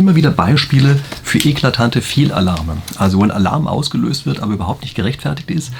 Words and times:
immer 0.00 0.16
wieder 0.16 0.30
Beispiele 0.30 0.98
für 1.30 1.38
eklatante 1.38 2.02
Fehlalarme. 2.02 2.78
Also 2.98 3.18
wo 3.18 3.22
ein 3.22 3.30
Alarm 3.30 3.68
ausgelöst 3.68 4.26
wird, 4.26 4.40
aber 4.40 4.54
überhaupt 4.54 4.82
nicht 4.82 4.96
gerechtfertigt 4.96 5.48
ist. 5.48 5.72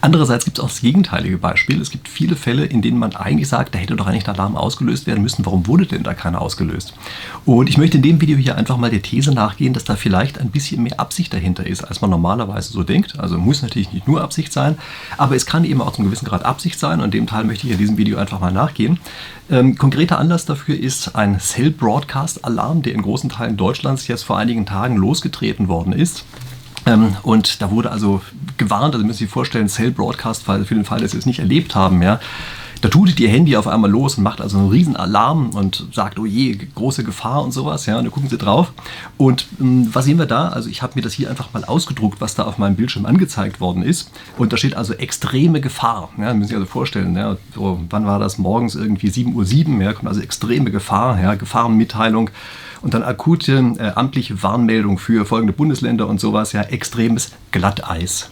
Andererseits 0.00 0.44
gibt 0.44 0.58
es 0.58 0.64
auch 0.64 0.68
das 0.68 0.80
gegenteilige 0.80 1.38
Beispiel. 1.38 1.80
Es 1.80 1.90
gibt 1.90 2.08
viele 2.08 2.34
Fälle, 2.34 2.64
in 2.64 2.82
denen 2.82 2.98
man 2.98 3.14
eigentlich 3.14 3.46
sagt, 3.46 3.72
da 3.72 3.78
hätte 3.78 3.94
doch 3.94 4.08
eigentlich 4.08 4.26
ein 4.26 4.34
Alarm 4.34 4.56
ausgelöst 4.56 5.06
werden 5.06 5.22
müssen. 5.22 5.46
Warum 5.46 5.68
wurde 5.68 5.86
denn 5.86 6.02
da 6.02 6.12
keiner 6.12 6.42
ausgelöst? 6.42 6.92
Und 7.44 7.68
ich 7.68 7.78
möchte 7.78 7.98
in 7.98 8.02
dem 8.02 8.20
Video 8.20 8.36
hier 8.36 8.56
einfach 8.56 8.78
mal 8.78 8.90
der 8.90 9.00
These 9.00 9.30
nachgehen, 9.32 9.74
dass 9.74 9.84
da 9.84 9.94
vielleicht 9.94 10.40
ein 10.40 10.50
bisschen 10.50 10.82
mehr 10.82 10.98
Absicht 10.98 11.32
dahinter 11.32 11.64
ist, 11.64 11.84
als 11.84 12.00
man 12.00 12.10
normalerweise 12.10 12.72
so 12.72 12.82
denkt. 12.82 13.20
Also 13.20 13.38
muss 13.38 13.62
natürlich 13.62 13.92
nicht 13.92 14.08
nur 14.08 14.22
Absicht 14.22 14.52
sein, 14.52 14.76
aber 15.18 15.36
es 15.36 15.46
kann 15.46 15.64
eben 15.64 15.82
auch 15.82 15.92
zum 15.92 16.06
gewissen 16.06 16.26
Grad 16.26 16.44
Absicht 16.44 16.80
sein. 16.80 17.00
Und 17.00 17.14
dem 17.14 17.28
Teil 17.28 17.44
möchte 17.44 17.68
ich 17.68 17.72
in 17.72 17.78
diesem 17.78 17.96
Video 17.96 18.18
einfach 18.18 18.40
mal 18.40 18.52
nachgehen. 18.52 18.98
Ähm, 19.48 19.78
konkreter 19.78 20.18
Anlass 20.18 20.44
dafür 20.44 20.76
ist 20.76 21.14
ein 21.14 21.38
Cell 21.38 21.70
Broadcast 21.70 22.44
Alarm, 22.44 22.82
der 22.82 22.94
in 22.94 23.02
großen 23.02 23.30
Teilen 23.30 23.56
Deutschlands 23.56 24.08
jetzt 24.08 24.24
vor 24.24 24.36
einigen 24.38 24.66
Tagen 24.66 24.95
losgetreten 24.98 25.68
worden 25.68 25.92
ist. 25.92 26.24
Ähm, 26.86 27.16
und 27.22 27.60
da 27.62 27.70
wurde 27.70 27.90
also 27.90 28.22
gewarnt, 28.56 28.94
also 28.94 29.04
müssen 29.04 29.18
Sie 29.18 29.24
sich 29.24 29.32
vorstellen, 29.32 29.68
Cell 29.68 29.90
Broadcast, 29.90 30.44
für 30.44 30.74
den 30.74 30.84
Fall, 30.84 31.00
dass 31.00 31.12
Sie 31.12 31.18
es 31.18 31.26
nicht 31.26 31.40
erlebt 31.40 31.74
haben, 31.74 32.02
ja. 32.02 32.20
Da 32.82 32.88
tutet 32.88 33.18
Ihr 33.20 33.28
Handy 33.28 33.56
auf 33.56 33.66
einmal 33.66 33.90
los 33.90 34.18
und 34.18 34.24
macht 34.24 34.40
also 34.40 34.58
einen 34.58 34.68
riesen 34.68 34.96
Alarm 34.96 35.50
und 35.50 35.86
sagt, 35.92 36.18
oh 36.18 36.26
je, 36.26 36.58
große 36.74 37.04
Gefahr 37.04 37.42
und 37.42 37.52
sowas, 37.52 37.86
ja, 37.86 37.96
und 37.98 38.04
dann 38.04 38.12
gucken 38.12 38.28
Sie 38.28 38.36
drauf. 38.38 38.72
Und 39.16 39.46
ähm, 39.60 39.88
was 39.92 40.04
sehen 40.04 40.18
wir 40.18 40.26
da? 40.26 40.48
Also 40.48 40.68
ich 40.68 40.82
habe 40.82 40.92
mir 40.96 41.02
das 41.02 41.14
hier 41.14 41.30
einfach 41.30 41.52
mal 41.52 41.64
ausgedruckt, 41.64 42.20
was 42.20 42.34
da 42.34 42.44
auf 42.44 42.58
meinem 42.58 42.76
Bildschirm 42.76 43.06
angezeigt 43.06 43.60
worden 43.60 43.82
ist. 43.82 44.10
Und 44.36 44.52
da 44.52 44.56
steht 44.56 44.76
also 44.76 44.92
extreme 44.94 45.60
Gefahr. 45.60 46.10
Ja, 46.18 46.34
müssen 46.34 46.42
Sie 46.42 46.48
sich 46.48 46.56
also 46.56 46.66
vorstellen, 46.66 47.16
ja, 47.16 47.36
so, 47.54 47.80
wann 47.88 48.06
war 48.06 48.18
das? 48.18 48.38
Morgens 48.38 48.74
irgendwie 48.74 49.08
7.07 49.08 49.76
Uhr, 49.76 49.82
ja, 49.82 49.92
kommt 49.92 50.08
also 50.08 50.20
extreme 50.20 50.70
Gefahr, 50.70 51.20
ja, 51.20 51.34
Gefahrenmitteilung 51.34 52.30
und 52.82 52.94
dann 52.94 53.02
akute 53.02 53.74
äh, 53.78 53.92
amtliche 53.94 54.42
Warnmeldung 54.42 54.98
für 54.98 55.24
folgende 55.24 55.52
Bundesländer 55.52 56.06
und 56.06 56.20
sowas, 56.20 56.52
ja, 56.52 56.62
extremes 56.62 57.32
Glatteis. 57.50 58.30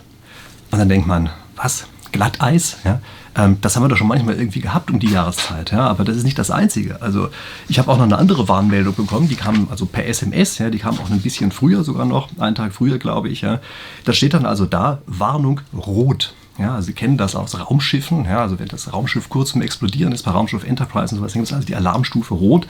Und 0.70 0.78
dann 0.78 0.88
denkt 0.88 1.06
man, 1.06 1.30
was? 1.56 1.86
Glatteis? 2.12 2.76
Ja? 2.84 3.00
Ähm, 3.36 3.58
das 3.60 3.74
haben 3.74 3.82
wir 3.82 3.88
doch 3.88 3.96
schon 3.96 4.08
manchmal 4.08 4.36
irgendwie 4.36 4.60
gehabt 4.60 4.90
um 4.90 5.00
die 5.00 5.10
Jahreszeit, 5.10 5.72
ja, 5.72 5.86
aber 5.88 6.04
das 6.04 6.16
ist 6.16 6.24
nicht 6.24 6.38
das 6.38 6.50
Einzige. 6.50 7.02
Also 7.02 7.28
ich 7.68 7.78
habe 7.78 7.90
auch 7.90 7.96
noch 7.96 8.04
eine 8.04 8.18
andere 8.18 8.48
Warnmeldung 8.48 8.94
bekommen, 8.94 9.28
die 9.28 9.34
kam 9.34 9.68
also 9.70 9.86
per 9.86 10.06
SMS, 10.06 10.58
ja, 10.58 10.70
die 10.70 10.78
kam 10.78 10.98
auch 10.98 11.10
ein 11.10 11.20
bisschen 11.20 11.50
früher 11.50 11.84
sogar 11.84 12.06
noch, 12.06 12.28
einen 12.38 12.54
Tag 12.54 12.72
früher, 12.72 12.98
glaube 12.98 13.28
ich. 13.28 13.40
Ja. 13.40 13.60
Da 14.04 14.12
steht 14.12 14.34
dann 14.34 14.46
also 14.46 14.66
da, 14.66 14.98
Warnung 15.06 15.60
rot. 15.74 16.34
Ja, 16.56 16.80
Sie 16.80 16.92
kennen 16.92 17.16
das 17.16 17.34
aus 17.34 17.58
Raumschiffen. 17.58 18.26
Ja, 18.26 18.38
also 18.38 18.60
wenn 18.60 18.68
das 18.68 18.92
Raumschiff 18.92 19.28
kurz 19.28 19.50
zum 19.50 19.62
Explodieren 19.62 20.12
ist, 20.12 20.22
bei 20.22 20.30
Raumschiff 20.30 20.62
Enterprise 20.62 21.12
und 21.12 21.18
sowas, 21.18 21.32
dann 21.32 21.40
gibt 21.40 21.50
es 21.50 21.52
also 21.52 21.66
die 21.66 21.74
Alarmstufe 21.74 22.34
Rot. 22.34 22.68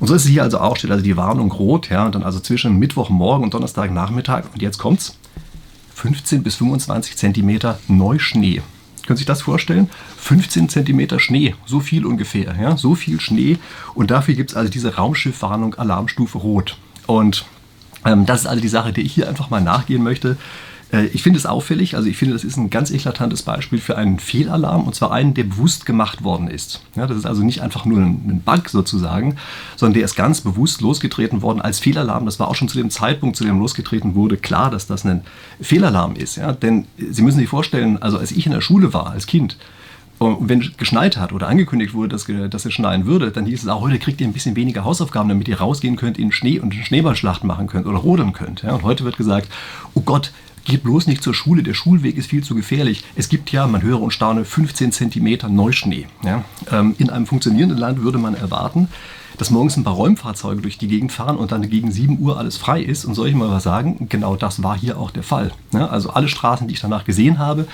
Und 0.00 0.08
so 0.08 0.14
ist 0.14 0.24
es 0.24 0.28
hier 0.28 0.42
also 0.42 0.58
auch, 0.58 0.76
steht 0.76 0.90
also 0.90 1.02
die 1.02 1.16
Warnung 1.16 1.50
Rot. 1.50 1.88
Ja, 1.88 2.04
und 2.04 2.14
dann 2.14 2.24
also 2.24 2.40
zwischen 2.40 2.78
Mittwochmorgen 2.78 3.44
und 3.44 3.54
Donnerstagnachmittag. 3.54 4.44
Und 4.52 4.60
jetzt 4.60 4.78
kommt's. 4.78 5.16
15 5.94 6.42
bis 6.42 6.56
25 6.56 7.16
Zentimeter 7.16 7.78
Neuschnee. 7.88 8.60
Können 9.12 9.18
Sie 9.18 9.24
sich 9.24 9.26
das 9.26 9.42
vorstellen? 9.42 9.90
15 10.16 10.70
Zentimeter 10.70 11.20
Schnee, 11.20 11.54
so 11.66 11.80
viel 11.80 12.06
ungefähr. 12.06 12.56
Ja? 12.58 12.78
So 12.78 12.94
viel 12.94 13.20
Schnee. 13.20 13.58
Und 13.92 14.10
dafür 14.10 14.32
gibt 14.32 14.52
es 14.52 14.56
also 14.56 14.72
diese 14.72 14.94
Raumschiffwarnung 14.94 15.74
Alarmstufe 15.74 16.38
Rot. 16.38 16.78
Und 17.06 17.44
ähm, 18.06 18.24
das 18.24 18.40
ist 18.40 18.46
also 18.46 18.62
die 18.62 18.68
Sache, 18.68 18.90
der 18.94 19.04
ich 19.04 19.12
hier 19.12 19.28
einfach 19.28 19.50
mal 19.50 19.60
nachgehen 19.60 20.02
möchte. 20.02 20.38
Äh, 20.92 21.06
ich 21.06 21.22
finde 21.22 21.38
es 21.38 21.46
auffällig, 21.46 21.96
also 21.96 22.08
ich 22.08 22.16
finde, 22.16 22.34
das 22.34 22.44
ist 22.44 22.56
ein 22.56 22.70
ganz 22.70 22.90
eklatantes 22.90 23.42
Beispiel 23.42 23.80
für 23.80 23.96
einen 23.96 24.18
Fehlalarm 24.18 24.84
und 24.84 24.94
zwar 24.94 25.10
einen, 25.12 25.34
der 25.34 25.44
bewusst 25.44 25.86
gemacht 25.86 26.22
worden 26.22 26.48
ist. 26.48 26.82
Ja, 26.94 27.06
das 27.06 27.16
ist 27.16 27.26
also 27.26 27.42
nicht 27.42 27.62
einfach 27.62 27.84
nur 27.84 27.98
ein 27.98 28.42
Bug 28.44 28.68
sozusagen, 28.68 29.36
sondern 29.76 29.94
der 29.94 30.04
ist 30.04 30.14
ganz 30.14 30.42
bewusst 30.42 30.80
losgetreten 30.80 31.42
worden 31.42 31.60
als 31.60 31.80
Fehlalarm. 31.80 32.26
Das 32.26 32.38
war 32.38 32.48
auch 32.48 32.54
schon 32.54 32.68
zu 32.68 32.78
dem 32.78 32.90
Zeitpunkt, 32.90 33.36
zu 33.36 33.44
dem 33.44 33.58
losgetreten 33.58 34.14
wurde, 34.14 34.36
klar, 34.36 34.70
dass 34.70 34.86
das 34.86 35.04
ein 35.04 35.22
Fehlalarm 35.60 36.14
ist. 36.14 36.36
Ja? 36.36 36.52
Denn 36.52 36.86
Sie 36.98 37.22
müssen 37.22 37.38
sich 37.38 37.48
vorstellen, 37.48 38.00
also 38.00 38.18
als 38.18 38.30
ich 38.30 38.46
in 38.46 38.52
der 38.52 38.60
Schule 38.60 38.92
war, 38.92 39.10
als 39.10 39.26
Kind, 39.26 39.56
und 40.18 40.48
wenn 40.48 40.60
geschneit 40.76 41.16
hat 41.16 41.32
oder 41.32 41.48
angekündigt 41.48 41.94
wurde, 41.94 42.10
dass, 42.10 42.26
dass 42.50 42.64
es 42.64 42.72
schneien 42.72 43.06
würde, 43.06 43.32
dann 43.32 43.44
hieß 43.44 43.64
es 43.64 43.68
auch, 43.68 43.80
heute 43.80 43.98
kriegt 43.98 44.20
ihr 44.20 44.28
ein 44.28 44.32
bisschen 44.32 44.54
weniger 44.54 44.84
Hausaufgaben, 44.84 45.28
damit 45.28 45.48
ihr 45.48 45.58
rausgehen 45.58 45.96
könnt 45.96 46.16
in 46.16 46.30
Schnee 46.30 46.60
und 46.60 46.72
Schneeballschlacht 46.72 47.42
machen 47.42 47.66
könnt 47.66 47.86
oder 47.86 47.98
rodeln 47.98 48.32
könnt. 48.32 48.62
Ja? 48.62 48.74
Und 48.74 48.84
heute 48.84 49.02
wird 49.04 49.16
gesagt, 49.16 49.48
oh 49.94 50.02
Gott, 50.02 50.30
Geht 50.64 50.84
bloß 50.84 51.06
nicht 51.06 51.22
zur 51.22 51.34
Schule, 51.34 51.62
der 51.62 51.74
Schulweg 51.74 52.16
ist 52.16 52.30
viel 52.30 52.44
zu 52.44 52.54
gefährlich. 52.54 53.04
Es 53.16 53.28
gibt 53.28 53.50
ja, 53.50 53.66
man 53.66 53.82
höre 53.82 54.00
und 54.00 54.12
staune, 54.12 54.44
15 54.44 54.92
Zentimeter 54.92 55.48
Neuschnee. 55.48 56.06
Ja? 56.24 56.44
Ähm, 56.70 56.94
in 56.98 57.10
einem 57.10 57.26
funktionierenden 57.26 57.78
Land 57.78 58.02
würde 58.02 58.18
man 58.18 58.34
erwarten, 58.34 58.88
dass 59.38 59.50
morgens 59.50 59.76
ein 59.76 59.84
paar 59.84 59.94
Räumfahrzeuge 59.94 60.62
durch 60.62 60.78
die 60.78 60.86
Gegend 60.86 61.10
fahren 61.10 61.36
und 61.36 61.50
dann 61.50 61.68
gegen 61.68 61.90
7 61.90 62.20
Uhr 62.20 62.38
alles 62.38 62.56
frei 62.56 62.80
ist. 62.80 63.04
Und 63.04 63.14
soll 63.14 63.28
ich 63.28 63.34
mal 63.34 63.50
was 63.50 63.64
sagen? 63.64 64.06
Genau 64.08 64.36
das 64.36 64.62
war 64.62 64.78
hier 64.78 64.98
auch 64.98 65.10
der 65.10 65.24
Fall. 65.24 65.50
Ja? 65.72 65.88
Also 65.88 66.10
alle 66.10 66.28
Straßen, 66.28 66.68
die 66.68 66.74
ich 66.74 66.80
danach 66.80 67.04
gesehen 67.04 67.38
habe, 67.38 67.66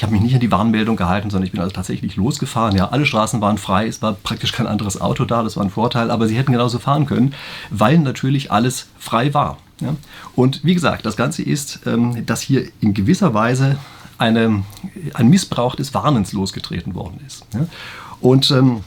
ich 0.00 0.02
habe 0.02 0.12
mich 0.12 0.22
nicht 0.22 0.34
an 0.34 0.40
die 0.40 0.50
Warnmeldung 0.50 0.96
gehalten, 0.96 1.28
sondern 1.28 1.44
ich 1.44 1.52
bin 1.52 1.60
also 1.60 1.74
tatsächlich 1.74 2.16
losgefahren. 2.16 2.74
Ja, 2.74 2.88
alle 2.88 3.04
Straßen 3.04 3.42
waren 3.42 3.58
frei, 3.58 3.86
es 3.86 4.00
war 4.00 4.14
praktisch 4.14 4.52
kein 4.52 4.66
anderes 4.66 4.98
Auto 4.98 5.26
da, 5.26 5.42
das 5.42 5.58
war 5.58 5.64
ein 5.64 5.68
Vorteil, 5.68 6.10
aber 6.10 6.26
sie 6.26 6.38
hätten 6.38 6.52
genauso 6.52 6.78
fahren 6.78 7.04
können, 7.04 7.34
weil 7.68 7.98
natürlich 7.98 8.50
alles 8.50 8.86
frei 8.98 9.34
war. 9.34 9.58
Ja? 9.80 9.96
Und 10.34 10.64
wie 10.64 10.74
gesagt, 10.74 11.06
das 11.06 11.16
Ganze 11.16 11.42
ist, 11.42 11.80
ähm, 11.86 12.24
dass 12.26 12.40
hier 12.40 12.68
in 12.80 12.94
gewisser 12.94 13.34
Weise 13.34 13.78
eine, 14.18 14.62
ein 15.14 15.28
Missbrauch 15.28 15.74
des 15.74 15.94
Warnens 15.94 16.32
losgetreten 16.32 16.94
worden 16.94 17.20
ist. 17.26 17.44
Ja? 17.54 17.66
Und 18.20 18.50
ähm, 18.50 18.84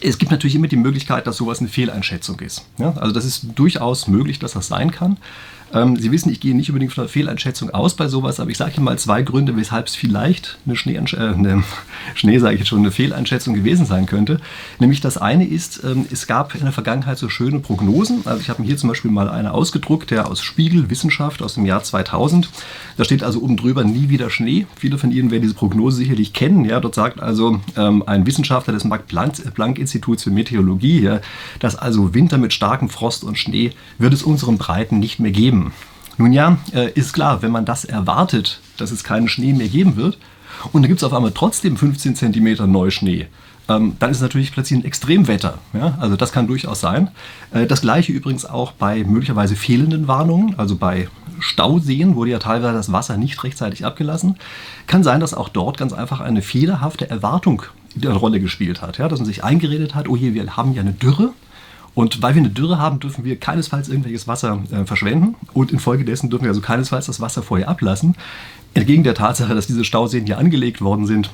es 0.00 0.18
gibt 0.18 0.30
natürlich 0.30 0.54
immer 0.54 0.68
die 0.68 0.76
Möglichkeit, 0.76 1.26
dass 1.26 1.36
sowas 1.36 1.60
eine 1.60 1.68
Fehleinschätzung 1.68 2.40
ist. 2.40 2.66
Ja? 2.78 2.92
Also 2.96 3.12
das 3.12 3.24
ist 3.24 3.46
durchaus 3.54 4.06
möglich, 4.06 4.38
dass 4.38 4.52
das 4.52 4.68
sein 4.68 4.90
kann. 4.90 5.16
Ähm, 5.72 5.96
Sie 5.96 6.10
wissen, 6.10 6.30
ich 6.30 6.40
gehe 6.40 6.56
nicht 6.56 6.68
unbedingt 6.70 6.92
von 6.92 7.02
einer 7.02 7.08
Fehleinschätzung 7.08 7.70
aus 7.70 7.94
bei 7.94 8.08
sowas, 8.08 8.40
aber 8.40 8.50
ich 8.50 8.56
sage 8.56 8.72
Ihnen 8.76 8.84
mal 8.84 8.98
zwei 8.98 9.22
Gründe, 9.22 9.56
weshalb 9.56 9.86
es 9.86 9.94
vielleicht 9.94 10.58
eine 10.66 10.74
äh, 10.74 11.16
eine 11.18 11.64
Schnee 12.14 12.38
sage 12.38 12.54
ich 12.54 12.60
jetzt 12.60 12.68
schon, 12.68 12.80
eine 12.80 12.90
Fehleinschätzung 12.90 13.54
gewesen 13.54 13.86
sein 13.86 14.06
könnte. 14.06 14.40
Nämlich 14.80 15.00
das 15.00 15.16
eine 15.16 15.46
ist, 15.46 15.82
ähm, 15.84 16.06
es 16.10 16.26
gab 16.26 16.54
in 16.54 16.62
der 16.62 16.72
Vergangenheit 16.72 17.18
so 17.18 17.28
schöne 17.28 17.60
Prognosen. 17.60 18.22
Also 18.24 18.40
ich 18.40 18.48
habe 18.48 18.62
mir 18.62 18.66
hier 18.66 18.76
zum 18.78 18.88
Beispiel 18.88 19.10
mal 19.10 19.28
eine 19.28 19.52
ausgedruckt, 19.52 20.10
der 20.10 20.28
aus 20.28 20.42
Spiegel 20.42 20.90
Wissenschaft 20.90 21.42
aus 21.42 21.54
dem 21.54 21.66
Jahr 21.66 21.82
2000. 21.82 22.48
Da 22.96 23.04
steht 23.04 23.22
also 23.22 23.40
oben 23.40 23.56
drüber 23.56 23.84
nie 23.84 24.08
wieder 24.08 24.28
Schnee. 24.30 24.66
Viele 24.76 24.98
von 24.98 25.12
Ihnen 25.12 25.30
werden 25.30 25.42
diese 25.42 25.54
Prognose 25.54 25.98
sicherlich 25.98 26.32
kennen. 26.32 26.64
Ja, 26.64 26.80
dort 26.80 26.96
sagt 26.96 27.20
also 27.20 27.60
ähm, 27.76 28.02
ein 28.06 28.26
Wissenschaftler 28.26 28.74
des 28.74 28.84
Max-Planck-Instituts 28.84 30.24
für 30.24 30.30
Meteorologie, 30.30 31.00
ja, 31.00 31.20
dass 31.60 31.76
also 31.76 32.12
Winter 32.12 32.38
mit 32.38 32.52
starkem 32.52 32.88
Frost 32.88 33.22
und 33.22 33.38
Schnee 33.38 33.72
wird 33.98 34.12
es 34.12 34.24
unseren 34.24 34.58
Breiten 34.58 34.98
nicht 34.98 35.20
mehr 35.20 35.30
geben. 35.30 35.59
Nun 36.18 36.32
ja, 36.32 36.58
äh, 36.72 36.90
ist 36.92 37.12
klar, 37.12 37.42
wenn 37.42 37.50
man 37.50 37.64
das 37.64 37.84
erwartet, 37.84 38.60
dass 38.76 38.90
es 38.90 39.04
keinen 39.04 39.28
Schnee 39.28 39.52
mehr 39.52 39.68
geben 39.68 39.96
wird, 39.96 40.18
und 40.72 40.82
dann 40.82 40.88
gibt 40.88 41.00
es 41.00 41.04
auf 41.04 41.14
einmal 41.14 41.32
trotzdem 41.32 41.76
15 41.76 42.16
cm 42.16 42.70
Neuschnee, 42.70 43.28
ähm, 43.68 43.96
dann 43.98 44.10
ist 44.10 44.18
es 44.18 44.22
natürlich 44.22 44.52
plötzlich 44.52 44.80
ein 44.80 44.84
Extremwetter. 44.84 45.58
Ja? 45.72 45.96
Also 46.00 46.16
das 46.16 46.32
kann 46.32 46.46
durchaus 46.46 46.80
sein. 46.80 47.10
Äh, 47.52 47.66
das 47.66 47.80
gleiche 47.80 48.12
übrigens 48.12 48.44
auch 48.44 48.72
bei 48.72 49.04
möglicherweise 49.04 49.56
fehlenden 49.56 50.08
Warnungen, 50.08 50.58
also 50.58 50.76
bei 50.76 51.08
Stauseen 51.38 52.16
wurde 52.16 52.32
ja 52.32 52.38
teilweise 52.38 52.74
das 52.74 52.92
Wasser 52.92 53.16
nicht 53.16 53.42
rechtzeitig 53.42 53.86
abgelassen. 53.86 54.36
Kann 54.86 55.02
sein, 55.02 55.20
dass 55.20 55.32
auch 55.32 55.48
dort 55.48 55.78
ganz 55.78 55.94
einfach 55.94 56.20
eine 56.20 56.42
fehlerhafte 56.42 57.08
Erwartung 57.08 57.62
eine 57.96 58.12
Rolle 58.12 58.40
gespielt 58.40 58.82
hat. 58.82 58.98
Ja? 58.98 59.08
Dass 59.08 59.20
man 59.20 59.26
sich 59.26 59.42
eingeredet 59.42 59.94
hat, 59.94 60.08
oh 60.08 60.16
je, 60.16 60.34
wir 60.34 60.56
haben 60.56 60.74
ja 60.74 60.82
eine 60.82 60.92
Dürre 60.92 61.32
und 61.94 62.22
weil 62.22 62.34
wir 62.34 62.42
eine 62.42 62.50
Dürre 62.50 62.78
haben, 62.78 63.00
dürfen 63.00 63.24
wir 63.24 63.36
keinesfalls 63.36 63.88
irgendwelches 63.88 64.28
Wasser 64.28 64.62
äh, 64.70 64.84
verschwenden 64.84 65.34
und 65.52 65.72
infolgedessen 65.72 66.30
dürfen 66.30 66.44
wir 66.44 66.50
also 66.50 66.60
keinesfalls 66.60 67.06
das 67.06 67.20
Wasser 67.20 67.42
vorher 67.42 67.68
ablassen. 67.68 68.16
Entgegen 68.74 69.02
der 69.02 69.14
Tatsache, 69.14 69.54
dass 69.54 69.66
diese 69.66 69.84
Stauseen 69.84 70.26
hier 70.26 70.38
angelegt 70.38 70.80
worden 70.80 71.06
sind, 71.06 71.30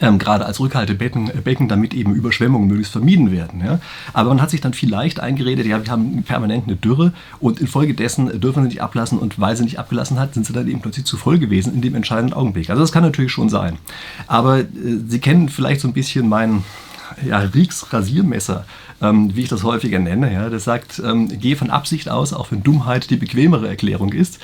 ähm, 0.00 0.18
gerade 0.18 0.44
als 0.44 0.60
Rückhaltebecken, 0.60 1.30
äh, 1.30 1.40
Becken, 1.42 1.68
damit 1.68 1.94
eben 1.94 2.14
Überschwemmungen 2.14 2.68
möglichst 2.68 2.92
vermieden 2.92 3.32
werden. 3.32 3.62
Ja? 3.64 3.80
Aber 4.12 4.28
man 4.28 4.42
hat 4.42 4.50
sich 4.50 4.60
dann 4.60 4.74
vielleicht 4.74 5.18
eingeredet, 5.20 5.66
ja, 5.66 5.82
wir 5.82 5.90
haben 5.90 6.22
permanent 6.22 6.66
eine 6.66 6.76
Dürre 6.76 7.12
und 7.40 7.60
infolgedessen 7.60 8.40
dürfen 8.40 8.62
sie 8.64 8.68
nicht 8.68 8.82
ablassen 8.82 9.18
und 9.18 9.40
weil 9.40 9.56
sie 9.56 9.64
nicht 9.64 9.78
abgelassen 9.78 10.20
hat, 10.20 10.34
sind 10.34 10.46
sie 10.46 10.52
dann 10.52 10.68
eben 10.68 10.80
plötzlich 10.80 11.06
zu 11.06 11.16
voll 11.16 11.38
gewesen 11.38 11.74
in 11.74 11.80
dem 11.80 11.94
entscheidenden 11.94 12.34
Augenblick. 12.34 12.70
Also 12.70 12.82
das 12.82 12.92
kann 12.92 13.02
natürlich 13.02 13.32
schon 13.32 13.48
sein. 13.48 13.78
Aber 14.26 14.60
äh, 14.60 14.66
Sie 15.06 15.20
kennen 15.20 15.48
vielleicht 15.48 15.80
so 15.80 15.88
ein 15.88 15.94
bisschen 15.94 16.28
meinen 16.28 16.64
ja, 17.26 17.38
Rieks 17.38 17.92
Rasiermesser, 17.92 18.64
ähm, 19.00 19.34
wie 19.34 19.42
ich 19.42 19.48
das 19.48 19.62
häufiger 19.62 19.98
nenne. 19.98 20.32
Ja, 20.32 20.50
das 20.50 20.64
sagt, 20.64 21.00
ähm, 21.04 21.28
gehe 21.40 21.56
von 21.56 21.70
Absicht 21.70 22.08
aus, 22.08 22.32
auch 22.32 22.50
wenn 22.50 22.62
Dummheit 22.62 23.10
die 23.10 23.16
bequemere 23.16 23.68
Erklärung 23.68 24.12
ist. 24.12 24.38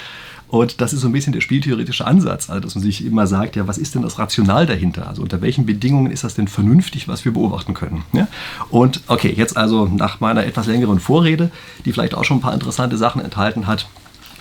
Und 0.48 0.80
das 0.80 0.92
ist 0.92 1.00
so 1.00 1.08
ein 1.08 1.12
bisschen 1.12 1.32
der 1.32 1.40
spieltheoretische 1.40 2.06
Ansatz, 2.06 2.48
also 2.48 2.60
dass 2.60 2.74
man 2.76 2.84
sich 2.84 3.04
immer 3.04 3.26
sagt, 3.26 3.56
ja, 3.56 3.66
was 3.66 3.76
ist 3.76 3.94
denn 3.94 4.02
das 4.02 4.18
Rational 4.20 4.66
dahinter? 4.66 5.08
Also 5.08 5.22
unter 5.22 5.40
welchen 5.40 5.66
Bedingungen 5.66 6.12
ist 6.12 6.22
das 6.22 6.34
denn 6.34 6.46
vernünftig, 6.46 7.08
was 7.08 7.24
wir 7.24 7.32
beobachten 7.32 7.74
können? 7.74 8.04
Ja? 8.12 8.28
Und 8.70 9.00
okay, 9.08 9.34
jetzt 9.36 9.56
also 9.56 9.86
nach 9.86 10.20
meiner 10.20 10.46
etwas 10.46 10.66
längeren 10.66 11.00
Vorrede, 11.00 11.50
die 11.84 11.92
vielleicht 11.92 12.14
auch 12.14 12.24
schon 12.24 12.36
ein 12.36 12.42
paar 12.42 12.54
interessante 12.54 12.96
Sachen 12.96 13.20
enthalten 13.20 13.66
hat, 13.66 13.88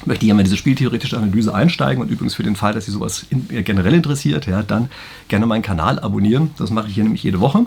möchte 0.05 0.25
jemand 0.25 0.47
diese 0.47 0.57
spieltheoretische 0.57 1.17
Analyse 1.17 1.53
einsteigen 1.53 2.01
und 2.01 2.09
übrigens 2.09 2.35
für 2.35 2.43
den 2.43 2.55
Fall, 2.55 2.73
dass 2.73 2.85
Sie 2.85 2.91
sowas 2.91 3.25
in, 3.29 3.47
äh, 3.49 3.63
generell 3.63 3.93
interessiert, 3.93 4.47
ja, 4.47 4.63
dann 4.63 4.89
gerne 5.27 5.45
meinen 5.45 5.61
Kanal 5.61 5.99
abonnieren. 5.99 6.51
Das 6.57 6.71
mache 6.71 6.87
ich 6.87 6.95
hier 6.95 7.03
nämlich 7.03 7.23
jede 7.23 7.39
Woche. 7.39 7.65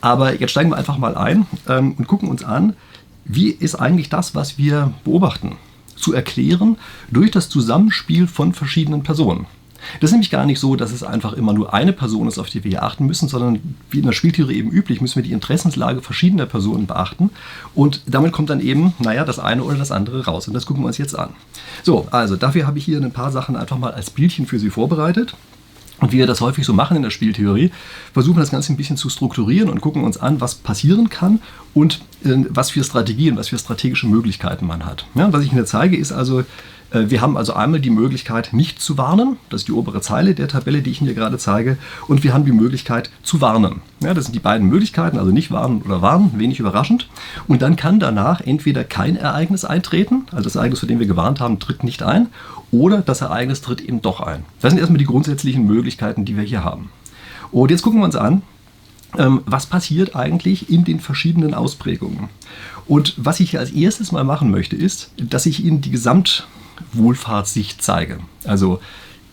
Aber 0.00 0.38
jetzt 0.38 0.50
steigen 0.50 0.70
wir 0.70 0.76
einfach 0.76 0.98
mal 0.98 1.16
ein 1.16 1.46
ähm, 1.68 1.94
und 1.98 2.06
gucken 2.06 2.28
uns 2.28 2.44
an, 2.44 2.74
wie 3.24 3.50
ist 3.50 3.74
eigentlich 3.74 4.08
das, 4.08 4.34
was 4.34 4.58
wir 4.58 4.92
beobachten, 5.04 5.56
zu 5.96 6.14
erklären 6.14 6.76
durch 7.10 7.30
das 7.30 7.48
Zusammenspiel 7.48 8.26
von 8.26 8.54
verschiedenen 8.54 9.02
Personen. 9.02 9.46
Das 10.00 10.08
ist 10.08 10.12
nämlich 10.12 10.30
gar 10.30 10.46
nicht 10.46 10.60
so, 10.60 10.76
dass 10.76 10.92
es 10.92 11.02
einfach 11.02 11.32
immer 11.32 11.52
nur 11.52 11.72
eine 11.72 11.92
Person 11.92 12.28
ist, 12.28 12.38
auf 12.38 12.50
die 12.50 12.64
wir 12.64 12.70
hier 12.70 12.82
achten 12.82 13.06
müssen, 13.06 13.28
sondern 13.28 13.76
wie 13.90 13.98
in 13.98 14.06
der 14.06 14.12
Spieltheorie 14.12 14.56
eben 14.56 14.70
üblich, 14.70 15.00
müssen 15.00 15.16
wir 15.16 15.22
die 15.22 15.32
Interessenslage 15.32 16.02
verschiedener 16.02 16.46
Personen 16.46 16.86
beachten. 16.86 17.30
Und 17.74 18.02
damit 18.06 18.32
kommt 18.32 18.50
dann 18.50 18.60
eben, 18.60 18.94
naja, 18.98 19.24
das 19.24 19.38
eine 19.38 19.62
oder 19.62 19.76
das 19.76 19.92
andere 19.92 20.24
raus. 20.24 20.48
Und 20.48 20.54
das 20.54 20.66
gucken 20.66 20.82
wir 20.82 20.88
uns 20.88 20.98
jetzt 20.98 21.18
an. 21.18 21.30
So, 21.82 22.08
also 22.10 22.36
dafür 22.36 22.66
habe 22.66 22.78
ich 22.78 22.84
hier 22.84 23.00
ein 23.00 23.12
paar 23.12 23.32
Sachen 23.32 23.56
einfach 23.56 23.78
mal 23.78 23.92
als 23.92 24.10
Bildchen 24.10 24.46
für 24.46 24.58
Sie 24.58 24.70
vorbereitet. 24.70 25.34
Und 26.00 26.12
wie 26.12 26.18
wir 26.18 26.26
das 26.26 26.40
häufig 26.40 26.64
so 26.64 26.72
machen 26.72 26.96
in 26.96 27.02
der 27.02 27.10
Spieltheorie, 27.10 27.72
versuchen 28.12 28.36
wir 28.36 28.40
das 28.40 28.52
Ganze 28.52 28.72
ein 28.72 28.76
bisschen 28.76 28.96
zu 28.96 29.08
strukturieren 29.08 29.68
und 29.68 29.80
gucken 29.80 30.04
uns 30.04 30.16
an, 30.16 30.40
was 30.40 30.54
passieren 30.54 31.08
kann 31.08 31.40
und 31.74 32.00
äh, 32.24 32.36
was 32.50 32.70
für 32.70 32.84
Strategien, 32.84 33.36
was 33.36 33.48
für 33.48 33.58
strategische 33.58 34.06
Möglichkeiten 34.06 34.66
man 34.66 34.86
hat. 34.86 35.06
Ja, 35.16 35.32
was 35.32 35.42
ich 35.42 35.52
Ihnen 35.52 35.66
zeige, 35.66 35.96
ist 35.96 36.12
also 36.12 36.44
wir 36.90 37.20
haben 37.20 37.36
also 37.36 37.52
einmal 37.52 37.80
die 37.80 37.90
Möglichkeit, 37.90 38.52
nicht 38.52 38.80
zu 38.80 38.96
warnen. 38.96 39.36
Das 39.50 39.62
ist 39.62 39.68
die 39.68 39.72
obere 39.72 40.00
Zeile 40.00 40.34
der 40.34 40.48
Tabelle, 40.48 40.80
die 40.80 40.90
ich 40.90 41.00
Ihnen 41.00 41.08
hier 41.08 41.14
gerade 41.14 41.38
zeige. 41.38 41.76
Und 42.06 42.24
wir 42.24 42.32
haben 42.32 42.44
die 42.44 42.52
Möglichkeit 42.52 43.10
zu 43.22 43.40
warnen. 43.40 43.82
Ja, 44.00 44.14
das 44.14 44.24
sind 44.24 44.34
die 44.34 44.40
beiden 44.40 44.68
Möglichkeiten, 44.68 45.18
also 45.18 45.30
nicht 45.30 45.50
warnen 45.50 45.82
oder 45.82 46.00
warnen, 46.00 46.32
wenig 46.36 46.60
überraschend. 46.60 47.08
Und 47.46 47.62
dann 47.62 47.76
kann 47.76 48.00
danach 48.00 48.40
entweder 48.40 48.84
kein 48.84 49.16
Ereignis 49.16 49.64
eintreten, 49.64 50.26
also 50.30 50.44
das 50.44 50.56
Ereignis, 50.56 50.80
vor 50.80 50.88
dem 50.88 50.98
wir 50.98 51.06
gewarnt 51.06 51.40
haben, 51.40 51.58
tritt 51.58 51.84
nicht 51.84 52.02
ein, 52.02 52.28
oder 52.70 53.02
das 53.02 53.20
Ereignis 53.20 53.60
tritt 53.60 53.80
eben 53.80 54.00
doch 54.02 54.20
ein. 54.20 54.44
Das 54.60 54.70
sind 54.70 54.78
erstmal 54.78 54.98
die 54.98 55.04
grundsätzlichen 55.04 55.66
Möglichkeiten, 55.66 56.24
die 56.24 56.36
wir 56.36 56.44
hier 56.44 56.64
haben. 56.64 56.90
Und 57.50 57.70
jetzt 57.70 57.82
gucken 57.82 58.00
wir 58.00 58.04
uns 58.04 58.16
an, 58.16 58.42
ähm, 59.16 59.42
was 59.46 59.66
passiert 59.66 60.14
eigentlich 60.14 60.70
in 60.70 60.84
den 60.84 61.00
verschiedenen 61.00 61.54
Ausprägungen. 61.54 62.28
Und 62.86 63.14
was 63.16 63.40
ich 63.40 63.50
hier 63.50 63.60
als 63.60 63.70
erstes 63.70 64.12
mal 64.12 64.24
machen 64.24 64.50
möchte, 64.50 64.76
ist, 64.76 65.10
dass 65.16 65.46
ich 65.46 65.64
Ihnen 65.64 65.80
die 65.80 65.90
Gesamt 65.90 66.46
Wohlfahrtssicht 66.92 67.82
zeige. 67.82 68.18
Also 68.44 68.80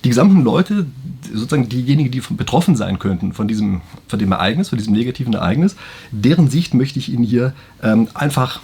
die 0.04 0.10
gesamten 0.10 0.44
Leute, 0.44 0.86
sozusagen 1.34 1.68
diejenigen, 1.68 2.12
die 2.12 2.22
betroffen 2.22 2.76
sein 2.76 3.00
könnten 3.00 3.34
von 3.34 3.48
diesem, 3.48 3.82
von 4.08 4.20
dem 4.20 4.32
Ereignis, 4.32 4.70
von 4.70 4.78
diesem 4.78 4.94
negativen 4.94 5.34
Ereignis, 5.34 5.76
deren 6.12 6.50
Sicht 6.50 6.76
möchte 6.76 7.00
ich 7.00 7.10
Ihnen 7.10 7.24
hier 7.24 7.54
ähm, 7.82 8.08
einfach 8.14 8.60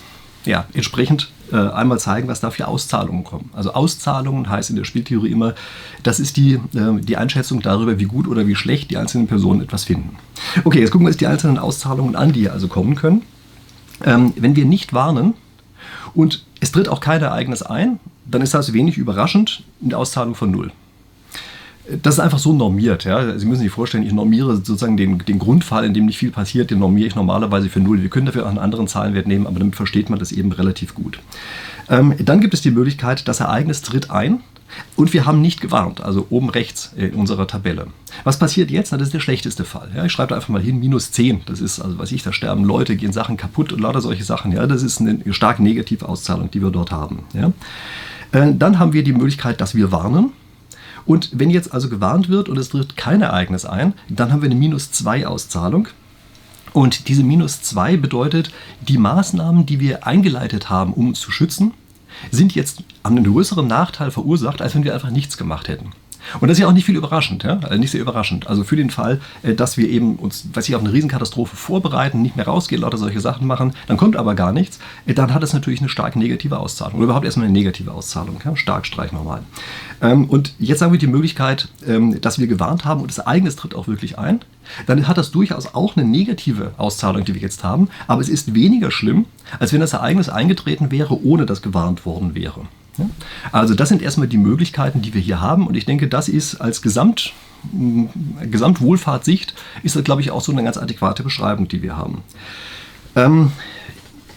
ja, 0.45 0.65
entsprechend 0.73 1.31
äh, 1.51 1.57
einmal 1.57 1.99
zeigen, 1.99 2.27
was 2.27 2.41
da 2.41 2.51
für 2.51 2.67
Auszahlungen 2.67 3.23
kommen. 3.23 3.49
Also 3.53 3.73
Auszahlungen 3.73 4.49
heißt 4.49 4.69
in 4.69 4.75
der 4.75 4.83
Spieltheorie 4.83 5.31
immer, 5.31 5.53
das 6.03 6.19
ist 6.19 6.37
die, 6.37 6.53
äh, 6.53 6.99
die 7.01 7.17
Einschätzung 7.17 7.61
darüber, 7.61 7.99
wie 7.99 8.05
gut 8.05 8.27
oder 8.27 8.47
wie 8.47 8.55
schlecht 8.55 8.91
die 8.91 8.97
einzelnen 8.97 9.27
Personen 9.27 9.61
etwas 9.61 9.85
finden. 9.85 10.17
Okay, 10.63 10.79
jetzt 10.79 10.91
gucken 10.91 11.05
wir 11.05 11.09
uns 11.09 11.17
die 11.17 11.27
einzelnen 11.27 11.57
Auszahlungen 11.57 12.15
an, 12.15 12.33
die 12.33 12.41
hier 12.41 12.53
also 12.53 12.67
kommen 12.67 12.95
können. 12.95 13.23
Ähm, 14.03 14.33
wenn 14.35 14.55
wir 14.55 14.65
nicht 14.65 14.93
warnen 14.93 15.33
und 16.13 16.45
es 16.59 16.71
tritt 16.71 16.87
auch 16.87 16.99
kein 16.99 17.21
Ereignis 17.21 17.61
ein, 17.61 17.99
dann 18.25 18.41
ist 18.41 18.53
das 18.53 18.73
wenig 18.73 18.97
überraschend 18.97 19.63
eine 19.83 19.97
Auszahlung 19.97 20.35
von 20.35 20.51
null. 20.51 20.71
Das 22.03 22.15
ist 22.15 22.19
einfach 22.19 22.39
so 22.39 22.53
normiert. 22.53 23.05
Ja. 23.05 23.37
Sie 23.37 23.45
müssen 23.45 23.61
sich 23.61 23.71
vorstellen, 23.71 24.05
ich 24.05 24.13
normiere 24.13 24.55
sozusagen 24.55 24.97
den, 24.97 25.17
den 25.19 25.39
Grundfall, 25.39 25.83
in 25.83 25.93
dem 25.93 26.05
nicht 26.05 26.17
viel 26.17 26.31
passiert, 26.31 26.71
den 26.71 26.79
normiere 26.79 27.07
ich 27.07 27.15
normalerweise 27.15 27.69
für 27.69 27.79
null. 27.79 28.01
Wir 28.01 28.09
können 28.09 28.27
dafür 28.27 28.45
auch 28.45 28.49
einen 28.49 28.59
anderen 28.59 28.87
Zahlenwert 28.87 29.27
nehmen, 29.27 29.47
aber 29.47 29.59
damit 29.59 29.75
versteht 29.75 30.09
man 30.09 30.19
das 30.19 30.31
eben 30.31 30.51
relativ 30.51 30.93
gut. 30.93 31.19
Ähm, 31.89 32.13
dann 32.19 32.39
gibt 32.39 32.53
es 32.53 32.61
die 32.61 32.71
Möglichkeit, 32.71 33.27
das 33.27 33.39
Ereignis 33.39 33.81
tritt 33.81 34.11
ein 34.11 34.41
und 34.95 35.13
wir 35.13 35.25
haben 35.25 35.41
nicht 35.41 35.61
gewarnt, 35.61 36.01
also 36.01 36.27
oben 36.29 36.49
rechts 36.49 36.93
in 36.95 37.13
unserer 37.13 37.47
Tabelle. 37.47 37.87
Was 38.23 38.39
passiert 38.39 38.71
jetzt? 38.71 38.91
Na, 38.91 38.97
das 38.97 39.07
ist 39.07 39.13
der 39.13 39.19
schlechteste 39.19 39.65
Fall. 39.65 39.89
Ja, 39.95 40.05
ich 40.05 40.11
schreibe 40.11 40.29
da 40.29 40.35
einfach 40.35 40.49
mal 40.49 40.61
hin, 40.61 40.79
minus 40.79 41.11
10. 41.11 41.41
Das 41.45 41.59
ist, 41.59 41.79
also 41.79 41.97
weiß 41.97 42.11
ich, 42.11 42.23
da 42.23 42.31
sterben 42.31 42.63
Leute, 42.63 42.95
gehen 42.95 43.11
Sachen 43.11 43.37
kaputt 43.37 43.73
und 43.73 43.81
lauter 43.81 44.01
solche 44.01 44.23
Sachen. 44.23 44.51
Ja, 44.51 44.67
das 44.67 44.83
ist 44.83 45.01
eine 45.01 45.19
stark 45.33 45.59
negative 45.59 46.07
Auszahlung, 46.07 46.51
die 46.51 46.61
wir 46.61 46.69
dort 46.69 46.91
haben. 46.91 47.23
Ja. 47.33 47.51
Äh, 48.31 48.53
dann 48.53 48.79
haben 48.79 48.93
wir 48.93 49.03
die 49.03 49.13
Möglichkeit, 49.13 49.61
dass 49.61 49.75
wir 49.75 49.91
warnen. 49.91 50.31
Und 51.05 51.31
wenn 51.33 51.49
jetzt 51.49 51.73
also 51.73 51.89
gewarnt 51.89 52.29
wird 52.29 52.47
und 52.47 52.57
es 52.57 52.69
tritt 52.69 52.95
kein 52.95 53.21
Ereignis 53.21 53.65
ein, 53.65 53.93
dann 54.07 54.31
haben 54.31 54.41
wir 54.41 54.49
eine 54.49 54.59
minus 54.59 54.91
2 54.91 55.27
Auszahlung. 55.27 55.87
Und 56.73 57.07
diese 57.07 57.23
minus 57.23 57.61
2 57.63 57.97
bedeutet, 57.97 58.51
die 58.81 58.97
Maßnahmen, 58.97 59.65
die 59.65 59.79
wir 59.79 60.07
eingeleitet 60.07 60.69
haben, 60.69 60.93
um 60.93 61.09
uns 61.09 61.19
zu 61.19 61.31
schützen, 61.31 61.73
sind 62.29 62.55
jetzt 62.55 62.83
einen 63.03 63.23
größeren 63.23 63.67
Nachteil 63.67 64.11
verursacht, 64.11 64.61
als 64.61 64.75
wenn 64.75 64.83
wir 64.83 64.93
einfach 64.93 65.09
nichts 65.09 65.37
gemacht 65.37 65.67
hätten. 65.67 65.91
Und 66.39 66.47
das 66.47 66.57
ist 66.57 66.61
ja 66.61 66.67
auch 66.67 66.73
nicht 66.73 66.85
viel 66.85 66.95
überraschend, 66.95 67.43
ja? 67.43 67.59
also 67.61 67.77
nicht 67.77 67.91
sehr 67.91 68.01
überraschend. 68.01 68.47
Also 68.47 68.63
für 68.63 68.75
den 68.75 68.89
Fall, 68.89 69.21
äh, 69.43 69.53
dass 69.53 69.77
wir 69.77 69.89
eben 69.89 70.15
uns, 70.15 70.47
weiß 70.53 70.67
ich, 70.69 70.75
auf 70.75 70.81
eine 70.81 70.93
Riesenkatastrophe 70.93 71.55
vorbereiten, 71.55 72.21
nicht 72.21 72.35
mehr 72.35 72.45
rausgehen, 72.45 72.81
lauter 72.81 72.97
solche 72.97 73.19
Sachen 73.19 73.47
machen, 73.47 73.73
dann 73.87 73.97
kommt 73.97 74.15
aber 74.15 74.35
gar 74.35 74.51
nichts, 74.51 74.79
äh, 75.05 75.13
dann 75.13 75.33
hat 75.33 75.43
es 75.43 75.53
natürlich 75.53 75.79
eine 75.79 75.89
stark 75.89 76.15
negative 76.15 76.59
Auszahlung. 76.59 76.95
Oder 76.95 77.05
überhaupt 77.05 77.25
erstmal 77.25 77.45
eine 77.45 77.53
negative 77.53 77.91
Auszahlung. 77.91 78.39
Ja? 78.43 78.55
Stark 78.55 78.85
streich 78.85 79.11
nochmal. 79.11 79.41
Ähm, 80.01 80.25
und 80.25 80.53
jetzt 80.59 80.81
haben 80.81 80.91
wir 80.91 80.99
die 80.99 81.07
Möglichkeit, 81.07 81.67
ähm, 81.87 82.19
dass 82.21 82.39
wir 82.39 82.47
gewarnt 82.47 82.85
haben 82.85 83.01
und 83.01 83.09
das 83.09 83.19
Ereignis 83.19 83.55
tritt 83.55 83.75
auch 83.75 83.87
wirklich 83.87 84.17
ein. 84.17 84.41
Dann 84.87 85.07
hat 85.07 85.17
das 85.17 85.31
durchaus 85.31 85.73
auch 85.73 85.97
eine 85.97 86.05
negative 86.05 86.73
Auszahlung, 86.77 87.25
die 87.25 87.33
wir 87.33 87.41
jetzt 87.41 87.63
haben, 87.63 87.89
aber 88.07 88.21
es 88.21 88.29
ist 88.29 88.53
weniger 88.53 88.91
schlimm, 88.91 89.25
als 89.59 89.73
wenn 89.73 89.81
das 89.81 89.93
Ereignis 89.93 90.29
eingetreten 90.29 90.91
wäre, 90.91 91.23
ohne 91.23 91.45
dass 91.45 91.61
gewarnt 91.61 92.05
worden 92.05 92.35
wäre. 92.35 92.61
Also 93.51 93.73
das 93.73 93.89
sind 93.89 94.01
erstmal 94.01 94.27
die 94.27 94.37
Möglichkeiten, 94.37 95.01
die 95.01 95.13
wir 95.13 95.21
hier 95.21 95.41
haben 95.41 95.67
und 95.67 95.75
ich 95.75 95.85
denke, 95.85 96.07
das 96.07 96.29
ist 96.29 96.55
als 96.55 96.81
Gesamt, 96.81 97.33
Gesamtwohlfahrtssicht, 98.43 99.53
ist 99.83 99.95
das, 99.95 100.03
glaube 100.03 100.21
ich, 100.21 100.31
auch 100.31 100.41
so 100.41 100.51
eine 100.51 100.63
ganz 100.63 100.77
adäquate 100.77 101.23
Beschreibung, 101.23 101.67
die 101.67 101.81
wir 101.81 101.95
haben. 101.95 102.23
Ähm, 103.15 103.51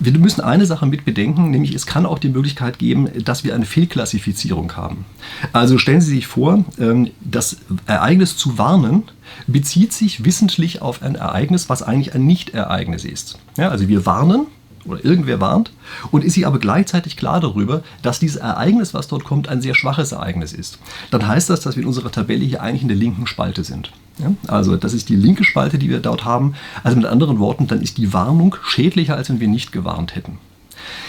wir 0.00 0.18
müssen 0.18 0.40
eine 0.40 0.66
Sache 0.66 0.86
mit 0.86 1.04
bedenken, 1.04 1.50
nämlich 1.50 1.74
es 1.74 1.86
kann 1.86 2.06
auch 2.06 2.18
die 2.18 2.28
Möglichkeit 2.28 2.78
geben, 2.78 3.08
dass 3.24 3.44
wir 3.44 3.54
eine 3.54 3.64
Fehlklassifizierung 3.64 4.76
haben. 4.76 5.04
Also 5.52 5.78
stellen 5.78 6.00
Sie 6.00 6.14
sich 6.14 6.26
vor, 6.26 6.64
ähm, 6.78 7.10
das 7.20 7.58
Ereignis 7.86 8.36
zu 8.36 8.58
warnen 8.58 9.04
bezieht 9.46 9.92
sich 9.92 10.24
wissentlich 10.24 10.82
auf 10.82 11.02
ein 11.02 11.14
Ereignis, 11.14 11.68
was 11.68 11.82
eigentlich 11.82 12.14
ein 12.14 12.26
Nicht-Ereignis 12.26 13.04
ist. 13.04 13.38
Ja, 13.56 13.70
also 13.70 13.88
wir 13.88 14.06
warnen, 14.06 14.46
oder 14.86 15.04
irgendwer 15.04 15.40
warnt 15.40 15.72
und 16.10 16.24
ist 16.24 16.34
sich 16.34 16.46
aber 16.46 16.58
gleichzeitig 16.58 17.16
klar 17.16 17.40
darüber, 17.40 17.82
dass 18.02 18.18
dieses 18.18 18.36
Ereignis, 18.36 18.94
was 18.94 19.08
dort 19.08 19.24
kommt, 19.24 19.48
ein 19.48 19.62
sehr 19.62 19.74
schwaches 19.74 20.12
Ereignis 20.12 20.52
ist. 20.52 20.78
Dann 21.10 21.26
heißt 21.26 21.50
das, 21.50 21.60
dass 21.60 21.76
wir 21.76 21.82
in 21.82 21.88
unserer 21.88 22.10
Tabelle 22.10 22.44
hier 22.44 22.62
eigentlich 22.62 22.82
in 22.82 22.88
der 22.88 22.96
linken 22.96 23.26
Spalte 23.26 23.64
sind. 23.64 23.92
Ja? 24.18 24.32
Also 24.46 24.76
das 24.76 24.94
ist 24.94 25.08
die 25.08 25.16
linke 25.16 25.44
Spalte, 25.44 25.78
die 25.78 25.90
wir 25.90 26.00
dort 26.00 26.24
haben. 26.24 26.54
Also 26.82 26.96
mit 26.96 27.06
anderen 27.06 27.38
Worten, 27.38 27.66
dann 27.66 27.80
ist 27.80 27.98
die 27.98 28.12
Warnung 28.12 28.56
schädlicher, 28.62 29.16
als 29.16 29.28
wenn 29.28 29.40
wir 29.40 29.48
nicht 29.48 29.72
gewarnt 29.72 30.14
hätten. 30.14 30.38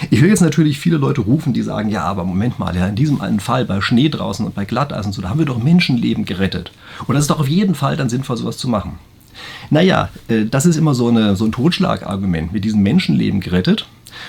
Ich 0.09 0.21
will 0.21 0.29
jetzt 0.29 0.41
natürlich 0.41 0.79
viele 0.79 0.97
Leute 0.97 1.21
rufen, 1.21 1.53
die 1.53 1.61
sagen, 1.61 1.89
ja, 1.89 2.03
aber 2.03 2.23
Moment 2.23 2.59
mal, 2.59 2.75
ja, 2.75 2.87
in 2.87 2.95
diesem 2.95 3.21
einen 3.21 3.39
Fall 3.39 3.65
bei 3.65 3.81
Schnee 3.81 4.09
draußen 4.09 4.45
und 4.45 4.55
bei 4.55 4.65
Glatteis 4.65 5.05
und 5.05 5.11
so, 5.11 5.21
da 5.21 5.29
haben 5.29 5.39
wir 5.39 5.45
doch 5.45 5.61
Menschenleben 5.61 6.25
gerettet. 6.25 6.71
Und 7.07 7.15
das 7.15 7.25
ist 7.25 7.29
doch 7.29 7.39
auf 7.39 7.49
jeden 7.49 7.75
Fall 7.75 7.97
dann 7.97 8.09
sinnvoll, 8.09 8.37
sowas 8.37 8.57
zu 8.57 8.69
machen. 8.69 8.99
Naja, 9.69 10.09
äh, 10.27 10.45
das 10.45 10.65
ist 10.65 10.77
immer 10.77 10.95
so, 10.95 11.07
eine, 11.07 11.35
so 11.35 11.45
ein 11.45 11.51
Totschlagargument 11.51 12.53
mit 12.53 12.65
diesem 12.65 12.81
Menschenleben 12.81 13.39
gerettet. 13.39 13.87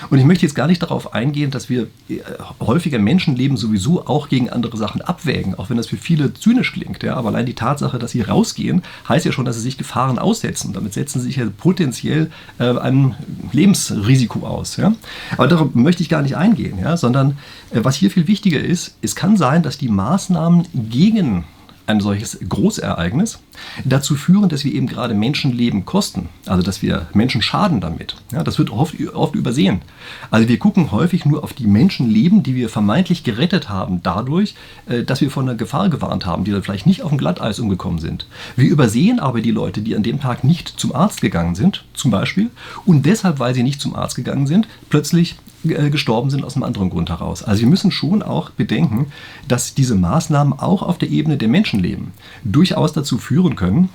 Und 0.09 0.19
ich 0.19 0.25
möchte 0.25 0.45
jetzt 0.45 0.55
gar 0.55 0.67
nicht 0.67 0.81
darauf 0.81 1.13
eingehen, 1.13 1.51
dass 1.51 1.69
wir 1.69 1.87
äh, 2.09 2.19
häufiger 2.59 2.99
Menschenleben 2.99 3.57
sowieso 3.57 4.05
auch 4.05 4.29
gegen 4.29 4.49
andere 4.49 4.77
Sachen 4.77 5.01
abwägen, 5.01 5.55
auch 5.55 5.69
wenn 5.69 5.77
das 5.77 5.87
für 5.87 5.97
viele 5.97 6.33
zynisch 6.33 6.73
klingt. 6.73 7.03
Ja? 7.03 7.15
Aber 7.15 7.29
allein 7.29 7.45
die 7.45 7.53
Tatsache, 7.53 7.99
dass 7.99 8.11
sie 8.11 8.21
rausgehen, 8.21 8.83
heißt 9.07 9.25
ja 9.25 9.31
schon, 9.31 9.45
dass 9.45 9.55
sie 9.55 9.61
sich 9.61 9.77
Gefahren 9.77 10.19
aussetzen. 10.19 10.73
Damit 10.73 10.93
setzen 10.93 11.19
sie 11.19 11.27
sich 11.27 11.37
ja 11.37 11.45
potenziell 11.57 12.31
äh, 12.59 12.77
einem 12.77 13.15
Lebensrisiko 13.51 14.45
aus. 14.45 14.77
Ja? 14.77 14.93
Aber 15.33 15.47
darauf 15.47 15.73
möchte 15.75 16.03
ich 16.03 16.09
gar 16.09 16.21
nicht 16.21 16.37
eingehen, 16.37 16.79
ja? 16.79 16.97
sondern 16.97 17.37
äh, 17.71 17.79
was 17.83 17.95
hier 17.95 18.11
viel 18.11 18.27
wichtiger 18.27 18.59
ist, 18.59 18.95
es 19.01 19.15
kann 19.15 19.37
sein, 19.37 19.63
dass 19.63 19.77
die 19.77 19.89
Maßnahmen 19.89 20.67
gegen 20.73 21.45
ein 21.87 22.01
solches 22.01 22.37
Großereignis 22.47 23.39
dazu 23.85 24.15
führen, 24.15 24.49
dass 24.49 24.63
wir 24.63 24.73
eben 24.73 24.87
gerade 24.87 25.13
Menschenleben 25.13 25.85
kosten, 25.85 26.29
also 26.45 26.61
dass 26.61 26.81
wir 26.81 27.07
Menschen 27.13 27.41
schaden 27.41 27.81
damit. 27.81 28.15
Ja, 28.31 28.43
das 28.43 28.59
wird 28.59 28.69
oft, 28.69 28.95
oft 29.13 29.35
übersehen. 29.35 29.81
Also 30.29 30.47
wir 30.47 30.59
gucken 30.59 30.91
häufig 30.91 31.25
nur 31.25 31.43
auf 31.43 31.53
die 31.53 31.65
Menschenleben, 31.65 32.43
die 32.43 32.55
wir 32.55 32.69
vermeintlich 32.69 33.23
gerettet 33.23 33.69
haben, 33.69 34.01
dadurch, 34.03 34.53
äh, 34.87 35.03
dass 35.03 35.21
wir 35.21 35.31
von 35.31 35.47
einer 35.47 35.57
Gefahr 35.57 35.89
gewarnt 35.89 36.25
haben, 36.25 36.43
die 36.43 36.51
dann 36.51 36.63
vielleicht 36.63 36.85
nicht 36.85 37.03
auf 37.03 37.09
dem 37.09 37.17
Glatteis 37.17 37.59
umgekommen 37.59 37.99
sind. 37.99 38.27
Wir 38.55 38.69
übersehen 38.69 39.19
aber 39.19 39.41
die 39.41 39.51
Leute, 39.51 39.81
die 39.81 39.95
an 39.95 40.03
dem 40.03 40.19
Tag 40.19 40.43
nicht 40.43 40.67
zum 40.67 40.93
Arzt 40.93 41.21
gegangen 41.21 41.55
sind, 41.55 41.85
zum 41.93 42.11
Beispiel, 42.11 42.51
und 42.85 43.05
deshalb, 43.05 43.39
weil 43.39 43.55
sie 43.55 43.63
nicht 43.63 43.81
zum 43.81 43.95
Arzt 43.95 44.15
gegangen 44.15 44.45
sind, 44.45 44.67
plötzlich 44.89 45.37
gestorben 45.67 46.29
sind 46.29 46.43
aus 46.43 46.55
einem 46.55 46.63
anderen 46.63 46.89
Grund 46.89 47.09
heraus. 47.09 47.43
Also 47.43 47.61
wir 47.61 47.67
müssen 47.67 47.91
schon 47.91 48.23
auch 48.23 48.49
bedenken, 48.51 49.07
dass 49.47 49.73
diese 49.73 49.95
Maßnahmen 49.95 50.57
auch 50.57 50.81
auf 50.81 50.97
der 50.97 51.09
Ebene 51.09 51.37
der 51.37 51.47
Menschenleben 51.47 52.11
durchaus 52.43 52.93
dazu 52.93 53.17
führen 53.17 53.55
können, 53.55 53.89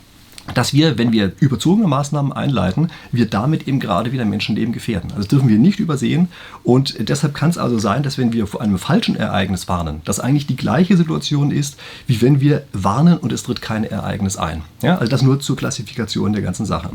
dass 0.55 0.73
wir, 0.75 0.99
wenn 0.99 1.13
wir 1.13 1.33
überzogene 1.41 1.87
Maßnahmen 1.87 2.33
einleiten, 2.33 2.91
wir 3.13 3.27
damit 3.27 3.69
eben 3.69 3.81
gerade 3.81 4.13
wieder 4.13 4.25
Menschenleben 4.25 4.73
gefährden. 4.73 5.11
Also 5.11 5.23
das 5.23 5.29
dürfen 5.29 5.49
wir 5.49 5.59
nicht 5.59 5.79
übersehen 5.79 6.29
und 6.65 7.09
deshalb 7.09 7.35
kann 7.35 7.51
es 7.51 7.59
also 7.59 7.79
sein, 7.79 8.03
dass 8.03 8.19
wenn 8.19 8.33
wir 8.33 8.47
vor 8.47 8.61
einem 8.61 8.79
falschen 8.79 9.17
Ereignis 9.17 9.69
warnen, 9.69 10.03
das 10.05 10.21
eigentlich 10.21 10.47
die 10.47 10.57
gleiche 10.57 10.97
Situation 10.97 11.51
ist, 11.51 11.79
wie 12.07 12.21
wenn 12.21 12.41
wir 12.41 12.65
warnen 12.73 13.19
und 13.19 13.33
es 13.33 13.45
tritt 13.45 13.63
kein 13.63 13.85
Ereignis 13.85 14.37
ein. 14.37 14.63
Ja, 14.83 14.99
also 14.99 15.11
das 15.11 15.23
nur 15.23 15.41
zur 15.41 15.57
Klassifikation 15.57 16.33
der 16.33 16.43
ganzen 16.43 16.67
Sache. 16.67 16.91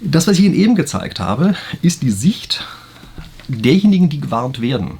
Das, 0.00 0.28
was 0.28 0.38
ich 0.38 0.44
Ihnen 0.44 0.54
eben 0.54 0.76
gezeigt 0.76 1.18
habe, 1.18 1.56
ist 1.82 2.02
die 2.02 2.12
Sicht 2.12 2.64
derjenigen, 3.48 4.08
die 4.08 4.20
gewarnt 4.20 4.60
werden. 4.60 4.98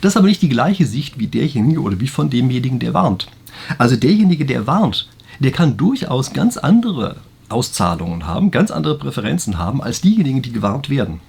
Das 0.00 0.12
ist 0.12 0.16
aber 0.16 0.28
nicht 0.28 0.42
die 0.42 0.48
gleiche 0.48 0.86
Sicht 0.86 1.18
wie 1.18 1.26
derjenige 1.26 1.80
oder 1.80 2.00
wie 2.00 2.08
von 2.08 2.30
demjenigen, 2.30 2.78
der 2.78 2.94
warnt. 2.94 3.28
Also 3.76 3.96
derjenige, 3.96 4.46
der 4.46 4.66
warnt, 4.66 5.08
der 5.40 5.52
kann 5.52 5.76
durchaus 5.76 6.32
ganz 6.32 6.56
andere 6.56 7.16
Auszahlungen 7.48 8.26
haben, 8.26 8.50
ganz 8.50 8.70
andere 8.70 8.98
Präferenzen 8.98 9.58
haben 9.58 9.82
als 9.82 10.00
diejenigen, 10.00 10.42
die 10.42 10.52
gewarnt 10.52 10.90
werden. 10.90 11.20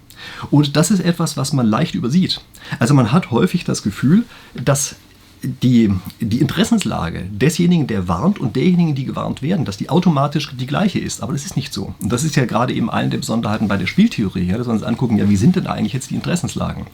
Und 0.52 0.76
das 0.76 0.92
ist 0.92 1.00
etwas, 1.00 1.38
was 1.38 1.54
man 1.54 1.66
leicht 1.66 1.96
übersieht. 1.96 2.42
Also 2.78 2.94
man 2.94 3.12
hat 3.12 3.32
häufig 3.32 3.64
das 3.64 3.84
Gefühl, 3.84 4.26
dass 4.54 4.96
die, 5.44 5.94
die 6.20 6.40
Interessenslage 6.40 7.24
desjenigen, 7.32 7.88
der 7.88 8.08
warnt 8.08 8.40
und 8.40 8.56
derjenigen, 8.56 8.96
die 8.96 9.06
gewarnt 9.06 9.42
werden, 9.42 9.66
dass 9.66 9.78
die 9.78 9.90
automatisch 9.90 10.52
die 10.56 10.68
gleiche 10.68 11.00
ist. 11.00 11.24
Aber 11.24 11.34
das 11.34 11.46
ist 11.46 11.56
nicht 11.56 11.74
so. 11.74 11.94
Und 12.02 12.12
das 12.12 12.24
ist 12.24 12.36
ja 12.36 12.46
gerade 12.46 12.74
eben 12.74 12.90
eine 12.90 13.10
der 13.10 13.20
Besonderheiten 13.20 13.68
bei 13.68 13.78
der 13.78 13.88
Spieltheorie, 13.88 14.44
ja, 14.44 14.58
dass 14.58 14.68
wir 14.68 14.74
uns 14.74 14.84
angucken, 14.84 15.18
ja, 15.18 15.30
wie 15.30 15.38
sind 15.38 15.56
denn 15.56 15.68
eigentlich 15.68 15.94
jetzt 15.94 16.10
die 16.10 16.16
Interessenslagen? 16.16 16.88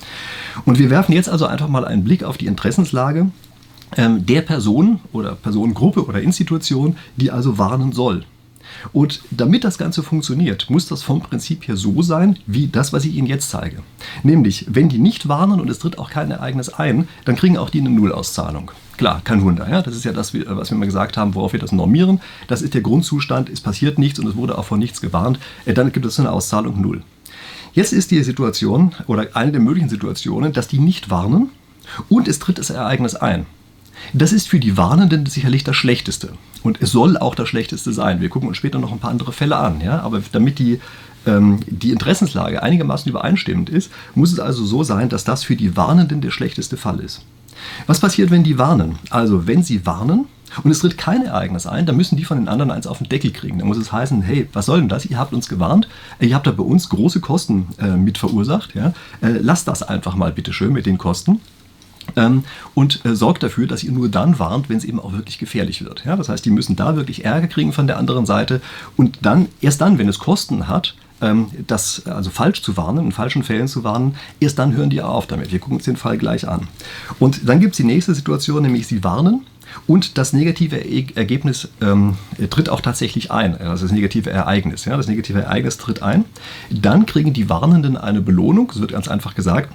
Und 0.66 0.80
wir 0.80 0.90
werfen 0.90 1.14
jetzt 1.14 1.30
also 1.30 1.46
einfach 1.46 1.68
mal 1.68 1.86
einen 1.86 2.04
Blick 2.04 2.24
auf 2.24 2.38
die 2.38 2.48
Interessenslage 2.48 3.32
ähm, 3.98 4.26
der 4.26 4.42
Person 4.42 5.00
oder 5.12 5.36
Personengruppe 5.36 6.06
oder 6.06 6.22
Institution, 6.22 6.98
die 7.16 7.32
also 7.32 7.58
warnen 7.58 7.92
soll. 7.92 8.26
Und 8.94 9.22
damit 9.32 9.64
das 9.64 9.78
Ganze 9.78 10.04
funktioniert, 10.04 10.70
muss 10.70 10.88
das 10.88 11.04
vom 11.04 11.22
Prinzip 11.22 11.68
her 11.68 11.78
so 11.78 12.02
sein, 12.02 12.38
wie 12.48 12.68
das, 12.68 12.94
was 12.94 13.06
ich 13.06 13.16
Ihnen 13.16 13.28
jetzt 13.28 13.50
zeige. 13.50 13.78
Nämlich, 14.24 14.66
wenn 14.70 14.90
die 14.90 14.98
nicht 14.98 15.28
warnen 15.28 15.60
und 15.60 15.70
es 15.70 15.80
tritt 15.80 15.98
auch 15.98 16.10
kein 16.10 16.32
Ereignis 16.32 16.70
ein, 16.70 17.08
dann 17.26 17.36
kriegen 17.36 17.58
auch 17.58 17.70
die 17.70 17.80
eine 17.80 17.90
Nullauszahlung. 17.90 18.72
Klar, 18.98 19.22
kein 19.24 19.42
Wunder. 19.42 19.70
Ja? 19.70 19.82
Das 19.82 19.96
ist 19.96 20.06
ja 20.06 20.14
das, 20.14 20.34
was 20.34 20.72
wir 20.72 20.78
mal 20.78 20.86
gesagt 20.86 21.18
haben, 21.18 21.36
worauf 21.36 21.54
wir 21.54 21.60
das 21.60 21.72
normieren. 21.72 22.22
Das 22.48 22.62
ist 22.62 22.74
der 22.74 22.82
Grundzustand, 22.82 23.50
es 23.50 23.62
passiert 23.62 24.00
nichts 24.00 24.20
und 24.20 24.28
es 24.28 24.36
wurde 24.36 24.58
auch 24.58 24.66
vor 24.66 24.78
nichts 24.78 25.02
gewarnt. 25.02 25.40
Äh, 25.66 25.74
dann 25.74 25.92
gibt 25.92 26.06
es 26.06 26.20
eine 26.20 26.32
Auszahlung 26.32 26.82
Null. 26.82 27.02
Jetzt 27.74 27.92
ist 27.92 28.12
die 28.12 28.24
Situation 28.24 28.96
oder 29.06 29.28
eine 29.34 29.52
der 29.52 29.60
möglichen 29.60 29.90
Situationen, 29.90 30.54
dass 30.54 30.70
die 30.70 30.80
nicht 30.80 31.10
warnen 31.10 31.50
und 32.08 32.30
es 32.30 32.40
tritt 32.40 32.58
das 32.58 32.70
Ereignis 32.70 33.16
ein. 33.16 33.46
Das 34.14 34.32
ist 34.32 34.48
für 34.48 34.60
die 34.60 34.78
Warnenden 34.78 35.26
sicherlich 35.26 35.64
das 35.64 35.76
Schlechteste. 35.76 36.34
Und 36.64 36.82
es 36.82 36.92
soll 36.92 37.18
auch 37.18 37.36
das 37.36 37.50
Schlechteste 37.50 37.94
sein. 37.94 38.22
Wir 38.22 38.30
gucken 38.30 38.48
uns 38.48 38.58
später 38.58 38.80
noch 38.80 38.92
ein 38.92 39.00
paar 39.00 39.12
andere 39.12 39.32
Fälle 39.32 39.58
an. 39.58 39.82
Ja? 39.82 40.02
Aber 40.02 40.22
damit 40.32 40.60
die, 40.60 40.80
ähm, 41.26 41.60
die 41.68 41.92
Interessenslage 41.92 42.64
einigermaßen 42.64 43.10
übereinstimmend 43.10 43.70
ist, 43.70 43.92
muss 44.14 44.32
es 44.32 44.40
also 44.40 44.66
so 44.66 44.84
sein, 44.84 45.10
dass 45.10 45.24
das 45.24 45.44
für 45.44 45.56
die 45.56 45.76
Warnenden 45.76 46.22
der 46.22 46.32
schlechteste 46.32 46.78
Fall 46.78 47.00
ist. 47.00 47.22
Was 47.88 48.00
passiert, 48.00 48.32
wenn 48.32 48.44
die 48.44 48.58
warnen? 48.58 48.98
Also, 49.10 49.48
wenn 49.48 49.64
sie 49.64 49.86
warnen 49.86 50.26
und 50.64 50.72
es 50.72 50.80
tritt 50.80 50.98
kein 50.98 51.24
Ereignis 51.24 51.68
ein, 51.68 51.86
dann 51.86 51.98
müssen 51.98 52.18
die 52.18 52.26
von 52.26 52.38
den 52.38 52.48
anderen 52.48 52.72
eins 52.72 52.88
auf 52.88 53.00
den 53.00 53.10
Deckel 53.10 53.32
kriegen. 53.32 53.60
Dann 53.60 53.68
muss 53.68 53.78
es 53.78 53.92
heißen, 53.92 54.22
hey, 54.22 54.48
was 54.54 54.66
soll 54.66 54.80
denn 54.80 54.90
das? 54.90 55.06
Ihr 55.06 55.18
habt 55.18 55.34
uns 55.34 55.48
gewarnt, 55.48 55.88
ihr 56.20 56.36
habt 56.36 56.48
da 56.48 56.52
bei 56.52 56.64
uns 56.64 56.90
große 56.90 57.20
Kosten 57.20 57.68
äh, 57.80 57.96
mit 57.96 58.18
verursacht. 58.18 58.76
Ja? 58.76 58.94
Äh, 59.22 59.40
lasst 59.42 59.68
das 59.68 59.84
einfach 59.84 60.16
mal 60.16 60.32
bitte 60.32 60.54
schön 60.54 60.74
mit 60.74 60.86
den 60.86 60.98
Kosten. 60.98 61.42
Ähm, 62.16 62.44
und 62.74 63.06
äh, 63.06 63.16
sorgt 63.16 63.44
dafür, 63.44 63.68
dass 63.68 63.84
ihr 63.84 63.92
nur 63.92 64.10
dann 64.10 64.40
warnt, 64.40 64.70
wenn 64.70 64.78
es 64.78 64.86
eben 64.86 65.00
auch 65.00 65.14
wirklich 65.14 65.40
gefährlich 65.40 65.84
wird. 65.84 66.06
Ja, 66.06 66.16
das 66.16 66.30
heißt, 66.30 66.46
die 66.46 66.52
müssen 66.52 66.76
da 66.76 66.96
wirklich 66.96 67.26
Ärger 67.26 67.48
kriegen 67.48 67.74
von 67.74 67.88
der 67.88 67.98
anderen 67.98 68.26
Seite 68.26 68.62
und 68.96 69.20
dann, 69.22 69.48
erst 69.62 69.82
dann, 69.82 69.98
wenn 69.98 70.08
es 70.08 70.20
Kosten 70.20 70.68
hat, 70.68 70.96
ähm, 71.22 71.48
das 71.68 72.06
also 72.06 72.30
falsch 72.30 72.62
zu 72.62 72.78
warnen, 72.78 73.06
in 73.06 73.12
falschen 73.12 73.44
Fällen 73.44 73.68
zu 73.68 73.84
warnen, 73.84 74.16
erst 74.40 74.60
dann 74.60 74.76
hören 74.76 74.90
die 74.90 75.02
auf 75.02 75.28
damit. 75.28 75.52
Wir 75.52 75.60
gucken 75.60 75.78
uns 75.78 75.86
den 75.86 75.98
Fall 75.98 76.18
gleich 76.18 76.48
an. 76.48 76.68
Und 77.20 77.48
dann 77.48 77.60
gibt 77.60 77.74
es 77.74 77.78
die 77.78 77.84
nächste 77.84 78.14
Situation, 78.14 78.62
nämlich 78.62 78.88
sie 78.88 79.04
warnen 79.04 79.46
und 79.88 80.18
das 80.18 80.34
negative 80.34 80.78
Ergebnis 81.16 81.68
ähm, 81.82 82.16
tritt 82.50 82.70
auch 82.70 82.82
tatsächlich 82.82 83.32
ein, 83.32 83.58
also 83.60 83.86
das 83.86 83.92
negative 83.92 84.30
Ereignis. 84.30 84.86
Ja, 84.86 84.98
das 84.98 85.08
negative 85.08 85.42
Ereignis 85.42 85.78
tritt 85.78 86.02
ein. 86.02 86.26
Dann 86.70 87.06
kriegen 87.06 87.34
die 87.34 87.50
Warnenden 87.50 87.98
eine 87.98 88.22
Belohnung, 88.22 88.72
es 88.74 88.80
wird 88.80 88.92
ganz 88.92 89.08
einfach 89.08 89.36
gesagt, 89.36 89.74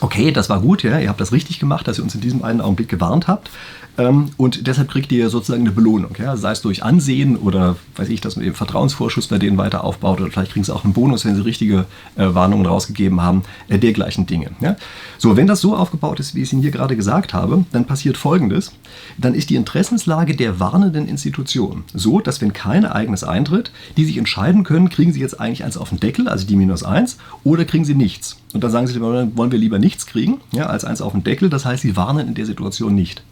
okay, 0.00 0.32
das 0.32 0.48
war 0.48 0.60
gut, 0.60 0.82
ja, 0.82 0.98
ihr 0.98 1.08
habt 1.08 1.20
das 1.20 1.32
richtig 1.32 1.58
gemacht, 1.58 1.86
dass 1.88 1.98
ihr 1.98 2.04
uns 2.04 2.14
in 2.14 2.20
diesem 2.20 2.42
einen 2.42 2.60
Augenblick 2.60 2.88
gewarnt 2.88 3.28
habt. 3.28 3.50
Ähm, 3.98 4.30
und 4.36 4.66
deshalb 4.66 4.90
kriegt 4.90 5.10
ihr 5.12 5.30
sozusagen 5.30 5.62
eine 5.62 5.72
Belohnung, 5.72 6.14
ja, 6.18 6.36
sei 6.36 6.52
es 6.52 6.62
durch 6.62 6.82
Ansehen 6.82 7.36
oder 7.36 7.76
weiß 7.96 8.08
ich, 8.08 8.20
dass 8.20 8.36
man 8.36 8.44
eben 8.44 8.54
Vertrauensvorschuss 8.54 9.28
bei 9.28 9.38
denen 9.38 9.56
weiter 9.58 9.84
aufbaut 9.84 10.20
oder 10.20 10.30
vielleicht 10.30 10.52
kriegen 10.52 10.64
sie 10.64 10.74
auch 10.74 10.84
einen 10.84 10.92
Bonus, 10.92 11.24
wenn 11.24 11.34
sie 11.34 11.44
richtige 11.44 11.86
äh, 12.16 12.34
Warnungen 12.34 12.66
rausgegeben 12.66 13.22
haben, 13.22 13.42
äh, 13.68 13.78
dergleichen 13.78 14.26
Dinge. 14.26 14.50
Ja. 14.60 14.76
So, 15.18 15.36
wenn 15.36 15.46
das 15.46 15.60
so 15.60 15.76
aufgebaut 15.76 16.20
ist, 16.20 16.34
wie 16.34 16.42
ich 16.42 16.48
es 16.48 16.52
Ihnen 16.52 16.62
hier 16.62 16.70
gerade 16.70 16.96
gesagt 16.96 17.34
habe, 17.34 17.64
dann 17.72 17.84
passiert 17.84 18.16
Folgendes. 18.16 18.72
Dann 19.18 19.34
ist 19.34 19.50
die 19.50 19.56
Interessenslage 19.56 20.36
der 20.36 20.60
warnenden 20.60 21.08
Institution 21.08 21.84
so, 21.94 22.20
dass 22.20 22.40
wenn 22.40 22.52
kein 22.52 22.84
Ereignis 22.84 23.24
eintritt, 23.24 23.70
die 23.96 24.04
sich 24.04 24.18
entscheiden 24.18 24.64
können, 24.64 24.90
kriegen 24.90 25.12
sie 25.12 25.20
jetzt 25.20 25.40
eigentlich 25.40 25.64
eins 25.64 25.76
auf 25.76 25.88
den 25.88 26.00
Deckel, 26.00 26.28
also 26.28 26.46
die 26.46 26.56
minus 26.56 26.82
eins, 26.82 27.18
oder 27.44 27.64
kriegen 27.64 27.84
sie 27.84 27.94
nichts. 27.94 28.36
Und 28.56 28.64
dann 28.64 28.70
sagen 28.70 28.86
sie, 28.86 28.98
wollen 29.00 29.52
wir 29.52 29.58
lieber 29.58 29.78
nichts 29.78 30.06
kriegen, 30.06 30.40
ja, 30.52 30.66
als 30.66 30.84
eins 30.84 31.02
auf 31.02 31.12
den 31.12 31.22
Deckel. 31.22 31.50
Das 31.50 31.66
heißt, 31.66 31.82
sie 31.82 31.94
warnen 31.94 32.28
in 32.28 32.34
der 32.34 32.46
Situation 32.46 32.94
nicht. 32.94 33.22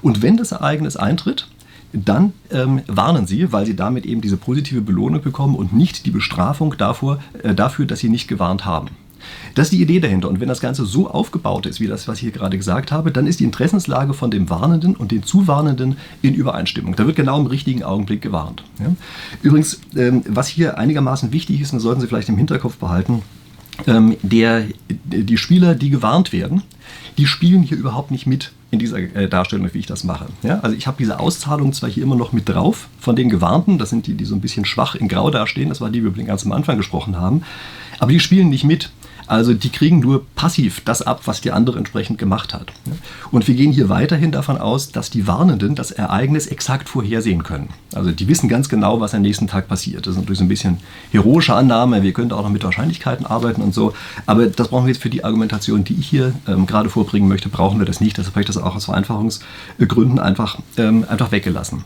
Und 0.00 0.11
wenn 0.20 0.36
das 0.36 0.52
Ereignis 0.52 0.96
eintritt, 0.96 1.48
dann 1.92 2.32
ähm, 2.50 2.82
warnen 2.86 3.26
sie, 3.26 3.52
weil 3.52 3.66
sie 3.66 3.76
damit 3.76 4.04
eben 4.04 4.20
diese 4.20 4.36
positive 4.36 4.80
Belohnung 4.80 5.22
bekommen 5.22 5.54
und 5.54 5.72
nicht 5.72 6.06
die 6.06 6.10
Bestrafung 6.10 6.74
davor, 6.76 7.20
äh, 7.42 7.54
dafür, 7.54 7.86
dass 7.86 8.00
sie 8.00 8.08
nicht 8.08 8.28
gewarnt 8.28 8.64
haben. 8.64 8.88
Das 9.54 9.66
ist 9.66 9.72
die 9.72 9.82
Idee 9.82 10.00
dahinter. 10.00 10.28
Und 10.28 10.40
wenn 10.40 10.48
das 10.48 10.60
Ganze 10.60 10.84
so 10.84 11.08
aufgebaut 11.08 11.66
ist, 11.66 11.80
wie 11.80 11.86
das, 11.86 12.08
was 12.08 12.16
ich 12.16 12.22
hier 12.22 12.32
gerade 12.32 12.56
gesagt 12.56 12.90
habe, 12.92 13.12
dann 13.12 13.26
ist 13.26 13.40
die 13.40 13.44
Interessenslage 13.44 14.14
von 14.14 14.30
dem 14.30 14.50
Warnenden 14.50 14.96
und 14.96 15.12
den 15.12 15.22
Zuwarnenden 15.22 15.96
in 16.22 16.34
Übereinstimmung. 16.34 16.96
Da 16.96 17.06
wird 17.06 17.16
genau 17.16 17.38
im 17.38 17.46
richtigen 17.46 17.82
Augenblick 17.82 18.22
gewarnt. 18.22 18.64
Ja? 18.80 18.94
Übrigens, 19.42 19.80
ähm, 19.96 20.22
was 20.28 20.48
hier 20.48 20.78
einigermaßen 20.78 21.32
wichtig 21.32 21.60
ist, 21.60 21.72
und 21.72 21.76
das 21.76 21.84
sollten 21.84 22.00
Sie 22.00 22.06
vielleicht 22.06 22.28
im 22.28 22.36
Hinterkopf 22.36 22.76
behalten, 22.76 23.22
ähm, 23.86 24.16
der, 24.22 24.64
die 24.88 25.36
Spieler, 25.36 25.74
die 25.74 25.90
gewarnt 25.90 26.32
werden, 26.32 26.62
die 27.18 27.26
spielen 27.26 27.62
hier 27.62 27.76
überhaupt 27.76 28.10
nicht 28.10 28.26
mit 28.26 28.52
in 28.72 28.78
dieser 28.78 28.98
äh, 28.98 29.28
Darstellung, 29.28 29.68
wie 29.72 29.78
ich 29.78 29.86
das 29.86 30.02
mache. 30.02 30.26
Ja? 30.42 30.58
Also 30.60 30.74
ich 30.74 30.86
habe 30.86 30.96
diese 30.98 31.20
Auszahlung 31.20 31.74
zwar 31.74 31.90
hier 31.90 32.02
immer 32.02 32.16
noch 32.16 32.32
mit 32.32 32.48
drauf 32.48 32.88
von 32.98 33.14
den 33.14 33.28
Gewarnten, 33.28 33.78
das 33.78 33.90
sind 33.90 34.06
die, 34.06 34.14
die 34.14 34.24
so 34.24 34.34
ein 34.34 34.40
bisschen 34.40 34.64
schwach 34.64 34.94
in 34.94 35.08
Grau 35.08 35.30
dastehen, 35.30 35.68
das 35.68 35.80
war 35.82 35.90
die, 35.90 36.00
die 36.00 36.16
wir 36.16 36.24
ganz 36.24 36.44
am 36.44 36.52
Anfang 36.52 36.78
gesprochen 36.78 37.20
haben, 37.20 37.42
aber 38.00 38.10
die 38.10 38.18
spielen 38.18 38.48
nicht 38.48 38.64
mit. 38.64 38.90
Also 39.26 39.54
die 39.54 39.70
kriegen 39.70 40.00
nur 40.00 40.26
passiv 40.34 40.82
das 40.84 41.02
ab, 41.02 41.22
was 41.24 41.40
die 41.40 41.52
andere 41.52 41.78
entsprechend 41.78 42.18
gemacht 42.18 42.52
hat. 42.54 42.72
Und 43.30 43.48
wir 43.48 43.54
gehen 43.54 43.72
hier 43.72 43.88
weiterhin 43.88 44.32
davon 44.32 44.58
aus, 44.58 44.92
dass 44.92 45.10
die 45.10 45.26
Warnenden 45.26 45.74
das 45.74 45.90
Ereignis 45.90 46.46
exakt 46.46 46.88
vorhersehen 46.88 47.42
können. 47.42 47.68
Also 47.94 48.10
die 48.10 48.28
wissen 48.28 48.48
ganz 48.48 48.68
genau, 48.68 49.00
was 49.00 49.14
am 49.14 49.22
nächsten 49.22 49.46
Tag 49.46 49.68
passiert. 49.68 50.06
Das 50.06 50.12
ist 50.12 50.18
natürlich 50.18 50.38
so 50.38 50.44
ein 50.44 50.48
bisschen 50.48 50.78
heroische 51.10 51.54
Annahme. 51.54 52.02
Wir 52.02 52.12
können 52.12 52.32
auch 52.32 52.42
noch 52.42 52.50
mit 52.50 52.64
Wahrscheinlichkeiten 52.64 53.26
arbeiten 53.26 53.62
und 53.62 53.74
so. 53.74 53.94
Aber 54.26 54.46
das 54.46 54.68
brauchen 54.68 54.86
wir 54.86 54.92
jetzt 54.92 55.02
für 55.02 55.10
die 55.10 55.24
Argumentation, 55.24 55.84
die 55.84 55.94
ich 55.94 56.08
hier 56.08 56.34
ähm, 56.46 56.66
gerade 56.66 56.90
vorbringen 56.90 57.28
möchte, 57.28 57.48
brauchen 57.48 57.78
wir 57.78 57.86
das 57.86 58.00
nicht. 58.00 58.18
Deshalb 58.18 58.34
habe 58.34 58.42
ich 58.42 58.46
das 58.46 58.58
auch 58.58 58.76
aus 58.76 58.84
Vereinfachungsgründen 58.84 60.18
einfach, 60.18 60.58
ähm, 60.76 61.04
einfach 61.08 61.32
weggelassen. 61.32 61.84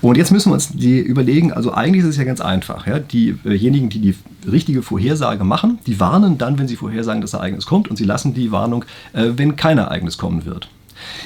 Und 0.00 0.16
jetzt 0.16 0.30
müssen 0.30 0.50
wir 0.50 0.54
uns 0.54 0.68
die 0.68 1.00
überlegen, 1.00 1.52
also 1.52 1.72
eigentlich 1.72 2.04
ist 2.04 2.10
es 2.10 2.16
ja 2.16 2.24
ganz 2.24 2.40
einfach. 2.40 2.86
Ja? 2.86 2.98
Diejenigen, 2.98 3.88
die 3.88 4.00
die 4.00 4.14
richtige 4.48 4.82
Vorhersage 4.82 5.44
machen, 5.44 5.78
die 5.86 6.00
warnen 6.00 6.38
dann, 6.38 6.58
wenn 6.58 6.68
sie 6.68 6.73
vorhersagen, 6.76 7.20
dass 7.20 7.34
Ereignis 7.34 7.66
kommt 7.66 7.88
und 7.88 7.96
sie 7.96 8.04
lassen 8.04 8.34
die 8.34 8.52
Warnung, 8.52 8.84
äh, 9.12 9.30
wenn 9.36 9.56
kein 9.56 9.78
Ereignis 9.78 10.18
kommen 10.18 10.44
wird. 10.44 10.68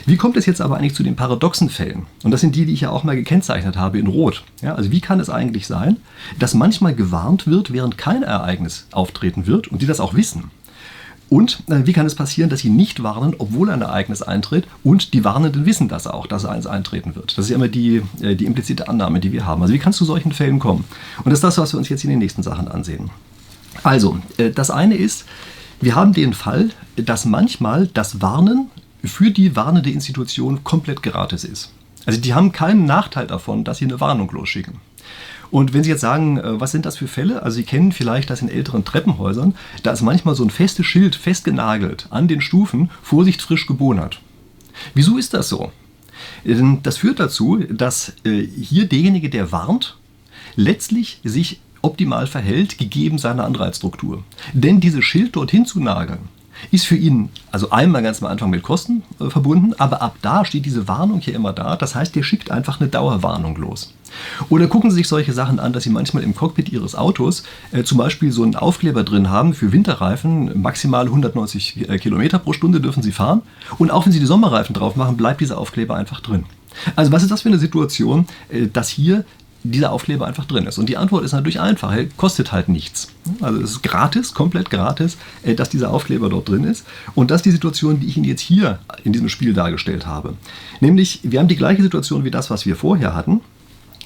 Wie 0.07 0.17
kommt 0.17 0.37
es 0.37 0.47
jetzt 0.47 0.61
aber 0.61 0.77
eigentlich 0.77 0.95
zu 0.95 1.03
den 1.03 1.17
paradoxen 1.17 1.71
Fällen? 1.71 2.07
Und 2.25 2.31
das 2.31 2.41
sind 2.41 2.55
die, 2.57 2.67
die 2.67 2.73
ich 2.73 2.83
ja 2.83 2.91
auch 2.91 3.05
mal 3.05 3.17
gekennzeichnet 3.17 3.77
habe 3.77 3.99
in 3.99 4.07
Rot. 4.07 4.43
Ja, 4.63 4.75
also 4.75 4.91
wie 4.91 5.01
kann 5.01 5.21
es 5.21 5.31
eigentlich 5.31 5.67
sein, 5.67 5.99
dass 6.39 6.55
manchmal 6.55 6.95
gewarnt 6.95 7.47
wird, 7.47 7.73
während 7.73 7.99
kein 7.99 8.23
Ereignis 8.23 8.87
auftreten 8.93 9.47
wird 9.47 9.69
und 9.69 9.83
die 9.83 9.87
das 9.87 10.01
auch 10.01 10.15
wissen? 10.15 10.51
Und 11.31 11.63
äh, 11.69 11.85
wie 11.85 11.93
kann 11.93 12.07
es 12.07 12.15
passieren, 12.15 12.49
dass 12.49 12.61
sie 12.61 12.71
nicht 12.71 13.03
warnen, 13.03 13.35
obwohl 13.37 13.69
ein 13.69 13.83
Ereignis 13.83 14.23
eintritt 14.23 14.67
und 14.83 15.13
die 15.13 15.25
Warnenden 15.25 15.67
wissen 15.67 15.89
das 15.89 16.07
auch, 16.07 16.27
dass 16.27 16.47
eins 16.47 16.67
eintreten 16.67 17.15
wird? 17.17 17.37
Das 17.37 17.45
ist 17.45 17.51
ja 17.51 17.57
immer 17.57 17.69
die, 17.69 18.03
äh, 18.23 18.35
die 18.35 18.47
implizite 18.47 18.89
Annahme, 18.89 19.21
die 19.21 19.33
wir 19.33 19.45
haben. 19.45 19.61
Also 19.61 19.75
wie 19.75 19.79
kann 19.79 19.91
es 19.91 19.99
zu 19.99 20.07
solchen 20.07 20.33
Fällen 20.33 20.59
kommen? 20.59 20.85
Und 21.19 21.27
das 21.27 21.35
ist 21.35 21.45
das, 21.45 21.59
was 21.59 21.75
wir 21.75 21.79
uns 21.79 21.91
jetzt 21.91 22.05
in 22.05 22.11
den 22.11 22.19
nächsten 22.19 22.43
Sachen 22.43 22.69
ansehen. 22.69 23.11
Also, 23.83 24.19
äh, 24.37 24.51
das 24.51 24.71
eine 24.71 24.97
ist, 24.97 25.25
wir 25.81 25.95
haben 25.95 26.13
den 26.13 26.33
Fall, 26.33 26.71
dass 26.97 27.25
manchmal 27.25 27.87
das 27.87 28.21
Warnen 28.21 28.71
für 29.05 29.31
die 29.31 29.55
warnende 29.55 29.91
Institution 29.91 30.65
komplett 30.65 31.03
gratis 31.03 31.45
ist. 31.45 31.73
Also 32.05 32.21
die 32.21 32.35
haben 32.35 32.53
keinen 32.53 32.85
Nachteil 32.85 33.27
davon, 33.27 33.65
dass 33.65 33.79
sie 33.79 33.85
eine 33.85 34.01
Warnung 34.01 34.31
losschicken. 34.31 34.81
Und 35.51 35.73
wenn 35.73 35.83
Sie 35.83 35.91
jetzt 35.91 36.01
sagen, 36.01 36.39
äh, 36.39 36.61
was 36.61 36.73
sind 36.73 36.85
das 36.85 36.99
für 36.99 37.09
Fälle? 37.09 37.43
Also 37.43 37.57
Sie 37.57 37.65
kennen 37.65 37.93
vielleicht 37.93 38.31
das 38.31 38.43
in 38.43 38.49
älteren 38.49 38.85
Treppenhäusern, 38.85 39.55
da 39.83 39.93
ist 39.93 40.03
manchmal 40.03 40.35
so 40.35 40.45
ein 40.45 40.51
festes 40.51 40.87
Schild 40.87 41.17
festgenagelt 41.17 42.07
an 42.11 42.29
den 42.29 42.41
Stufen, 42.41 42.91
Vorsicht 43.03 43.41
frisch 43.41 43.67
gebonert. 43.67 44.21
Wieso 44.95 45.17
ist 45.17 45.35
das 45.35 45.49
so? 45.49 45.73
Das 46.45 46.99
führt 46.99 47.21
dazu, 47.21 47.59
dass 47.71 48.13
äh, 48.25 48.43
hier 48.43 48.87
derjenige, 48.87 49.31
der 49.31 49.51
warnt, 49.53 49.97
letztlich 50.57 51.21
sich 51.25 51.61
optimal 51.83 52.27
verhält, 52.27 52.79
gegeben 52.79 53.19
seine 53.19 53.45
Anreizstruktur. 53.45 54.25
Denn 54.53 54.81
dieses 54.81 55.05
Schild 55.05 55.37
dorthin 55.37 55.67
zu 55.67 55.81
nageln, 55.81 56.29
ist 56.71 56.87
für 56.87 56.97
ihn 56.97 57.29
also 57.51 57.71
einmal 57.71 58.03
ganz 58.03 58.23
am 58.23 58.29
Anfang 58.29 58.51
mit 58.51 58.63
Kosten 58.63 59.03
äh, 59.21 59.31
verbunden, 59.31 59.75
aber 59.79 60.03
ab 60.03 60.17
da 60.23 60.45
steht 60.45 60.67
diese 60.67 60.89
Warnung 60.89 61.21
hier 61.21 61.35
immer 61.35 61.53
da. 61.53 61.77
Das 61.77 61.95
heißt, 61.95 62.15
der 62.15 62.23
schickt 62.23 62.51
einfach 62.51 62.81
eine 62.81 62.89
Dauerwarnung 62.89 63.57
los. 63.57 63.95
Oder 64.49 64.69
gucken 64.69 64.91
Sie 64.91 64.97
sich 64.97 65.09
solche 65.09 65.33
Sachen 65.33 65.61
an, 65.61 65.73
dass 65.73 65.85
Sie 65.85 65.91
manchmal 65.91 66.23
im 66.23 66.35
Cockpit 66.35 66.71
Ihres 66.71 66.95
Autos 66.95 67.45
äh, 67.73 67.85
zum 67.85 67.99
Beispiel 67.99 68.33
so 68.33 68.43
einen 68.43 68.57
Aufkleber 68.57 69.05
drin 69.05 69.31
haben 69.31 69.55
für 69.55 69.73
Winterreifen, 69.73 70.61
maximal 70.61 71.07
190 71.07 71.89
äh, 71.89 71.99
Kilometer 71.99 72.39
pro 72.39 72.53
Stunde 72.53 72.81
dürfen 72.81 73.03
Sie 73.03 73.13
fahren. 73.13 73.43
Und 73.79 73.91
auch 73.91 74.07
wenn 74.07 74.13
Sie 74.13 74.21
die 74.21 74.27
Sommerreifen 74.27 74.75
drauf 74.75 74.97
machen, 74.97 75.17
bleibt 75.17 75.41
dieser 75.41 75.59
Aufkleber 75.59 75.95
einfach 75.95 76.21
drin. 76.21 76.45
Also 76.97 77.13
was 77.13 77.23
ist 77.23 77.31
das 77.31 77.43
für 77.43 77.49
eine 77.49 77.59
Situation, 77.59 78.27
äh, 78.49 78.67
dass 78.67 78.89
hier 78.89 79.25
dieser 79.63 79.93
Aufkleber 79.93 80.27
einfach 80.27 80.45
drin 80.45 80.67
ist? 80.67 80.79
Und 80.79 80.89
die 80.89 80.97
Antwort 80.97 81.25
ist 81.25 81.33
natürlich 81.33 81.61
einfach, 81.61 81.93
er 81.93 82.07
kostet 82.17 82.53
halt 82.53 82.69
nichts. 82.69 83.09
Also 83.41 83.61
es 83.61 83.71
ist 83.73 83.83
gratis, 83.83 84.35
komplett 84.35 84.71
gratis, 84.71 85.17
äh, 85.43 85.55
dass 85.55 85.69
dieser 85.71 85.91
Aufkleber 85.91 86.29
dort 86.29 86.49
drin 86.49 86.65
ist. 86.65 86.87
Und 87.15 87.31
das 87.31 87.39
ist 87.39 87.47
die 87.47 87.51
Situation, 87.51 88.01
die 88.01 88.07
ich 88.07 88.17
Ihnen 88.17 88.27
jetzt 88.27 88.41
hier 88.41 88.79
in 89.05 89.13
diesem 89.13 89.29
Spiel 89.29 89.55
dargestellt 89.55 90.07
habe. 90.07 90.35
Nämlich, 90.81 91.21
wir 91.23 91.41
haben 91.41 91.49
die 91.49 91.57
gleiche 91.57 91.83
Situation 91.83 92.25
wie 92.25 92.31
das, 92.31 92.51
was 92.51 92.67
wir 92.67 92.77
vorher 92.77 93.15
hatten. 93.15 93.41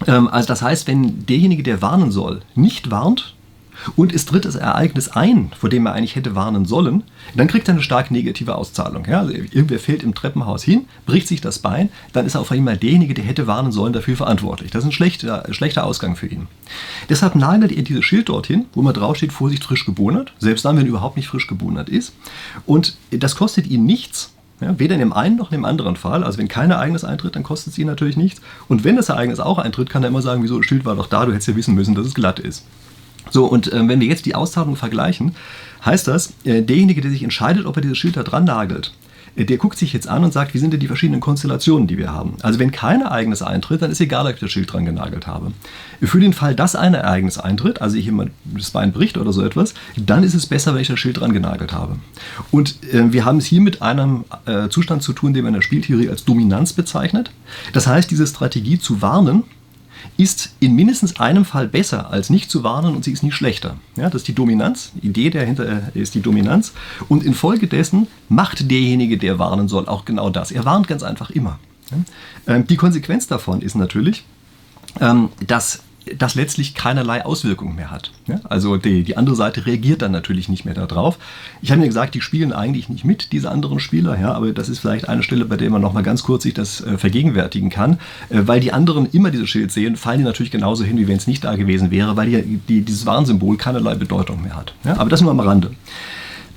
Ähm, 0.06 0.28
also 0.28 0.48
das 0.48 0.62
heißt, 0.62 0.86
wenn 0.86 1.26
derjenige, 1.26 1.62
der 1.62 1.82
warnen 1.82 2.10
soll, 2.10 2.40
nicht 2.54 2.90
warnt, 2.90 3.34
und 3.96 4.12
es 4.12 4.26
tritt 4.26 4.44
das 4.44 4.56
Ereignis 4.56 5.08
ein, 5.08 5.50
vor 5.58 5.70
dem 5.70 5.86
er 5.86 5.92
eigentlich 5.92 6.16
hätte 6.16 6.34
warnen 6.34 6.64
sollen, 6.64 7.02
dann 7.34 7.48
kriegt 7.48 7.68
er 7.68 7.74
eine 7.74 7.82
stark 7.82 8.10
negative 8.10 8.54
Auszahlung. 8.54 9.06
Ja? 9.06 9.20
Also 9.20 9.32
irgendwer 9.32 9.78
fällt 9.78 10.02
im 10.02 10.14
Treppenhaus 10.14 10.62
hin, 10.62 10.86
bricht 11.06 11.28
sich 11.28 11.40
das 11.40 11.58
Bein, 11.58 11.90
dann 12.12 12.26
ist 12.26 12.34
er 12.34 12.40
auf 12.40 12.52
einmal 12.52 12.76
derjenige, 12.76 13.14
der 13.14 13.24
hätte 13.24 13.46
warnen 13.46 13.72
sollen, 13.72 13.92
dafür 13.92 14.16
verantwortlich. 14.16 14.70
Das 14.70 14.84
ist 14.84 14.90
ein 14.90 14.92
schlechter, 14.92 15.44
schlechter 15.50 15.84
Ausgang 15.84 16.16
für 16.16 16.26
ihn. 16.26 16.46
Deshalb 17.08 17.34
nagelt 17.34 17.72
er 17.72 17.82
dieses 17.82 18.04
Schild 18.04 18.28
dorthin, 18.28 18.66
wo 18.74 18.82
man 18.82 18.94
draufsteht, 18.94 19.32
Vorsicht 19.32 19.64
frisch 19.64 19.84
gebonert, 19.84 20.32
selbst 20.38 20.64
dann, 20.64 20.76
wenn 20.76 20.86
überhaupt 20.86 21.16
nicht 21.16 21.28
frisch 21.28 21.46
gebonert 21.46 21.88
ist. 21.88 22.12
Und 22.66 22.96
das 23.10 23.36
kostet 23.36 23.66
ihn 23.66 23.84
nichts, 23.84 24.32
ja, 24.60 24.78
weder 24.78 24.94
in 24.94 25.00
dem 25.00 25.12
einen 25.12 25.36
noch 25.36 25.50
in 25.50 25.58
dem 25.58 25.64
anderen 25.64 25.96
Fall. 25.96 26.22
Also 26.22 26.38
wenn 26.38 26.48
kein 26.48 26.70
Ereignis 26.70 27.04
eintritt, 27.04 27.34
dann 27.34 27.42
kostet 27.42 27.72
es 27.72 27.78
ihn 27.78 27.86
natürlich 27.86 28.16
nichts. 28.16 28.40
Und 28.68 28.84
wenn 28.84 28.96
das 28.96 29.08
Ereignis 29.08 29.40
auch 29.40 29.58
eintritt, 29.58 29.90
kann 29.90 30.04
er 30.04 30.08
immer 30.08 30.22
sagen, 30.22 30.42
wieso, 30.42 30.58
das 30.58 30.66
Schild 30.66 30.84
war 30.84 30.94
doch 30.94 31.08
da, 31.08 31.26
du 31.26 31.32
hättest 31.32 31.48
ja 31.48 31.56
wissen 31.56 31.74
müssen, 31.74 31.94
dass 31.94 32.06
es 32.06 32.14
glatt 32.14 32.38
ist. 32.38 32.64
So, 33.30 33.46
und 33.46 33.72
äh, 33.72 33.88
wenn 33.88 34.00
wir 34.00 34.08
jetzt 34.08 34.26
die 34.26 34.34
Auszahlung 34.34 34.76
vergleichen, 34.76 35.34
heißt 35.84 36.08
das, 36.08 36.34
äh, 36.44 36.62
derjenige, 36.62 37.00
der 37.00 37.10
sich 37.10 37.22
entscheidet, 37.22 37.66
ob 37.66 37.76
er 37.76 37.82
dieses 37.82 37.98
Schild 37.98 38.16
da 38.16 38.22
dran 38.22 38.44
nagelt, 38.44 38.92
äh, 39.36 39.44
der 39.44 39.56
guckt 39.56 39.78
sich 39.78 39.92
jetzt 39.92 40.08
an 40.08 40.24
und 40.24 40.32
sagt, 40.32 40.54
wie 40.54 40.58
sind 40.58 40.72
denn 40.72 40.80
die 40.80 40.86
verschiedenen 40.86 41.20
Konstellationen, 41.20 41.86
die 41.86 41.98
wir 41.98 42.12
haben. 42.12 42.34
Also 42.42 42.58
wenn 42.58 42.72
kein 42.72 43.02
Ereignis 43.02 43.42
eintritt, 43.42 43.82
dann 43.82 43.90
ist 43.90 44.00
egal, 44.00 44.26
ob 44.26 44.34
ich 44.34 44.40
das 44.40 44.50
Schild 44.50 44.72
dran 44.72 44.84
genagelt 44.84 45.26
habe. 45.26 45.52
Für 46.00 46.20
den 46.20 46.32
Fall, 46.32 46.54
dass 46.54 46.76
ein 46.76 46.94
Ereignis 46.94 47.38
eintritt, 47.38 47.80
also 47.80 47.96
ich 47.96 48.06
immer 48.06 48.26
das 48.44 48.70
Bein 48.70 48.92
bricht 48.92 49.16
oder 49.16 49.32
so 49.32 49.42
etwas, 49.42 49.74
dann 49.96 50.22
ist 50.22 50.34
es 50.34 50.46
besser, 50.46 50.74
wenn 50.74 50.82
ich 50.82 50.88
das 50.88 51.00
Schild 51.00 51.20
dran 51.20 51.32
genagelt 51.32 51.72
habe. 51.72 51.96
Und 52.50 52.76
äh, 52.92 53.12
wir 53.12 53.24
haben 53.24 53.38
es 53.38 53.46
hier 53.46 53.60
mit 53.60 53.82
einem 53.82 54.24
äh, 54.46 54.68
Zustand 54.68 55.02
zu 55.02 55.12
tun, 55.12 55.34
den 55.34 55.44
man 55.44 55.54
in 55.54 55.60
der 55.60 55.62
Spieltheorie 55.62 56.08
als 56.08 56.24
Dominanz 56.24 56.72
bezeichnet. 56.72 57.30
Das 57.72 57.86
heißt, 57.86 58.10
diese 58.10 58.26
Strategie 58.26 58.78
zu 58.78 59.02
warnen, 59.02 59.44
ist 60.16 60.54
in 60.60 60.74
mindestens 60.74 61.18
einem 61.20 61.44
Fall 61.44 61.68
besser, 61.68 62.10
als 62.10 62.30
nicht 62.30 62.50
zu 62.50 62.62
warnen 62.62 62.94
und 62.94 63.04
sie 63.04 63.12
ist 63.12 63.22
nie 63.22 63.32
schlechter. 63.32 63.76
Ja, 63.96 64.04
das 64.04 64.22
ist 64.22 64.28
die 64.28 64.34
Dominanz. 64.34 64.92
Die 64.94 65.06
Idee 65.06 65.30
dahinter 65.30 65.94
ist 65.94 66.14
die 66.14 66.20
Dominanz. 66.20 66.72
Und 67.08 67.24
infolgedessen 67.24 68.06
macht 68.28 68.70
derjenige, 68.70 69.18
der 69.18 69.38
warnen 69.38 69.68
soll, 69.68 69.88
auch 69.88 70.04
genau 70.04 70.30
das. 70.30 70.50
Er 70.50 70.64
warnt 70.64 70.88
ganz 70.88 71.02
einfach 71.02 71.30
immer. 71.30 71.58
Ähm, 72.46 72.66
die 72.66 72.76
Konsequenz 72.76 73.26
davon 73.26 73.60
ist 73.60 73.74
natürlich, 73.74 74.24
ähm, 75.00 75.28
dass 75.46 75.80
das 76.18 76.34
letztlich 76.34 76.74
keinerlei 76.74 77.24
Auswirkungen 77.24 77.76
mehr 77.76 77.90
hat. 77.90 78.10
Also 78.44 78.76
die, 78.76 79.02
die, 79.02 79.16
andere 79.16 79.36
Seite 79.36 79.66
reagiert 79.66 80.02
dann 80.02 80.12
natürlich 80.12 80.48
nicht 80.48 80.64
mehr 80.64 80.74
darauf. 80.74 81.18
Ich 81.60 81.70
habe 81.70 81.80
mir 81.80 81.86
gesagt, 81.86 82.14
die 82.14 82.20
spielen 82.20 82.52
eigentlich 82.52 82.88
nicht 82.88 83.04
mit, 83.04 83.32
diese 83.32 83.50
anderen 83.50 83.78
Spieler, 83.80 84.18
ja, 84.18 84.32
aber 84.32 84.52
das 84.52 84.68
ist 84.68 84.80
vielleicht 84.80 85.08
eine 85.08 85.22
Stelle, 85.22 85.44
bei 85.44 85.56
der 85.56 85.70
man 85.70 85.80
noch 85.80 85.92
mal 85.92 86.02
ganz 86.02 86.22
kurz 86.22 86.42
sich 86.42 86.54
das 86.54 86.80
äh, 86.80 86.98
vergegenwärtigen 86.98 87.70
kann, 87.70 87.98
äh, 88.30 88.42
weil 88.46 88.60
die 88.60 88.72
anderen 88.72 89.06
immer 89.12 89.30
dieses 89.30 89.48
Schild 89.48 89.70
sehen, 89.70 89.96
fallen 89.96 90.18
die 90.18 90.24
natürlich 90.24 90.50
genauso 90.50 90.84
hin, 90.84 90.98
wie 90.98 91.08
wenn 91.08 91.16
es 91.16 91.26
nicht 91.26 91.44
da 91.44 91.56
gewesen 91.56 91.90
wäre, 91.90 92.16
weil 92.16 92.30
die, 92.30 92.60
die, 92.68 92.80
dieses 92.82 93.06
Warnsymbol 93.06 93.56
keinerlei 93.56 93.94
Bedeutung 93.94 94.42
mehr 94.42 94.56
hat. 94.56 94.74
Ja? 94.84 94.96
Aber 94.98 95.10
das 95.10 95.20
nur 95.20 95.30
am 95.30 95.40
Rande. 95.40 95.72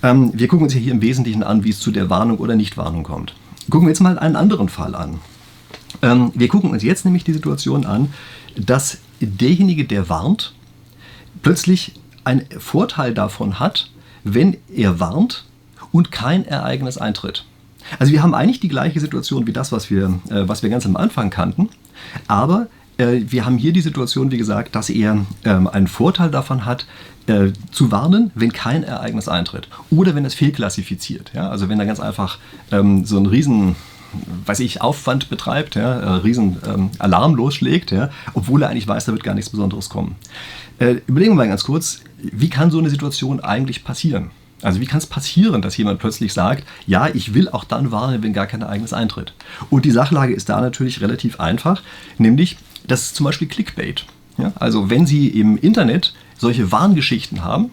Ähm, 0.02 0.32
wir 0.34 0.48
gucken 0.48 0.66
uns 0.66 0.74
hier 0.74 0.92
im 0.92 1.02
Wesentlichen 1.02 1.44
an, 1.44 1.64
wie 1.64 1.70
es 1.70 1.80
zu 1.80 1.92
der 1.92 2.10
Warnung 2.10 2.38
oder 2.38 2.56
Nichtwarnung 2.56 3.04
kommt. 3.04 3.36
Gucken 3.70 3.88
wir 3.88 3.92
jetzt 3.92 4.02
mal 4.02 4.18
einen 4.18 4.36
anderen 4.36 4.70
Fall 4.70 4.96
an. 4.96 5.20
Ähm, 6.02 6.32
wir 6.36 6.48
gucken 6.48 6.72
uns 6.72 6.84
jetzt 6.84 7.05
nämlich 7.05 7.24
die 7.24 7.34
Situation 7.34 7.86
an, 7.86 8.14
dass 8.55 9.00
derjenige, 9.20 9.86
der 9.86 10.10
warnt, 10.10 10.54
plötzlich 11.42 11.94
einen 12.24 12.46
Vorteil 12.58 13.14
davon 13.14 13.60
hat, 13.60 13.90
wenn 14.24 14.58
er 14.74 15.00
warnt 15.00 15.46
und 15.92 16.12
kein 16.12 16.46
Ereignis 16.46 16.98
eintritt. 16.98 17.46
Also 18.00 18.12
wir 18.12 18.24
haben 18.24 18.34
eigentlich 18.34 18.60
die 18.60 18.68
gleiche 18.68 19.00
Situation 19.00 19.46
wie 19.46 19.54
das, 19.54 19.72
was 19.72 19.92
wir, 19.92 20.20
äh, 20.30 20.48
was 20.48 20.64
wir 20.64 20.70
ganz 20.70 20.86
am 20.86 20.96
Anfang 20.96 21.30
kannten, 21.30 21.70
aber 22.28 22.68
äh, 22.98 23.22
wir 23.28 23.46
haben 23.46 23.58
hier 23.58 23.74
die 23.74 23.82
Situation, 23.82 24.32
wie 24.32 24.38
gesagt, 24.38 24.75
dass 24.75 24.90
er 24.90 25.25
ähm, 25.44 25.68
einen 25.68 25.88
Vorteil 25.88 26.32
davon 26.32 26.66
hat, 26.66 26.86
äh, 27.28 27.51
zu 27.72 27.92
warnen, 27.92 28.32
wenn 28.36 28.54
kein 28.54 28.84
Ereignis 28.84 29.28
eintritt 29.28 29.68
oder 29.90 30.16
wenn 30.16 30.25
es 30.25 30.34
fehlklassifiziert. 30.34 31.32
Ja? 31.34 31.50
Also 31.50 31.70
wenn 31.70 31.80
er 31.80 31.86
ganz 31.86 32.00
einfach 32.00 32.38
ähm, 32.72 33.06
so 33.06 33.18
einen 33.18 33.25
riesen 33.25 33.75
weiß 34.46 34.60
ich, 34.62 34.82
Aufwand 34.82 35.30
betreibt, 35.30 35.75
ja, 35.75 36.00
äh, 36.00 36.10
riesen 36.18 36.58
ähm, 36.68 36.90
Alarm 37.00 37.36
losschlägt, 37.36 37.92
ja, 37.92 38.10
obwohl 38.34 38.64
er 38.64 38.70
eigentlich 38.70 38.88
weiß, 38.88 39.06
da 39.06 39.12
wird 39.12 39.24
gar 39.24 39.36
nichts 39.36 39.50
Besonderes 39.50 39.90
kommen. 39.90 40.16
Äh, 40.80 40.96
überlegen 41.08 41.32
wir 41.32 41.38
mal 41.38 41.48
ganz 41.48 41.64
kurz, 41.64 42.01
wie 42.18 42.50
kann 42.50 42.72
so 42.72 42.80
eine 42.80 42.90
Situation 42.90 43.40
eigentlich 43.40 43.84
passieren? 43.84 44.32
Also 44.62 44.80
wie 44.80 44.86
kann 44.86 44.98
es 44.98 45.06
passieren, 45.06 45.62
dass 45.62 45.78
jemand 45.78 46.00
plötzlich 46.00 46.34
sagt, 46.34 46.66
ja, 46.88 47.08
ich 47.14 47.34
will 47.34 47.50
auch 47.50 47.66
dann 47.66 47.92
warnen, 47.92 48.24
wenn 48.24 48.34
gar 48.34 48.48
kein 48.48 48.62
Ereignis 48.62 48.94
eintritt? 48.94 49.34
Und 49.70 49.86
die 49.86 49.92
Sachlage 49.92 50.34
ist 50.34 50.50
da 50.50 50.60
natürlich 50.62 51.01
relativ 51.01 51.40
einfach, 51.40 51.82
nämlich 52.18 52.58
das 52.88 53.01
ist 53.01 53.16
zum 53.16 53.25
Beispiel 53.25 53.48
Clickbait. 53.48 54.06
Ja? 54.38 54.54
Also 54.56 54.90
wenn 54.90 55.06
Sie 55.06 55.28
im 55.28 55.58
Internet 55.58 56.14
solche 56.38 56.72
Warngeschichten 56.72 57.44
haben, 57.44 57.72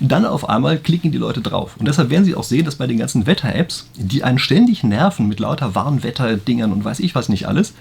dann 0.00 0.24
auf 0.24 0.48
einmal 0.48 0.78
klicken 0.78 1.12
die 1.12 1.18
Leute 1.18 1.40
drauf. 1.40 1.76
Und 1.78 1.88
deshalb 1.88 2.10
werden 2.10 2.24
Sie 2.24 2.34
auch 2.34 2.44
sehen, 2.44 2.64
dass 2.64 2.76
bei 2.76 2.86
den 2.86 2.98
ganzen 2.98 3.26
Wetter-Apps, 3.26 3.88
die 3.96 4.22
einen 4.22 4.38
ständig 4.38 4.84
nerven 4.84 5.28
mit 5.28 5.40
lauter 5.40 5.74
Warnwetter-Dingern 5.74 6.72
und 6.72 6.84
weiß 6.84 7.00
ich 7.00 7.14
was 7.14 7.28
nicht 7.28 7.48
alles, 7.48 7.74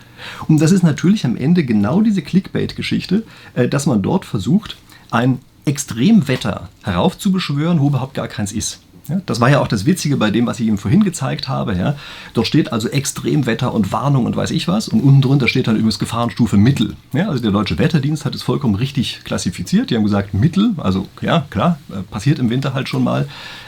und 0.48 0.62
das 0.62 0.72
ist 0.72 0.84
natürlich 0.84 1.26
am 1.26 1.38
Ende 1.38 1.64
genau 1.64 2.02
diese 2.02 2.22
Clickbait-Geschichte, 2.22 3.24
äh, 3.54 3.68
dass 3.68 3.86
man 3.86 4.02
dort 4.02 4.26
versucht, 4.26 4.78
ein 5.12 5.40
Extremwetter 5.66 6.70
heraufzubeschwören, 6.84 7.80
wo 7.80 7.88
überhaupt 7.88 8.14
gar 8.14 8.28
keins 8.28 8.52
ist. 8.52 8.80
Ja, 9.10 9.22
das 9.26 9.40
war 9.42 9.50
ja 9.50 9.60
auch 9.60 9.68
das 9.68 9.86
Witzige 9.86 10.18
bei 10.18 10.32
dem, 10.32 10.46
was 10.46 10.60
ich 10.60 10.68
Ihnen 10.68 10.78
vorhin 10.78 11.04
gezeigt 11.04 11.48
habe. 11.48 11.76
Ja. 11.76 11.96
Dort 12.34 12.48
steht 12.48 12.72
also 12.72 12.88
Extremwetter 12.88 13.74
und 13.74 13.92
Warnung 13.92 14.26
und 14.26 14.36
weiß 14.36 14.52
ich 14.52 14.68
was. 14.68 14.88
Und 14.88 15.02
unten 15.02 15.22
drunter 15.22 15.48
steht 15.48 15.68
dann 15.68 15.76
übrigens 15.76 16.00
Gefahrenstufe 16.00 16.58
Mittel. 16.58 16.96
Ja, 17.14 17.30
also 17.30 17.42
der 17.42 17.52
Deutsche 17.52 17.78
Wetterdienst 17.78 18.26
hat 18.26 18.36
es 18.36 18.44
vollkommen 18.44 18.76
richtig 18.76 19.22
klassifiziert. 19.24 19.90
Die 19.90 19.96
haben 19.96 20.04
gesagt 20.04 20.34
Mittel, 20.34 20.74
also 20.78 21.08
ja, 21.22 21.46
klar, 21.50 21.80
äh, 21.90 22.02
passiert 22.04 22.40
im 22.40 22.50
Winter 22.50 22.74
halt 22.74 22.88
schon 22.88 23.04
mal, 23.04 23.28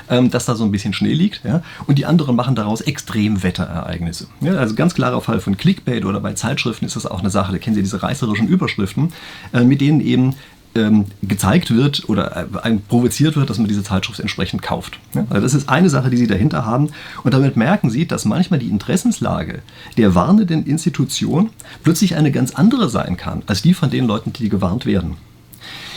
ähm, 0.09 0.29
dass 0.29 0.45
da 0.45 0.55
so 0.55 0.63
ein 0.63 0.71
bisschen 0.71 0.93
Schnee 0.93 1.13
liegt. 1.13 1.43
Ja. 1.43 1.63
Und 1.87 1.97
die 1.97 2.05
anderen 2.05 2.35
machen 2.35 2.55
daraus 2.55 2.81
Extremwetterereignisse. 2.81 4.27
Ja, 4.41 4.53
also 4.53 4.75
ganz 4.75 4.93
klarer 4.93 5.21
Fall 5.21 5.39
von 5.39 5.57
Clickbait 5.57 6.05
oder 6.05 6.19
bei 6.19 6.33
Zeitschriften 6.33 6.85
ist 6.85 6.95
das 6.95 7.05
auch 7.05 7.19
eine 7.19 7.29
Sache. 7.29 7.51
Da 7.51 7.57
kennen 7.57 7.75
Sie 7.75 7.81
diese 7.81 8.03
reißerischen 8.03 8.47
Überschriften, 8.47 9.13
äh, 9.53 9.63
mit 9.63 9.81
denen 9.81 10.01
eben 10.01 10.35
ähm, 10.75 11.05
gezeigt 11.21 11.75
wird 11.75 12.07
oder 12.07 12.47
äh, 12.63 12.77
provoziert 12.87 13.35
wird, 13.35 13.49
dass 13.49 13.57
man 13.57 13.67
diese 13.67 13.83
Zeitschrift 13.83 14.19
entsprechend 14.19 14.61
kauft. 14.61 14.99
Ja? 15.13 15.25
Also 15.29 15.41
das 15.41 15.53
ist 15.53 15.69
eine 15.69 15.89
Sache, 15.89 16.09
die 16.09 16.17
Sie 16.17 16.27
dahinter 16.27 16.65
haben. 16.65 16.89
Und 17.23 17.33
damit 17.33 17.57
merken 17.57 17.89
Sie, 17.89 18.05
dass 18.05 18.25
manchmal 18.25 18.59
die 18.59 18.69
Interessenslage 18.69 19.59
der 19.97 20.15
warnenden 20.15 20.65
Institution 20.65 21.49
plötzlich 21.83 22.15
eine 22.15 22.31
ganz 22.31 22.55
andere 22.55 22.89
sein 22.89 23.17
kann, 23.17 23.43
als 23.47 23.61
die 23.61 23.73
von 23.73 23.89
den 23.89 24.05
Leuten, 24.05 24.33
die 24.33 24.49
gewarnt 24.49 24.85
werden. 24.85 25.17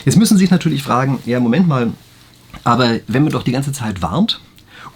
Jetzt 0.04 0.16
müssen 0.16 0.36
Sie 0.36 0.44
sich 0.44 0.50
natürlich 0.50 0.82
fragen, 0.82 1.18
ja, 1.24 1.40
Moment 1.40 1.68
mal, 1.68 1.92
aber 2.64 3.00
wenn 3.06 3.22
man 3.22 3.32
doch 3.32 3.42
die 3.42 3.52
ganze 3.52 3.72
Zeit 3.72 4.02
warnt 4.02 4.40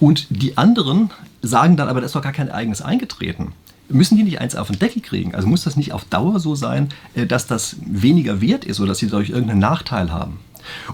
und 0.01 0.27
die 0.31 0.59
anderen 0.59 1.11
sagen 1.41 1.77
dann, 1.77 1.88
aber 1.88 2.01
da 2.01 2.07
ist 2.07 2.14
doch 2.14 2.23
gar 2.23 2.33
kein 2.33 2.49
Ereignis 2.49 2.83
eingetreten, 2.83 3.53
müssen 3.88 4.16
die 4.16 4.22
nicht 4.22 4.40
eins 4.40 4.57
auf 4.57 4.68
den 4.68 4.79
Deckel 4.79 5.03
kriegen? 5.03 5.35
Also 5.35 5.48
muss 5.48 5.64
das 5.64 5.77
nicht 5.77 5.92
auf 5.92 6.05
Dauer 6.05 6.40
so 6.40 6.55
sein, 6.55 6.88
äh, 7.14 7.27
dass 7.27 7.46
das 7.46 7.77
weniger 7.85 8.40
wert 8.40 8.64
ist 8.64 8.81
oder 8.81 8.88
dass 8.88 8.98
sie 8.98 9.07
dadurch 9.07 9.31
irgendeinen 9.31 9.61
Nachteil 9.61 10.12
haben? 10.12 10.38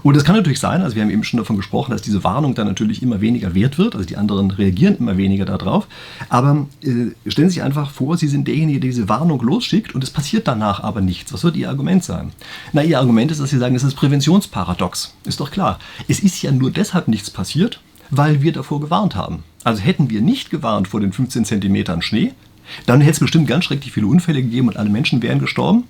Und 0.03 0.15
es 0.15 0.23
kann 0.23 0.35
natürlich 0.35 0.59
sein, 0.59 0.81
also 0.81 0.95
wir 0.95 1.03
haben 1.03 1.09
eben 1.09 1.23
schon 1.23 1.37
davon 1.37 1.57
gesprochen, 1.57 1.91
dass 1.91 2.01
diese 2.01 2.23
Warnung 2.23 2.55
dann 2.55 2.67
natürlich 2.67 3.01
immer 3.01 3.21
weniger 3.21 3.53
wert 3.55 3.77
wird, 3.77 3.95
also 3.95 4.07
die 4.07 4.17
anderen 4.17 4.51
reagieren 4.51 4.97
immer 4.97 5.17
weniger 5.17 5.45
darauf. 5.45 5.87
Aber 6.29 6.67
äh, 6.81 7.11
stellen 7.29 7.49
Sie 7.49 7.55
sich 7.55 7.63
einfach 7.63 7.91
vor, 7.91 8.17
Sie 8.17 8.27
sind 8.27 8.47
derjenige, 8.47 8.79
der 8.79 8.89
diese 8.89 9.09
Warnung 9.09 9.41
losschickt 9.41 9.95
und 9.95 10.03
es 10.03 10.11
passiert 10.11 10.47
danach 10.47 10.81
aber 10.81 11.01
nichts. 11.01 11.33
Was 11.33 11.43
wird 11.43 11.55
Ihr 11.57 11.69
Argument 11.69 12.03
sein? 12.03 12.31
Na, 12.73 12.83
Ihr 12.83 12.99
Argument 12.99 13.31
ist, 13.31 13.41
dass 13.41 13.49
Sie 13.49 13.57
sagen, 13.57 13.75
es 13.75 13.83
ist 13.83 13.95
Präventionsparadox. 13.95 15.13
Ist 15.25 15.39
doch 15.39 15.51
klar. 15.51 15.79
Es 16.07 16.19
ist 16.19 16.41
ja 16.41 16.51
nur 16.51 16.71
deshalb 16.71 17.07
nichts 17.07 17.29
passiert, 17.29 17.81
weil 18.09 18.41
wir 18.41 18.51
davor 18.51 18.79
gewarnt 18.79 19.15
haben. 19.15 19.43
Also 19.63 19.81
hätten 19.81 20.09
wir 20.09 20.21
nicht 20.21 20.51
gewarnt 20.51 20.87
vor 20.87 20.99
den 20.99 21.11
15 21.11 21.45
Zentimetern 21.45 22.01
Schnee, 22.01 22.33
dann 22.85 23.01
hätte 23.01 23.13
es 23.13 23.19
bestimmt 23.19 23.47
ganz 23.47 23.65
schrecklich 23.65 23.93
viele 23.93 24.07
Unfälle 24.07 24.41
gegeben 24.41 24.67
und 24.67 24.77
alle 24.77 24.89
Menschen 24.89 25.21
wären 25.21 25.39
gestorben. 25.39 25.83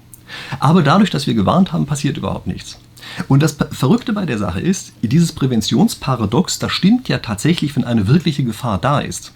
Aber 0.60 0.82
dadurch, 0.82 1.10
dass 1.10 1.28
wir 1.28 1.34
gewarnt 1.34 1.72
haben, 1.72 1.86
passiert 1.86 2.18
überhaupt 2.18 2.48
nichts. 2.48 2.80
Und 3.28 3.44
das 3.44 3.58
Verrückte 3.72 4.14
bei 4.14 4.26
der 4.26 4.38
Sache 4.38 4.60
ist, 4.60 4.94
dieses 5.02 5.32
Präventionsparadox, 5.32 6.60
das 6.60 6.72
stimmt 6.72 7.08
ja 7.08 7.20
tatsächlich, 7.20 7.76
wenn 7.76 7.84
eine 7.84 8.08
wirkliche 8.08 8.44
Gefahr 8.44 8.80
da 8.80 9.00
ist. 9.00 9.32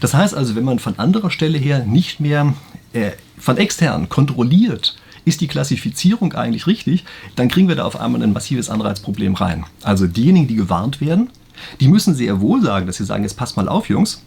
Das 0.00 0.14
heißt 0.14 0.34
also, 0.34 0.54
wenn 0.56 0.64
man 0.64 0.78
von 0.78 0.98
anderer 0.98 1.30
Stelle 1.30 1.58
her 1.58 1.84
nicht 1.84 2.20
mehr 2.20 2.54
äh, 2.92 3.12
von 3.38 3.56
extern 3.56 4.08
kontrolliert, 4.08 4.96
ist 5.24 5.40
die 5.40 5.48
Klassifizierung 5.48 6.32
eigentlich 6.32 6.66
richtig, 6.66 7.04
dann 7.36 7.48
kriegen 7.48 7.68
wir 7.68 7.76
da 7.76 7.84
auf 7.84 8.00
einmal 8.00 8.22
ein 8.22 8.32
massives 8.32 8.70
Anreizproblem 8.70 9.34
rein. 9.34 9.64
Also 9.82 10.06
diejenigen, 10.06 10.48
die 10.48 10.56
gewarnt 10.56 11.00
werden, 11.00 11.30
die 11.80 11.88
müssen 11.88 12.14
sehr 12.14 12.40
wohl 12.40 12.62
sagen, 12.62 12.86
dass 12.86 12.96
sie 12.96 13.04
sagen, 13.04 13.22
jetzt 13.22 13.36
passt 13.36 13.56
mal 13.56 13.68
auf, 13.68 13.88
Jungs, 13.88 14.22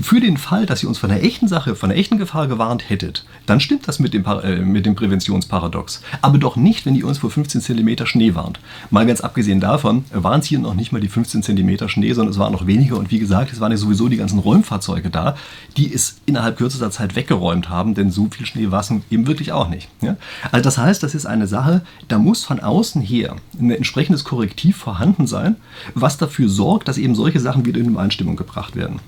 für 0.00 0.20
den 0.20 0.36
Fall, 0.36 0.66
dass 0.66 0.82
ihr 0.82 0.88
uns 0.88 0.98
von 0.98 1.10
der 1.10 1.24
echten 1.24 1.48
Sache, 1.48 1.76
von 1.76 1.88
der 1.88 1.98
echten 1.98 2.18
Gefahr 2.18 2.46
gewarnt 2.46 2.88
hättet, 2.88 3.24
dann 3.46 3.60
stimmt 3.60 3.88
das 3.88 3.98
mit 3.98 4.14
dem, 4.14 4.24
äh, 4.24 4.56
mit 4.56 4.86
dem 4.86 4.94
Präventionsparadox. 4.94 6.02
Aber 6.22 6.38
doch 6.38 6.56
nicht, 6.56 6.86
wenn 6.86 6.94
ihr 6.94 7.06
uns 7.06 7.18
vor 7.18 7.30
15 7.30 7.60
cm 7.60 8.06
Schnee 8.06 8.34
warnt. 8.34 8.60
Mal 8.90 9.06
ganz 9.06 9.20
abgesehen 9.20 9.60
davon 9.60 10.04
waren 10.12 10.40
es 10.40 10.46
hier 10.46 10.58
noch 10.58 10.74
nicht 10.74 10.92
mal 10.92 11.00
die 11.00 11.08
15 11.08 11.42
cm 11.42 11.88
Schnee, 11.88 12.12
sondern 12.12 12.32
es 12.32 12.38
waren 12.38 12.52
noch 12.52 12.66
weniger. 12.66 12.96
Und 12.96 13.10
wie 13.10 13.18
gesagt, 13.18 13.52
es 13.52 13.60
waren 13.60 13.72
ja 13.72 13.78
sowieso 13.78 14.08
die 14.08 14.16
ganzen 14.16 14.38
Räumfahrzeuge 14.38 15.10
da, 15.10 15.36
die 15.76 15.92
es 15.92 16.16
innerhalb 16.26 16.56
kürzester 16.56 16.90
Zeit 16.90 17.16
weggeräumt 17.16 17.68
haben, 17.68 17.94
denn 17.94 18.10
so 18.10 18.28
viel 18.30 18.46
Schnee 18.46 18.70
war 18.70 18.80
es 18.80 18.92
eben 19.10 19.26
wirklich 19.26 19.52
auch 19.52 19.68
nicht. 19.68 19.88
Ja? 20.00 20.16
Also 20.52 20.62
das 20.62 20.78
heißt, 20.78 21.02
das 21.02 21.14
ist 21.14 21.26
eine 21.26 21.46
Sache, 21.46 21.82
da 22.08 22.18
muss 22.18 22.44
von 22.44 22.60
außen 22.60 23.02
her 23.02 23.36
ein 23.58 23.70
entsprechendes 23.70 24.24
Korrektiv 24.24 24.76
vorhanden 24.76 25.26
sein, 25.26 25.56
was 25.94 26.18
dafür 26.18 26.48
sorgt, 26.48 26.88
dass 26.88 26.98
eben 26.98 27.14
solche 27.14 27.40
Sachen 27.40 27.64
wieder 27.64 27.80
in 27.80 27.96
Einstimmung 27.96 28.36
gebracht 28.36 28.76
werden. 28.76 29.00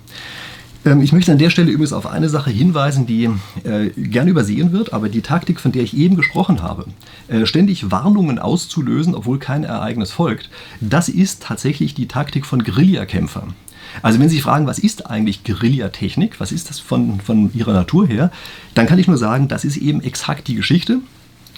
Ähm, 0.88 1.02
ich 1.02 1.12
möchte 1.12 1.32
an 1.32 1.38
der 1.38 1.50
Stelle 1.50 1.70
übrigens 1.70 1.92
auf 1.92 2.06
eine 2.06 2.28
Sache 2.28 2.50
hinweisen, 2.50 3.06
die 3.06 3.28
äh, 3.64 3.90
gern 3.96 4.28
übersehen 4.28 4.72
wird, 4.72 4.92
aber 4.92 5.08
die 5.08 5.20
Taktik, 5.20 5.60
von 5.60 5.72
der 5.72 5.82
ich 5.82 5.96
eben 5.96 6.16
gesprochen 6.16 6.62
habe, 6.62 6.86
äh, 7.28 7.44
ständig 7.46 7.90
Warnungen 7.90 8.38
auszulösen, 8.38 9.14
obwohl 9.14 9.38
kein 9.38 9.64
Ereignis 9.64 10.10
folgt, 10.10 10.50
das 10.80 11.08
ist 11.08 11.42
tatsächlich 11.42 11.94
die 11.94 12.08
Taktik 12.08 12.46
von 12.46 12.62
Guerillakämpfern. 12.62 13.54
Also 14.02 14.20
wenn 14.20 14.28
Sie 14.28 14.36
sich 14.36 14.44
fragen, 14.44 14.66
was 14.66 14.78
ist 14.78 15.06
eigentlich 15.06 15.44
Guerillatechnik, 15.44 16.40
was 16.40 16.52
ist 16.52 16.68
das 16.68 16.78
von, 16.78 17.20
von 17.20 17.52
ihrer 17.54 17.72
Natur 17.72 18.06
her, 18.06 18.30
dann 18.74 18.86
kann 18.86 18.98
ich 18.98 19.08
nur 19.08 19.16
sagen, 19.16 19.48
das 19.48 19.64
ist 19.64 19.76
eben 19.76 20.02
exakt 20.02 20.46
die 20.48 20.54
Geschichte. 20.54 21.00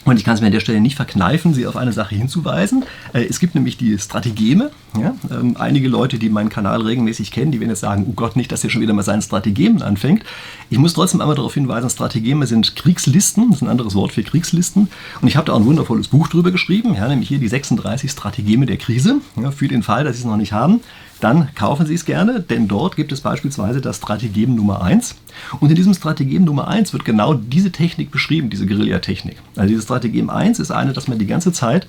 Und 0.05 0.17
ich 0.17 0.25
kann 0.25 0.35
es 0.35 0.41
mir 0.41 0.47
an 0.47 0.53
der 0.53 0.61
Stelle 0.61 0.81
nicht 0.81 0.97
verkneifen, 0.97 1.53
Sie 1.53 1.67
auf 1.67 1.77
eine 1.77 1.93
Sache 1.93 2.15
hinzuweisen. 2.15 2.85
Äh, 3.13 3.25
es 3.25 3.39
gibt 3.39 3.55
nämlich 3.55 3.77
die 3.77 3.99
Strategeme. 3.99 4.71
Ja? 4.99 5.15
Ähm, 5.31 5.57
einige 5.59 5.89
Leute, 5.89 6.19
die 6.19 6.31
meinen 6.31 6.49
Kanal 6.49 6.81
regelmäßig 6.83 7.31
kennen, 7.31 7.53
die 7.53 7.61
werden 7.61 7.71
jetzt 7.71 7.81
sagen, 7.81 8.07
oh 8.09 8.13
Gott, 8.13 8.35
nicht, 8.35 8.51
dass 8.51 8.65
er 8.65 8.71
schon 8.71 8.81
wieder 8.81 8.95
mal 8.95 9.03
seinen 9.03 9.23
Strategemen 9.23 9.83
anfängt. 9.83 10.25
Ich 10.71 10.79
muss 10.79 10.95
trotzdem 10.95 11.21
einmal 11.21 11.37
darauf 11.37 11.55
hinweisen, 11.55 11.91
Strategeme 11.91 12.47
sind 12.47 12.77
Kriegslisten, 12.77 13.49
das 13.49 13.59
ist 13.59 13.63
ein 13.63 13.69
anderes 13.69 13.95
Wort 13.95 14.13
für 14.13 14.23
Kriegslisten. 14.23 14.89
Und 15.21 15.29
ich 15.29 15.37
habe 15.37 15.47
da 15.47 15.53
auch 15.53 15.61
ein 15.61 15.67
wundervolles 15.67 16.09
Buch 16.09 16.29
drüber 16.29 16.51
geschrieben, 16.51 16.95
ja, 16.95 17.07
nämlich 17.07 17.29
hier 17.29 17.39
die 17.39 17.49
36 17.49 18.11
Strategeme 18.11 18.67
der 18.67 18.79
Krise, 18.79 19.17
ja, 19.41 19.51
für 19.51 19.69
den 19.69 19.83
Fall, 19.83 20.05
dass 20.05 20.17
Sie 20.17 20.23
es 20.23 20.27
noch 20.27 20.37
nicht 20.37 20.53
haben 20.53 20.81
dann 21.21 21.55
kaufen 21.55 21.87
Sie 21.87 21.95
es 21.95 22.05
gerne, 22.05 22.41
denn 22.41 22.69
dort 22.69 22.97
gibt 22.97 23.13
es 23.13 23.21
beispielsweise 23.21 23.81
das 23.81 23.99
Strategem 23.99 24.55
Nummer 24.55 24.83
1. 24.83 25.17
Und 25.61 25.71
in 25.71 25.77
diesem 25.77 25.95
Strategem 25.95 26.45
Nummer 26.45 26.69
1 26.69 26.93
wird 26.93 27.05
genau 27.05 27.35
diese 27.35 27.71
Technik 27.71 28.11
beschrieben, 28.11 28.51
diese 28.51 28.67
Guerillatechnik. 28.67 29.37
Also 29.57 29.69
dieses 29.69 29.85
Strategem 29.85 30.31
1 30.31 30.59
ist 30.59 30.71
eine, 30.71 30.93
dass 30.93 31.09
man 31.09 31.19
die 31.19 31.27
ganze 31.27 31.53
Zeit 31.53 31.87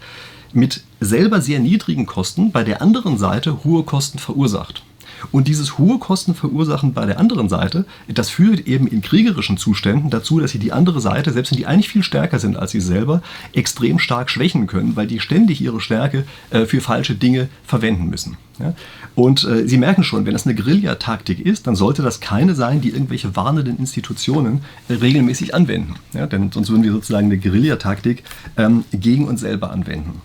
mit 0.53 0.83
selber 0.99 1.41
sehr 1.41 1.59
niedrigen 1.59 2.05
Kosten 2.05 2.51
bei 2.51 2.63
der 2.63 2.81
anderen 2.81 3.17
Seite 3.17 3.63
hohe 3.63 3.83
Kosten 3.83 4.19
verursacht. 4.19 4.83
Und 5.31 5.47
dieses 5.47 5.77
hohe 5.77 5.99
Kosten 5.99 6.35
verursachen 6.35 6.93
bei 6.93 7.05
der 7.05 7.19
anderen 7.19 7.49
Seite, 7.49 7.85
das 8.07 8.29
führt 8.29 8.67
eben 8.67 8.87
in 8.87 9.01
kriegerischen 9.01 9.57
Zuständen 9.57 10.09
dazu, 10.09 10.39
dass 10.39 10.51
sie 10.51 10.59
die 10.59 10.71
andere 10.71 11.01
Seite, 11.01 11.31
selbst 11.31 11.51
wenn 11.51 11.57
die 11.57 11.65
eigentlich 11.65 11.89
viel 11.89 12.03
stärker 12.03 12.39
sind 12.39 12.57
als 12.57 12.71
sie 12.71 12.81
selber, 12.81 13.21
extrem 13.53 13.99
stark 13.99 14.29
schwächen 14.29 14.67
können, 14.67 14.95
weil 14.95 15.07
die 15.07 15.19
ständig 15.19 15.61
ihre 15.61 15.81
Stärke 15.81 16.25
äh, 16.49 16.65
für 16.65 16.81
falsche 16.81 17.15
Dinge 17.15 17.49
verwenden 17.65 18.09
müssen. 18.09 18.37
Ja? 18.59 18.73
Und 19.15 19.43
äh, 19.43 19.67
Sie 19.67 19.77
merken 19.77 20.03
schon, 20.03 20.25
wenn 20.25 20.33
das 20.33 20.45
eine 20.45 20.55
Guerillataktik 20.55 21.39
ist, 21.39 21.67
dann 21.67 21.75
sollte 21.75 22.01
das 22.01 22.19
keine 22.19 22.55
sein, 22.55 22.81
die 22.81 22.89
irgendwelche 22.89 23.35
warnenden 23.35 23.77
Institutionen 23.77 24.61
äh, 24.87 24.93
regelmäßig 24.93 25.53
anwenden. 25.53 25.95
Ja? 26.13 26.27
Denn 26.27 26.51
sonst 26.51 26.69
würden 26.69 26.83
wir 26.83 26.91
sozusagen 26.91 27.25
eine 27.25 27.37
Guerillataktik 27.37 28.23
ähm, 28.57 28.85
gegen 28.91 29.27
uns 29.27 29.41
selber 29.41 29.71
anwenden. 29.71 30.21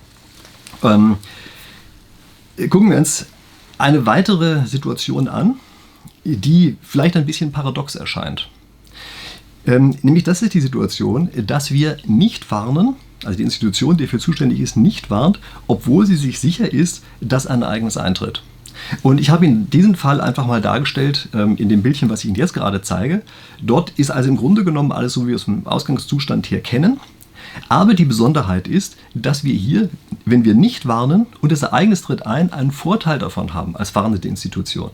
Ähm, 0.82 1.16
gucken 2.70 2.90
wir 2.90 2.98
uns 2.98 3.26
eine 3.78 4.06
weitere 4.06 4.66
Situation 4.66 5.28
an, 5.28 5.54
die 6.24 6.76
vielleicht 6.82 7.16
ein 7.16 7.26
bisschen 7.26 7.52
paradox 7.52 7.94
erscheint. 7.94 8.48
Ähm, 9.66 9.96
nämlich 10.02 10.24
das 10.24 10.42
ist 10.42 10.54
die 10.54 10.60
Situation, 10.60 11.28
dass 11.46 11.70
wir 11.70 11.96
nicht 12.06 12.50
warnen, 12.50 12.94
also 13.24 13.36
die 13.36 13.42
Institution, 13.42 13.96
die 13.96 14.04
dafür 14.04 14.18
zuständig 14.18 14.60
ist, 14.60 14.76
nicht 14.76 15.10
warnt, 15.10 15.40
obwohl 15.66 16.06
sie 16.06 16.16
sich 16.16 16.38
sicher 16.38 16.72
ist, 16.72 17.02
dass 17.20 17.46
ein 17.46 17.62
Ereignis 17.62 17.96
eintritt. 17.96 18.42
Und 19.02 19.20
ich 19.20 19.30
habe 19.30 19.46
Ihnen 19.46 19.70
diesen 19.70 19.96
Fall 19.96 20.20
einfach 20.20 20.46
mal 20.46 20.60
dargestellt 20.60 21.28
ähm, 21.34 21.56
in 21.56 21.68
dem 21.68 21.82
Bildchen, 21.82 22.10
was 22.10 22.20
ich 22.20 22.26
Ihnen 22.26 22.36
jetzt 22.36 22.52
gerade 22.52 22.82
zeige. 22.82 23.22
Dort 23.60 23.90
ist 23.96 24.10
also 24.10 24.28
im 24.28 24.36
Grunde 24.36 24.64
genommen 24.64 24.92
alles 24.92 25.14
so, 25.14 25.24
wie 25.24 25.28
wir 25.28 25.36
es 25.36 25.48
im 25.48 25.66
Ausgangszustand 25.66 26.46
hier 26.46 26.60
kennen. 26.60 27.00
Aber 27.68 27.94
die 27.94 28.04
Besonderheit 28.04 28.68
ist, 28.68 28.96
dass 29.14 29.44
wir 29.44 29.54
hier, 29.54 29.88
wenn 30.24 30.44
wir 30.44 30.54
nicht 30.54 30.86
warnen 30.86 31.26
und 31.40 31.52
das 31.52 31.62
Ereignis 31.62 32.02
tritt 32.02 32.26
ein, 32.26 32.52
einen 32.52 32.70
Vorteil 32.70 33.18
davon 33.18 33.54
haben 33.54 33.76
als 33.76 33.94
warnende 33.94 34.28
Institution. 34.28 34.90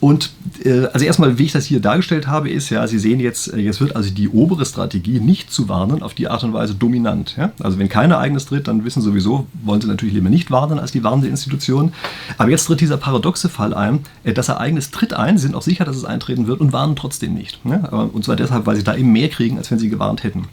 Und 0.00 0.30
äh, 0.64 0.86
also 0.92 1.04
erstmal, 1.04 1.38
wie 1.38 1.44
ich 1.44 1.52
das 1.52 1.64
hier 1.64 1.80
dargestellt 1.80 2.28
habe, 2.28 2.50
ist 2.50 2.70
ja, 2.70 2.86
Sie 2.86 2.98
sehen 2.98 3.18
jetzt, 3.18 3.52
äh, 3.52 3.58
jetzt 3.58 3.80
wird 3.80 3.96
also 3.96 4.10
die 4.10 4.28
obere 4.28 4.64
Strategie 4.64 5.18
nicht 5.18 5.52
zu 5.52 5.68
warnen 5.68 6.02
auf 6.02 6.14
die 6.14 6.28
Art 6.28 6.44
und 6.44 6.52
Weise 6.52 6.74
dominant. 6.74 7.34
Ja? 7.36 7.52
Also 7.60 7.78
wenn 7.78 7.88
kein 7.88 8.12
Ereignis 8.12 8.46
tritt, 8.46 8.68
dann 8.68 8.84
wissen 8.84 9.02
sowieso, 9.02 9.46
wollen 9.64 9.80
Sie 9.80 9.88
natürlich 9.88 10.14
lieber 10.14 10.30
nicht 10.30 10.50
warnen 10.50 10.78
als 10.78 10.92
die 10.92 11.02
warnende 11.02 11.28
Institution. 11.28 11.92
Aber 12.36 12.50
jetzt 12.50 12.66
tritt 12.66 12.80
dieser 12.80 12.96
paradoxe 12.96 13.48
Fall 13.48 13.74
ein, 13.74 14.00
äh, 14.22 14.32
das 14.32 14.48
Ereignis 14.48 14.90
tritt 14.90 15.14
ein, 15.14 15.36
Sie 15.36 15.42
sind 15.42 15.56
auch 15.56 15.62
sicher, 15.62 15.84
dass 15.84 15.96
es 15.96 16.04
eintreten 16.04 16.46
wird 16.46 16.60
und 16.60 16.72
warnen 16.72 16.94
trotzdem 16.94 17.34
nicht. 17.34 17.58
Ja? 17.64 17.78
Und 17.88 18.24
zwar 18.24 18.36
deshalb, 18.36 18.66
weil 18.66 18.76
Sie 18.76 18.84
da 18.84 18.94
eben 18.94 19.10
mehr 19.10 19.28
kriegen, 19.28 19.58
als 19.58 19.70
wenn 19.70 19.80
Sie 19.80 19.88
gewarnt 19.88 20.22
hätten. 20.22 20.44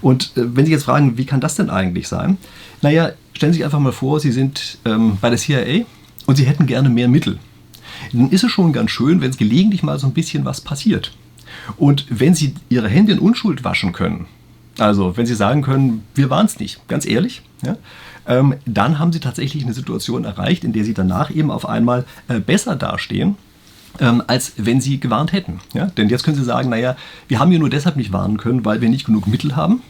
Und 0.00 0.32
äh, 0.36 0.56
wenn 0.56 0.66
Sie 0.66 0.72
jetzt 0.72 0.84
fragen, 0.84 1.16
wie 1.16 1.24
kann 1.24 1.40
das 1.40 1.54
denn 1.54 1.70
eigentlich 1.70 2.08
sein? 2.08 2.36
Naja, 2.82 3.12
stellen 3.32 3.52
Sie 3.52 3.58
sich 3.58 3.64
einfach 3.64 3.78
mal 3.78 3.92
vor, 3.92 4.18
Sie 4.18 4.32
sind 4.32 4.78
ähm, 4.84 5.18
bei 5.20 5.30
der 5.30 5.38
CIA 5.38 5.84
und 6.26 6.36
Sie 6.36 6.44
hätten 6.44 6.66
gerne 6.66 6.88
mehr 6.88 7.08
Mittel 7.08 7.38
dann 8.12 8.30
ist 8.30 8.44
es 8.44 8.50
schon 8.50 8.72
ganz 8.72 8.90
schön, 8.90 9.20
wenn 9.20 9.30
es 9.30 9.36
gelegentlich 9.36 9.82
mal 9.82 9.98
so 9.98 10.06
ein 10.06 10.12
bisschen 10.12 10.44
was 10.44 10.60
passiert. 10.60 11.12
Und 11.76 12.06
wenn 12.08 12.34
Sie 12.34 12.54
Ihre 12.68 12.88
Hände 12.88 13.12
in 13.12 13.18
Unschuld 13.18 13.64
waschen 13.64 13.92
können, 13.92 14.26
also 14.78 15.16
wenn 15.16 15.26
Sie 15.26 15.34
sagen 15.34 15.62
können, 15.62 16.02
wir 16.14 16.30
waren 16.30 16.46
es 16.46 16.58
nicht, 16.58 16.86
ganz 16.88 17.06
ehrlich, 17.06 17.42
ja, 17.64 17.76
ähm, 18.26 18.54
dann 18.66 18.98
haben 18.98 19.12
Sie 19.12 19.20
tatsächlich 19.20 19.64
eine 19.64 19.74
Situation 19.74 20.24
erreicht, 20.24 20.64
in 20.64 20.72
der 20.72 20.84
Sie 20.84 20.94
danach 20.94 21.30
eben 21.30 21.50
auf 21.50 21.66
einmal 21.66 22.04
äh, 22.28 22.40
besser 22.40 22.76
dastehen 22.76 23.36
ähm, 24.00 24.22
als 24.26 24.52
wenn 24.56 24.80
sie 24.80 25.00
gewarnt 25.00 25.32
hätten. 25.32 25.60
Ja? 25.74 25.86
Denn 25.86 26.08
jetzt 26.08 26.24
können 26.24 26.36
sie 26.36 26.44
sagen, 26.44 26.68
naja, 26.68 26.96
wir 27.26 27.38
haben 27.38 27.52
ja 27.52 27.58
nur 27.58 27.70
deshalb 27.70 27.96
nicht 27.96 28.12
warnen 28.12 28.36
können, 28.36 28.64
weil 28.64 28.80
wir 28.80 28.88
nicht 28.88 29.06
genug 29.06 29.26
Mittel 29.26 29.56
haben. 29.56 29.82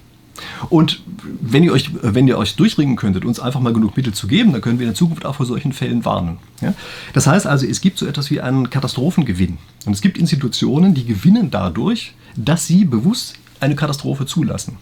Und 0.69 1.03
wenn 1.41 1.63
ihr, 1.63 1.73
euch, 1.73 1.91
wenn 2.03 2.29
ihr 2.29 2.39
euch 2.39 2.57
durchringen 2.57 2.97
könntet, 2.97 3.25
uns 3.25 3.41
einfach 3.41 3.61
mal 3.61 3.73
genug 3.73 3.97
Mittel 3.97 4.13
zu 4.13 4.27
geben, 4.27 4.53
dann 4.53 4.61
können 4.61 4.79
wir 4.79 4.89
in 4.89 4.95
Zukunft 4.95 5.25
auch 5.25 5.35
vor 5.35 5.47
solchen 5.47 5.73
Fällen 5.73 6.05
warnen. 6.05 6.39
Ja? 6.61 6.75
Das 7.13 7.27
heißt 7.27 7.47
also, 7.47 7.67
es 7.67 7.81
gibt 7.81 7.99
so 7.99 8.07
etwas 8.07 8.31
wie 8.31 8.41
einen 8.41 8.71
Katastrophengewinn. 8.71 9.59
Und 9.87 9.93
es 9.93 10.01
gibt 10.01 10.19
Institutionen, 10.19 10.95
die 10.95 11.05
gewinnen 11.05 11.51
dadurch, 11.51 12.15
dass 12.37 12.67
sie 12.67 12.85
bewusst 12.85 13.35
eine 13.61 13.75
Katastrophe 13.75 14.27
zulassen. 14.27 14.77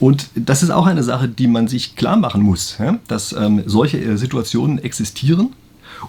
Und 0.00 0.30
das 0.34 0.62
ist 0.62 0.70
auch 0.70 0.86
eine 0.86 1.04
Sache, 1.04 1.28
die 1.28 1.46
man 1.46 1.68
sich 1.68 1.94
klar 1.94 2.16
machen 2.16 2.42
muss, 2.42 2.76
ja? 2.78 2.98
dass 3.06 3.32
ähm, 3.32 3.62
solche 3.66 3.98
äh, 3.98 4.16
Situationen 4.16 4.78
existieren 4.78 5.50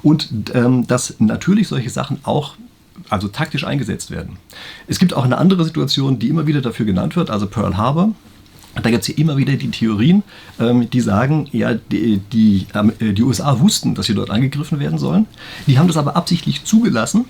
und 0.01 0.29
ähm, 0.55 0.87
dass 0.87 1.15
natürlich 1.19 1.67
solche 1.67 1.91
Sachen 1.91 2.17
auch 2.23 2.55
also 3.09 3.27
taktisch 3.27 3.65
eingesetzt 3.65 4.11
werden. 4.11 4.37
Es 4.87 4.99
gibt 4.99 5.13
auch 5.13 5.25
eine 5.25 5.37
andere 5.37 5.63
Situation, 5.63 6.19
die 6.19 6.29
immer 6.29 6.47
wieder 6.47 6.61
dafür 6.61 6.85
genannt 6.85 7.15
wird, 7.15 7.29
also 7.29 7.47
Pearl 7.47 7.77
Harbor. 7.77 8.13
Da 8.81 8.89
gibt 8.89 9.03
es 9.03 9.07
ja 9.09 9.15
immer 9.17 9.37
wieder 9.37 9.53
die 9.53 9.69
Theorien, 9.69 10.23
ähm, 10.59 10.89
die 10.89 11.01
sagen, 11.01 11.47
ja, 11.51 11.75
die, 11.75 12.17
die, 12.31 12.65
äh, 12.73 13.13
die 13.13 13.21
USA 13.21 13.59
wussten, 13.59 13.93
dass 13.93 14.07
sie 14.07 14.15
dort 14.15 14.31
angegriffen 14.31 14.79
werden 14.79 14.97
sollen. 14.97 15.27
Die 15.67 15.77
haben 15.77 15.87
das 15.87 15.97
aber 15.97 16.15
absichtlich 16.15 16.63
zugelassen, 16.63 17.25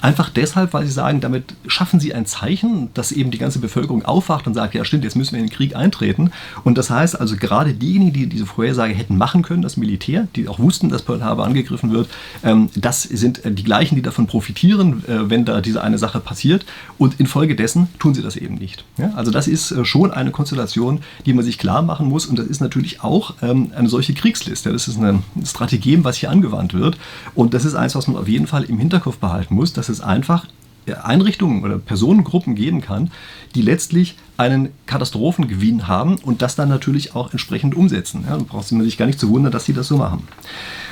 Einfach 0.00 0.30
deshalb, 0.30 0.72
weil 0.72 0.86
sie 0.86 0.92
sagen, 0.92 1.20
damit 1.20 1.54
schaffen 1.66 2.00
sie 2.00 2.14
ein 2.14 2.26
Zeichen, 2.26 2.90
dass 2.94 3.12
eben 3.12 3.30
die 3.30 3.38
ganze 3.38 3.58
Bevölkerung 3.58 4.04
aufwacht 4.04 4.46
und 4.46 4.54
sagt, 4.54 4.74
ja 4.74 4.84
stimmt, 4.84 5.04
jetzt 5.04 5.16
müssen 5.16 5.32
wir 5.32 5.40
in 5.40 5.46
den 5.46 5.52
Krieg 5.52 5.76
eintreten. 5.76 6.30
Und 6.64 6.76
das 6.78 6.90
heißt 6.90 7.20
also 7.20 7.36
gerade 7.36 7.72
diejenigen, 7.72 8.12
die 8.12 8.26
diese 8.26 8.46
Vorhersage 8.46 8.94
hätten 8.94 9.16
machen 9.16 9.42
können, 9.42 9.62
das 9.62 9.76
Militär, 9.76 10.26
die 10.34 10.48
auch 10.48 10.58
wussten, 10.58 10.88
dass 10.88 11.02
Pearl 11.02 11.22
Harbor 11.22 11.46
angegriffen 11.46 11.92
wird, 11.92 12.08
ähm, 12.42 12.68
das 12.74 13.02
sind 13.02 13.40
die 13.44 13.64
gleichen, 13.64 13.94
die 13.94 14.02
davon 14.02 14.26
profitieren, 14.26 15.04
äh, 15.06 15.30
wenn 15.30 15.44
da 15.44 15.60
diese 15.60 15.82
eine 15.82 15.98
Sache 15.98 16.20
passiert. 16.20 16.64
Und 16.98 17.20
infolgedessen 17.20 17.88
tun 17.98 18.14
sie 18.14 18.22
das 18.22 18.36
eben 18.36 18.56
nicht. 18.56 18.84
Also 19.14 19.30
das 19.30 19.48
ist 19.48 19.70
äh, 19.70 19.84
schon 19.84 20.10
eine 20.10 20.30
Konstellation, 20.30 21.00
die 21.24 21.32
man 21.32 21.44
sich 21.44 21.58
klar 21.58 21.82
machen 21.82 22.08
muss. 22.08 22.26
Und 22.26 22.38
das 22.38 22.46
ist 22.46 22.60
natürlich 22.60 23.02
auch 23.02 23.34
ähm, 23.42 23.72
eine 23.76 23.88
solche 23.88 24.14
Kriegsliste. 24.14 24.72
Das 24.72 24.88
ist 24.88 24.98
ein 24.98 25.22
Strategem, 25.44 26.04
was 26.04 26.16
hier 26.16 26.30
angewandt 26.30 26.74
wird. 26.74 26.98
Und 27.34 27.54
das 27.54 27.64
ist 27.64 27.74
eins, 27.74 27.94
was 27.94 28.08
man 28.08 28.16
auf 28.16 28.28
jeden 28.28 28.46
Fall 28.46 28.64
im 28.64 28.78
Hinterkopf 28.78 29.18
behalten 29.18 29.54
muss 29.54 29.75
dass 29.76 29.88
es 29.88 30.00
einfach 30.00 30.46
Einrichtungen 30.94 31.64
oder 31.64 31.78
Personengruppen 31.78 32.54
geben 32.54 32.80
kann, 32.80 33.10
die 33.54 33.62
letztlich 33.62 34.16
einen 34.36 34.68
Katastrophengewinn 34.86 35.88
haben 35.88 36.16
und 36.16 36.42
das 36.42 36.54
dann 36.54 36.68
natürlich 36.68 37.14
auch 37.14 37.32
entsprechend 37.32 37.74
umsetzen. 37.74 38.24
Ja, 38.28 38.36
da 38.36 38.44
braucht 38.44 38.70
man 38.72 38.84
sich 38.84 38.96
gar 38.96 39.06
nicht 39.06 39.18
zu 39.18 39.28
wundern, 39.28 39.52
dass 39.52 39.64
sie 39.64 39.72
das 39.72 39.88
so 39.88 39.96
machen. 39.96 40.28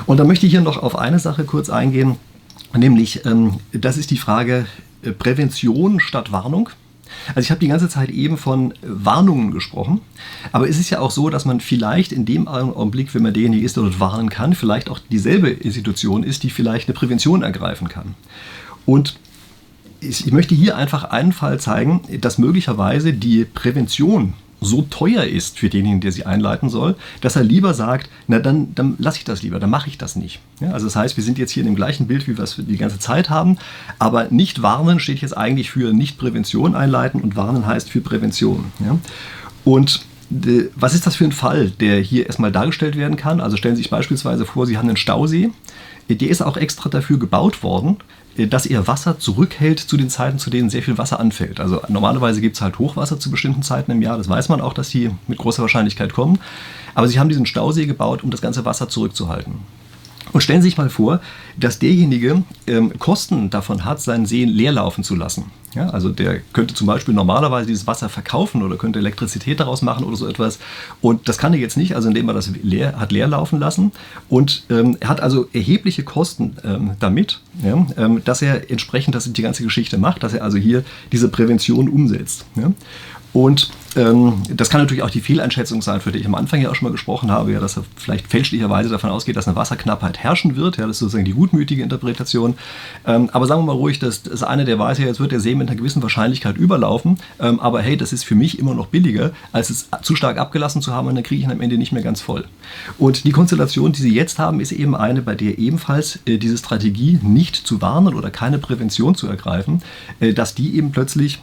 Und 0.07 0.19
da 0.19 0.25
möchte 0.25 0.47
ich 0.47 0.53
hier 0.53 0.63
noch 0.63 0.83
auf 0.83 0.97
eine 0.97 1.19
Sache 1.19 1.45
kurz 1.45 1.71
eingehen, 1.71 2.17
nämlich 2.77 3.25
ähm, 3.25 3.61
das 3.73 3.97
ist 3.97 4.11
die 4.11 4.17
Frage 4.17 4.67
äh, 5.03 5.13
Prävention 5.13 6.01
statt 6.01 6.33
Warnung. 6.33 6.71
Also 7.29 7.41
ich 7.41 7.51
habe 7.51 7.61
die 7.61 7.69
ganze 7.69 7.89
Zeit 7.89 8.11
eben 8.11 8.37
von 8.37 8.75
Warnungen 8.83 9.53
gesprochen, 9.53 10.01
aber 10.51 10.69
es 10.69 10.81
ist 10.81 10.91
ja 10.91 10.99
auch 10.99 11.13
so, 11.13 11.31
dass 11.31 11.45
man 11.45 11.61
vielleicht 11.61 12.11
in 12.11 12.25
dem 12.25 12.49
Augenblick, 12.49 13.15
wenn 13.15 13.23
man 13.23 13.33
derjenige 13.33 13.65
ist, 13.65 13.77
der 13.77 13.85
dort 13.85 14.01
warnen 14.01 14.31
kann, 14.31 14.55
vielleicht 14.55 14.91
auch 14.91 14.99
dieselbe 14.99 15.51
Institution 15.51 16.25
ist, 16.25 16.43
die 16.43 16.51
vielleicht 16.51 16.89
eine 16.89 16.95
Prävention 16.95 17.43
ergreifen 17.43 17.89
kann. 17.89 18.15
Und 18.87 19.19
ich 20.01 20.31
möchte 20.33 20.55
hier 20.55 20.77
einfach 20.77 21.05
einen 21.05 21.33
Fall 21.33 21.59
zeigen, 21.61 22.03
dass 22.21 22.39
möglicherweise 22.39 23.13
die 23.13 23.45
Prävention 23.45 24.35
so 24.65 24.83
teuer 24.83 25.25
ist 25.25 25.59
für 25.59 25.69
denjenigen, 25.69 26.01
der 26.01 26.13
sie 26.13 26.27
einleiten 26.27 26.69
soll, 26.69 26.97
dass 27.21 27.37
er 27.37 27.45
lieber 27.45 27.75
sagt, 27.75 28.09
na 28.29 28.39
dann, 28.39 28.75
dann 28.75 28.97
lasse 28.99 29.19
ich 29.19 29.25
das 29.25 29.43
lieber, 29.43 29.61
dann 29.61 29.71
mache 29.71 29.89
ich 29.89 29.99
das 29.99 30.17
nicht. 30.17 30.41
Ja, 30.61 30.73
also 30.73 30.87
das 30.87 30.97
heißt, 30.97 31.17
wir 31.17 31.25
sind 31.25 31.39
jetzt 31.39 31.51
hier 31.51 31.63
in 31.63 31.67
dem 31.67 31.77
gleichen 31.77 32.07
Bild, 32.07 32.27
wie 32.27 32.37
wir 32.37 32.45
es 32.45 32.57
die 32.57 32.77
ganze 32.77 32.99
Zeit 32.99 33.31
haben, 33.31 33.59
aber 33.99 34.29
nicht 34.31 34.63
warnen 34.63 35.01
steht 35.01 35.21
jetzt 35.21 35.37
eigentlich 35.37 35.71
für 35.71 35.93
nicht 35.93 36.19
Prävention 36.19 36.75
einleiten 36.75 37.21
und 37.21 37.37
warnen 37.37 37.67
heißt 37.67 37.91
für 37.91 38.01
Prävention. 38.01 38.73
Ja? 38.81 38.99
Und 39.65 40.05
äh, 40.31 40.65
was 40.75 40.95
ist 40.95 41.07
das 41.07 41.17
für 41.17 41.25
ein 41.25 41.33
Fall, 41.33 41.71
der 41.71 42.01
hier 42.01 42.27
erstmal 42.27 42.53
dargestellt 42.53 42.97
werden 42.97 43.17
kann? 43.17 43.41
Also 43.41 43.57
stellen 43.57 43.77
Sie 43.77 43.83
sich 43.83 43.91
beispielsweise 43.91 44.47
vor, 44.47 44.67
Sie 44.67 44.79
haben 44.79 44.89
einen 44.89 44.97
Stausee, 44.97 45.51
der 46.09 46.29
ist 46.29 46.43
auch 46.43 46.57
extra 46.57 46.89
dafür 46.89 47.19
gebaut 47.19 47.63
worden, 47.63 47.97
dass 48.37 48.67
er 48.67 48.87
Wasser 48.87 49.19
zurückhält 49.19 49.79
zu 49.79 49.97
den 49.97 50.11
Zeiten, 50.11 50.39
zu 50.39 50.51
denen 50.51 50.71
sehr 50.71 50.83
viel 50.83 50.99
Wasser 50.99 51.21
anfällt. 51.21 51.61
Also 51.61 51.81
normalerweise 51.89 52.41
gibt 52.41 52.57
es 52.57 52.63
halt 52.63 52.79
Hochwasser 52.79 53.19
zu 53.19 53.31
bestimmten 53.31 53.63
Zeiten 53.63 53.91
im 53.93 54.03
Jahr, 54.03 54.19
das 54.19 54.29
weiß 54.29 54.49
man 54.49 54.61
auch, 54.61 54.73
dass 54.73 54.91
die 54.91 55.11
mit 55.29 55.39
großer 55.39 55.63
Wahrscheinlichkeit 55.63 56.13
kommen. 56.13 56.39
Aber 56.95 57.09
sie 57.09 57.19
haben 57.19 57.29
diesen 57.29 57.47
Stausee 57.47 57.87
gebaut, 57.87 58.25
um 58.25 58.31
das 58.31 58.41
ganze 58.41 58.65
Wasser 58.65 58.89
zurückzuhalten. 58.89 59.61
Und 60.35 60.41
stellen 60.41 60.63
Sie 60.63 60.69
sich 60.69 60.77
mal 60.77 60.91
vor, 60.91 61.21
dass 61.57 61.79
derjenige 61.79 62.43
ähm, 62.67 62.99
Kosten 62.99 63.51
davon 63.51 63.85
hat, 63.85 64.01
seinen 64.03 64.27
See 64.27 64.45
leer 64.45 64.73
laufen 64.73 65.05
zu 65.05 65.15
lassen. 65.15 65.53
Ja, 65.75 65.91
also 65.91 66.09
der 66.11 66.41
könnte 66.53 66.75
zum 66.75 66.89
Beispiel 66.89 67.15
normalerweise 67.15 67.69
dieses 67.69 67.87
Wasser 67.87 68.09
verkaufen 68.09 68.63
oder 68.63 68.77
könnte 68.77 68.99
Elektrizität 68.99 69.61
daraus 69.61 69.81
machen 69.81 70.05
oder 70.05 70.17
so 70.17 70.27
etwas. 70.27 70.59
Und 71.01 71.29
das 71.29 71.39
kann 71.39 71.53
er 71.53 71.61
jetzt 71.61 71.77
nicht, 71.77 71.95
also 71.95 72.09
indem 72.09 72.29
er 72.29 72.35
das 72.35 72.51
leer, 72.63 72.99
hat 72.99 73.13
leer 73.13 73.29
laufen 73.29 73.61
lassen. 73.61 73.93
Und 74.29 74.65
ähm, 74.71 74.97
er 74.99 75.09
hat 75.09 75.21
also 75.21 75.47
erhebliche 75.53 76.03
Kosten 76.03 76.57
ähm, 76.65 76.93
damit, 76.99 77.41
ja, 77.63 77.87
ähm, 77.97 78.23
dass 78.25 78.43
er 78.43 78.73
entsprechend 78.73 79.15
das 79.15 79.33
die 79.33 79.43
ganze 79.43 79.63
Geschichte 79.63 79.99
macht, 79.99 80.25
dass 80.25 80.35
er 80.35 80.43
also 80.43 80.59
hier 80.59 80.83
diese 81.13 81.29
Prävention 81.29 81.89
umsetzt. 81.89 82.45
Ja. 82.57 82.73
Und 83.35 83.71
ähm, 83.97 84.43
das 84.49 84.71
kann 84.71 84.81
natürlich 84.81 85.03
auch 85.03 85.11
die 85.11 85.21
Fehleinschätzung 85.21 85.83
sein, 85.83 86.01
für 86.01 86.13
die 86.13 86.21
ich 86.21 86.27
am 86.27 86.37
Anfang 86.37 86.61
ja 86.61 86.71
auch 86.71 86.75
schon 86.75 86.87
mal 86.87 86.93
gesprochen 86.93 87.33
habe, 87.33 87.53
ja, 87.53 87.61
dass 87.61 87.77
er 87.77 87.85
vielleicht 87.97 88.29
fälschlicherweise 88.29 88.89
davon 88.89 89.11
ausgeht, 89.11 89.37
dass 89.37 89.49
eine 89.49 89.57
Wasserknappheit 89.57 90.19
herrschen 90.19 90.55
wird. 90.57 90.77
Ja, 90.77 90.87
das 90.87 90.97
ist 90.97 91.01
sozusagen 91.01 91.25
die 91.25 91.33
gutmütige 91.33 91.83
Interpretation. 91.83 92.55
Ähm, 93.05 93.29
aber 93.33 93.47
sagen 93.47 93.63
wir 93.63 93.67
mal 93.67 93.73
ruhig, 93.73 93.99
das, 93.99 94.23
das 94.23 94.45
eine, 94.45 94.65
der 94.65 94.79
weiß 94.79 94.99
ja, 94.99 95.07
jetzt 95.07 95.19
wird 95.19 95.33
der 95.33 95.41
See 95.41 95.57
mit 95.57 95.69
einer 95.69 95.77
gewissen 95.77 96.01
Wahrscheinlichkeit 96.01 96.57
überlaufen. 96.57 97.19
Ähm, 97.41 97.59
aber 97.59 97.83
hey, 97.83 97.97
das 97.97 98.13
ist 98.13 98.25
für 98.25 98.37
mich 98.37 98.59
immer 98.61 98.75
noch 98.75 98.87
billiger, 98.87 99.33
als 99.51 99.69
es 99.69 99.89
zu 100.03 100.15
stark 100.15 100.39
abgelassen 100.39 100.81
zu 100.81 100.93
haben 100.93 101.09
und 101.09 101.17
dann 101.17 101.25
kriege 101.25 101.41
ich 101.41 101.47
ihn 101.47 101.53
am 101.53 101.61
Ende 101.61 101.77
nicht 101.77 101.91
mehr 101.91 102.03
ganz 102.03 102.21
voll. 102.21 102.45
Und 102.99 103.25
die 103.25 103.33
Konstellation, 103.33 103.93
die 103.93 104.03
Sie 104.03 104.15
jetzt 104.15 104.39
haben, 104.39 104.61
ist 104.61 104.71
eben 104.71 104.95
eine, 104.95 105.23
bei 105.23 105.35
der 105.35 105.59
ebenfalls 105.59 106.21
äh, 106.27 106.39
diese 106.39 106.57
Strategie 106.57 107.19
nicht 107.21 107.57
zu 107.57 107.83
warnen 107.83 108.15
oder 108.15 108.31
keine 108.31 108.59
Prävention 108.59 109.17
zu 109.17 109.27
ergreifen, 109.27 109.83
äh, 110.21 110.33
dass 110.33 110.55
die 110.55 110.77
eben 110.77 110.93
plötzlich 110.93 111.41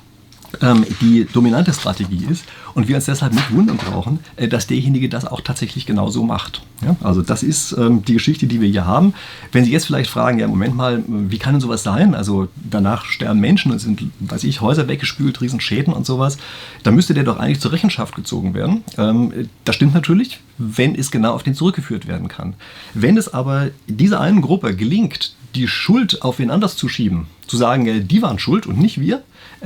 ähm, 0.62 0.86
die 1.00 1.26
dominante 1.26 1.74
Strategie 1.74 2.26
ist 2.30 2.46
und 2.74 2.88
wir 2.88 2.96
uns 2.96 3.06
deshalb 3.06 3.34
nicht 3.34 3.52
wundern 3.52 3.78
brauchen, 3.78 4.20
äh, 4.36 4.48
dass 4.48 4.68
derjenige 4.68 5.10
das 5.10 5.26
auch 5.26 5.42
tatsächlich 5.42 5.86
genauso 5.86 6.24
macht. 6.24 6.62
Ja? 6.82 6.96
Also 7.02 7.22
das 7.22 7.44
ist 7.44 7.74
ähm, 7.74 8.04
die 8.04 8.14
Geschichte, 8.14 8.48
die 8.48 8.62
wir 8.62 8.70
hier 8.70 8.86
haben. 8.86 9.14
Wenn 9.52 9.66
Sie 9.66 9.72
jetzt 9.72 9.86
vielleicht 9.86 10.10
fragen, 10.10 10.40
ja 10.40 10.48
Moment 10.48 10.76
mal, 10.76 11.04
wie 11.08 11.38
kann 11.38 11.54
denn 11.54 11.62
sowas 11.62 11.84
sein? 11.84 12.16
Also 12.16 12.48
danach 12.56 13.06
sterben 13.06 13.40
Menschen 13.40 13.72
und 13.72 13.80
sind, 13.80 14.04
weiß 14.20 14.44
ich, 14.44 14.62
Häuser 14.62 14.88
weggespült, 14.88 15.42
Riesenschäden 15.42 15.94
und 15.94 16.06
sowas, 16.06 16.38
dann 16.84 16.96
müsste 16.96 17.14
der 17.14 17.24
doch 17.24 17.38
eigentlich 17.38 17.60
zur 17.60 17.72
Rechenschaft 17.72 18.16
gezogen 18.16 18.54
werden. 18.54 18.84
Ähm, 18.98 19.50
das 19.66 19.76
stimmt 19.76 19.94
natürlich, 19.94 20.40
wenn 20.58 20.96
es 20.96 21.12
genau 21.12 21.34
auf 21.34 21.44
den 21.44 21.56
zurückgeführt 21.56 22.08
werden 22.08 22.28
kann. 22.28 22.56
Wenn 22.94 23.18
es 23.18 23.34
aber 23.34 23.70
dieser 23.88 24.20
einen 24.20 24.42
Gruppe 24.42 24.76
gelingt, 24.76 25.36
die 25.56 25.68
Schuld 25.68 26.22
auf 26.22 26.40
wen 26.40 26.52
anders 26.52 26.76
zu 26.76 26.88
schieben, 26.88 27.28
zu 27.48 27.58
sagen, 27.58 27.86
äh, 27.86 28.02
die 28.02 28.22
waren 28.22 28.40
schuld 28.40 28.66
und 28.66 28.80
nicht 28.80 29.00
wir, 29.00 29.24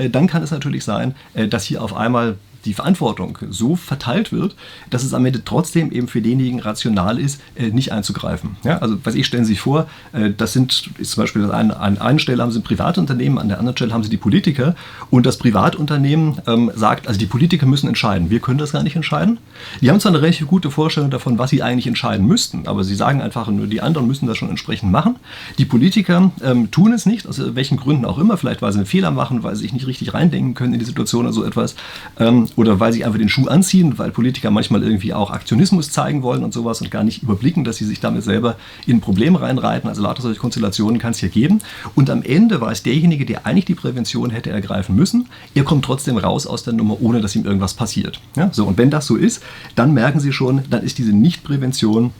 dann 0.10 0.28
kann 0.28 0.44
es 0.44 0.52
natürlich 0.52 0.84
sein, 0.84 1.16
äh, 1.34 1.48
dass 1.48 1.64
hier 1.64 1.82
auf 1.82 1.96
einmal 1.96 2.38
die 2.66 2.74
Verantwortung 2.74 3.38
so 3.50 3.76
verteilt 3.76 4.32
wird, 4.32 4.56
dass 4.90 5.04
es 5.04 5.14
am 5.14 5.26
Ende 5.26 5.44
trotzdem 5.44 5.92
eben 5.92 6.08
für 6.08 6.22
denjenigen 6.22 6.60
rational 6.60 7.20
ist, 7.20 7.40
äh, 7.56 7.70
nicht 7.70 7.92
einzugreifen. 7.92 8.58
Ja, 8.64 8.80
also 8.80 8.98
was 9.04 9.16
ich 9.16 9.26
stellen 9.26 9.46
Sie 9.46 9.54
sich 9.54 9.62
vor, 9.62 9.88
äh, 10.14 10.32
das 10.36 10.54
sind 10.54 10.90
zum 11.02 11.24
Beispiel 11.24 11.46
an, 11.52 11.72
an 11.72 11.98
einer 11.98 12.20
Stelle 12.20 12.42
haben 12.42 12.52
Sie 12.52 12.60
ein 12.60 12.64
Privatunternehmen, 12.64 13.38
an 13.38 13.48
der 13.48 13.60
anderen 13.60 13.78
Stelle 13.78 13.94
haben 13.94 14.04
Sie 14.04 14.10
die 14.10 14.18
Politiker 14.18 14.76
und 15.10 15.26
das 15.26 15.38
Privatunternehmen 15.38 16.40
ähm, 16.48 16.72
sagt, 16.76 17.08
also 17.08 17.20
die 17.20 17.26
Politiker 17.26 17.66
müssen 17.66 17.88
entscheiden, 17.88 18.30
wir 18.30 18.40
können 18.40 18.58
das 18.58 18.72
gar 18.72 18.84
nicht 18.84 18.96
entscheiden. 18.96 19.38
Die 19.82 19.90
haben 19.90 20.00
zwar 20.00 20.12
eine 20.12 20.22
relativ 20.22 20.48
gute 20.48 20.72
Vorstellung 20.72 21.10
davon, 21.10 21.38
was 21.38 21.50
sie 21.50 21.62
eigentlich 21.64 21.88
entscheiden 21.88 22.26
müssten, 22.26 22.68
aber 22.68 22.84
sie 22.84 22.96
sagen 22.96 23.22
einfach 23.22 23.48
nur, 23.48 23.68
die 23.68 23.82
anderen 23.82 24.08
müssen 24.08 24.28
das 24.28 24.38
schon 24.38 24.50
entsprechend 24.50 24.92
machen. 24.92 25.18
Die 25.58 25.66
Politiker 25.66 26.32
ähm, 26.44 26.72
tun 26.72 26.94
es 26.94 27.06
nicht, 27.06 27.28
aus 27.28 27.42
welchen 27.56 27.78
Gründen 27.78 28.06
auch 28.06 28.18
immer, 28.18 28.38
vielleicht 28.38 28.62
weil 28.62 28.72
sie 28.72 28.80
einen 28.80 28.88
Fehler 28.88 29.12
machen, 29.12 29.44
weil 29.44 29.56
sie 29.56 29.64
sich 29.64 29.74
nicht 29.74 29.88
richtig 29.88 30.14
reindenken 30.14 30.54
können 30.54 30.74
in 30.74 30.80
die 30.80 30.86
Situation 30.86 31.26
oder 31.26 31.34
so 31.34 31.44
etwas. 31.44 31.76
Ähm, 32.20 32.48
oder 32.56 32.80
weil 32.80 32.94
sie 32.94 33.04
einfach 33.04 33.20
den 33.20 33.30
Schuh 33.30 33.48
anziehen, 33.48 33.98
weil 33.98 34.12
Politiker 34.12 34.52
manchmal 34.52 34.84
irgendwie 34.84 35.14
auch 35.14 35.32
Aktionismus 35.32 35.92
zeigen 35.92 36.24
wollen 36.24 36.44
und 36.44 36.54
sowas 36.54 36.82
und 36.82 36.92
gar 36.92 37.04
nicht 37.04 37.24
überblicken, 37.24 37.64
dass 37.64 37.78
sie 37.78 37.86
sich 37.86 38.00
damit 38.00 38.24
selber 38.24 38.56
in 38.86 39.02
Probleme 39.02 39.42
reinreiten. 39.42 39.90
Also 39.90 40.02
lauter 40.02 40.22
solche 40.22 40.40
Konstellationen 40.40 41.00
kann 41.00 41.12
es 41.12 41.20
hier 41.20 41.30
geben. 41.30 41.62
Und 41.96 42.10
am 42.10 42.24
Ende 42.24 42.62
weiß 42.62 42.84
derjenige, 42.84 43.26
der 43.26 43.46
eigentlich 43.46 43.66
die 43.66 43.76
Prävention 43.76 44.30
hätte 44.30 44.50
ergreifen 44.50 44.96
müssen, 44.96 45.28
er 45.54 45.64
kommt 45.64 45.86
trotzdem 45.86 46.18
raus 46.18 46.48
aus 46.48 46.64
der 46.64 46.74
Nummer, 46.74 46.98
ohne 47.02 47.22
dass 47.22 47.36
ihm 47.36 47.46
irgendwas 47.46 47.74
passiert. 47.74 48.20
Ja, 48.36 48.50
so, 48.52 48.66
und 48.66 48.78
wenn 48.78 48.90
das 48.90 49.06
so 49.06 49.16
ist, 49.16 49.44
dann 49.76 49.94
merken 49.94 50.20
Sie 50.20 50.32
schon, 50.32 50.64
dann 50.70 50.84
ist 50.84 50.98
diese 50.98 51.14
Nichtprävention 51.14 52.12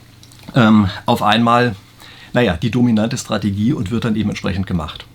ähm, 0.54 0.88
auf 1.06 1.22
einmal, 1.22 1.74
naja, 2.32 2.56
die 2.56 2.70
dominante 2.70 3.16
Strategie 3.16 3.72
und 3.72 3.90
wird 3.90 4.04
dann 4.04 4.16
eben 4.16 4.30
entsprechend 4.30 4.66
gemacht. 4.66 5.06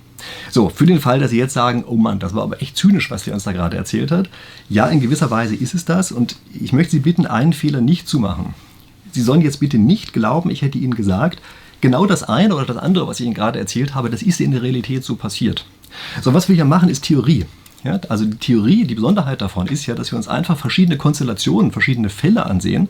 So, 0.50 0.70
für 0.70 0.86
den 0.86 1.00
Fall, 1.00 1.20
dass 1.20 1.32
Sie 1.32 1.38
jetzt 1.38 1.54
sagen, 1.54 1.84
oh 1.88 1.96
Mann, 1.96 2.20
das 2.20 2.34
war 2.34 2.44
aber 2.44 2.62
echt 2.62 2.78
zynisch, 2.78 3.12
was 3.12 3.24
der 3.24 3.34
uns 3.34 3.44
da 3.44 3.52
gerade 3.52 3.78
erzählt 3.78 4.12
hat. 4.12 4.30
Ja, 4.70 4.88
in 4.88 5.02
gewisser 5.02 5.32
Weise 5.32 5.56
ist 5.56 5.74
es 5.74 5.86
das 5.86 6.12
und 6.12 6.36
ich 6.60 6.74
möchte 6.74 6.92
Sie 6.92 7.00
bitten, 7.00 7.26
einen 7.26 7.54
Fehler 7.54 7.82
nicht 7.82 8.08
zu 8.08 8.20
machen. 8.20 8.54
Sie 9.12 9.22
sollen 9.22 9.42
jetzt 9.42 9.60
bitte 9.60 9.78
nicht 9.78 10.14
glauben, 10.14 10.50
ich 10.50 10.62
hätte 10.62 10.78
Ihnen 10.78 10.96
gesagt, 10.96 11.42
genau 11.82 12.06
das 12.06 12.24
eine 12.24 12.56
oder 12.56 12.66
das 12.66 12.78
andere, 12.78 13.08
was 13.08 13.20
ich 13.20 13.26
Ihnen 13.26 13.36
gerade 13.36 13.60
erzählt 13.60 13.96
habe, 13.96 14.10
das 14.10 14.22
ist 14.22 14.40
in 14.40 14.52
der 14.52 14.62
Realität 14.62 15.04
so 15.04 15.16
passiert. 15.16 15.66
So, 16.22 16.34
was 16.34 16.48
wir 16.48 16.56
hier 16.56 16.66
machen, 16.66 16.90
ist 16.90 17.04
Theorie. 17.04 17.46
Ja, 17.84 18.00
also 18.10 18.26
die 18.26 18.38
Theorie, 18.38 18.86
die 18.86 18.94
Besonderheit 18.94 19.42
davon 19.42 19.66
ist 19.66 19.88
ja, 19.88 19.96
dass 19.96 20.12
wir 20.12 20.18
uns 20.18 20.28
einfach 20.28 20.56
verschiedene 20.56 20.98
Konstellationen, 20.98 21.72
verschiedene 21.72 22.10
Fälle 22.10 22.46
ansehen 22.46 22.90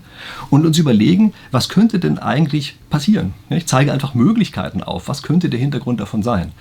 und 0.49 0.65
uns 0.65 0.77
überlegen, 0.77 1.33
was 1.51 1.69
könnte 1.69 1.97
denn 1.97 2.19
eigentlich 2.19 2.75
passieren. 2.89 3.33
Ich 3.49 3.67
zeige 3.67 3.93
einfach 3.93 4.13
Möglichkeiten 4.15 4.83
auf, 4.83 5.07
was 5.07 5.23
könnte 5.23 5.49
der 5.49 5.61
Hintergrund 5.61 6.01
davon 6.01 6.23
sein. 6.23 6.51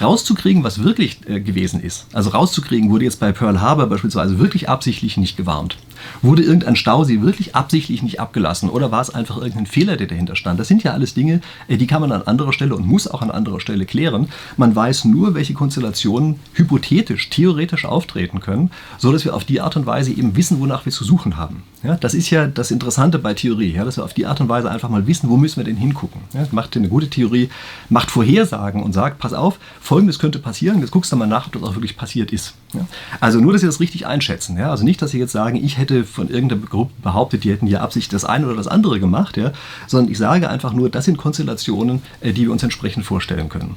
Rauszukriegen, 0.00 0.64
was 0.64 0.82
wirklich 0.82 1.20
äh, 1.28 1.40
gewesen 1.40 1.80
ist, 1.80 2.06
also 2.12 2.30
rauszukriegen, 2.30 2.90
wurde 2.90 3.04
jetzt 3.04 3.20
bei 3.20 3.30
Pearl 3.30 3.60
Harbor 3.60 3.86
beispielsweise 3.86 4.40
wirklich 4.40 4.68
absichtlich 4.68 5.16
nicht 5.16 5.36
gewarnt. 5.36 5.78
Wurde 6.22 6.42
irgendein 6.42 6.76
Stausee 6.76 7.22
wirklich 7.22 7.54
absichtlich 7.54 8.02
nicht 8.02 8.20
abgelassen 8.20 8.68
oder 8.68 8.90
war 8.90 9.00
es 9.00 9.10
einfach 9.10 9.36
irgendein 9.36 9.66
Fehler, 9.66 9.96
der 9.96 10.08
dahinter 10.08 10.36
stand? 10.36 10.58
Das 10.58 10.68
sind 10.68 10.82
ja 10.82 10.92
alles 10.92 11.14
Dinge, 11.14 11.40
äh, 11.68 11.76
die 11.76 11.86
kann 11.86 12.00
man 12.00 12.10
an 12.10 12.22
anderer 12.22 12.52
Stelle 12.52 12.74
und 12.74 12.86
muss 12.86 13.06
auch 13.06 13.22
an 13.22 13.30
anderer 13.30 13.60
Stelle 13.60 13.86
klären. 13.86 14.28
Man 14.56 14.74
weiß 14.74 15.04
nur, 15.04 15.34
welche 15.34 15.54
Konstellationen 15.54 16.40
hypothetisch, 16.54 17.30
theoretisch 17.30 17.75
auftreten 17.84 18.40
können, 18.40 18.70
so 18.98 19.12
dass 19.12 19.24
wir 19.24 19.34
auf 19.34 19.44
die 19.44 19.60
Art 19.60 19.76
und 19.76 19.86
Weise 19.86 20.12
eben 20.12 20.36
wissen, 20.36 20.60
wonach 20.60 20.84
wir 20.84 20.92
zu 20.92 21.04
suchen 21.04 21.36
haben. 21.36 21.62
Ja, 21.82 21.96
das 21.96 22.14
ist 22.14 22.30
ja 22.30 22.46
das 22.46 22.70
Interessante 22.70 23.18
bei 23.18 23.34
Theorie, 23.34 23.72
ja, 23.72 23.84
dass 23.84 23.96
wir 23.96 24.04
auf 24.04 24.14
die 24.14 24.26
Art 24.26 24.40
und 24.40 24.48
Weise 24.48 24.70
einfach 24.70 24.88
mal 24.88 25.06
wissen, 25.06 25.28
wo 25.28 25.36
müssen 25.36 25.58
wir 25.58 25.64
denn 25.64 25.76
hingucken. 25.76 26.22
Ja, 26.32 26.46
macht 26.50 26.76
eine 26.76 26.88
gute 26.88 27.08
Theorie, 27.08 27.50
macht 27.88 28.10
Vorhersagen 28.10 28.82
und 28.82 28.92
sagt, 28.92 29.18
pass 29.18 29.32
auf, 29.32 29.58
folgendes 29.80 30.18
könnte 30.18 30.38
passieren, 30.38 30.80
jetzt 30.80 30.90
guckst 30.90 31.12
du 31.12 31.16
mal 31.16 31.26
nach, 31.26 31.46
ob 31.46 31.52
das 31.52 31.62
auch 31.62 31.74
wirklich 31.74 31.96
passiert 31.96 32.32
ist. 32.32 32.54
Ja. 32.76 32.86
Also 33.20 33.40
nur, 33.40 33.52
dass 33.52 33.60
Sie 33.60 33.66
das 33.66 33.80
richtig 33.80 34.06
einschätzen. 34.06 34.56
Ja. 34.56 34.70
Also 34.70 34.84
nicht, 34.84 35.00
dass 35.02 35.10
Sie 35.10 35.18
jetzt 35.18 35.32
sagen, 35.32 35.56
ich 35.56 35.78
hätte 35.78 36.04
von 36.04 36.28
irgendeiner 36.28 36.62
Gruppe 36.62 36.92
behauptet, 37.02 37.44
die 37.44 37.50
hätten 37.50 37.66
hier 37.66 37.82
Absicht 37.82 38.12
das 38.12 38.24
eine 38.24 38.46
oder 38.46 38.56
das 38.56 38.68
andere 38.68 39.00
gemacht, 39.00 39.36
ja, 39.36 39.52
sondern 39.86 40.10
ich 40.10 40.18
sage 40.18 40.48
einfach 40.48 40.72
nur, 40.72 40.90
das 40.90 41.04
sind 41.04 41.16
Konstellationen, 41.16 42.02
äh, 42.20 42.32
die 42.32 42.42
wir 42.42 42.52
uns 42.52 42.62
entsprechend 42.62 43.04
vorstellen 43.04 43.48
können. 43.48 43.76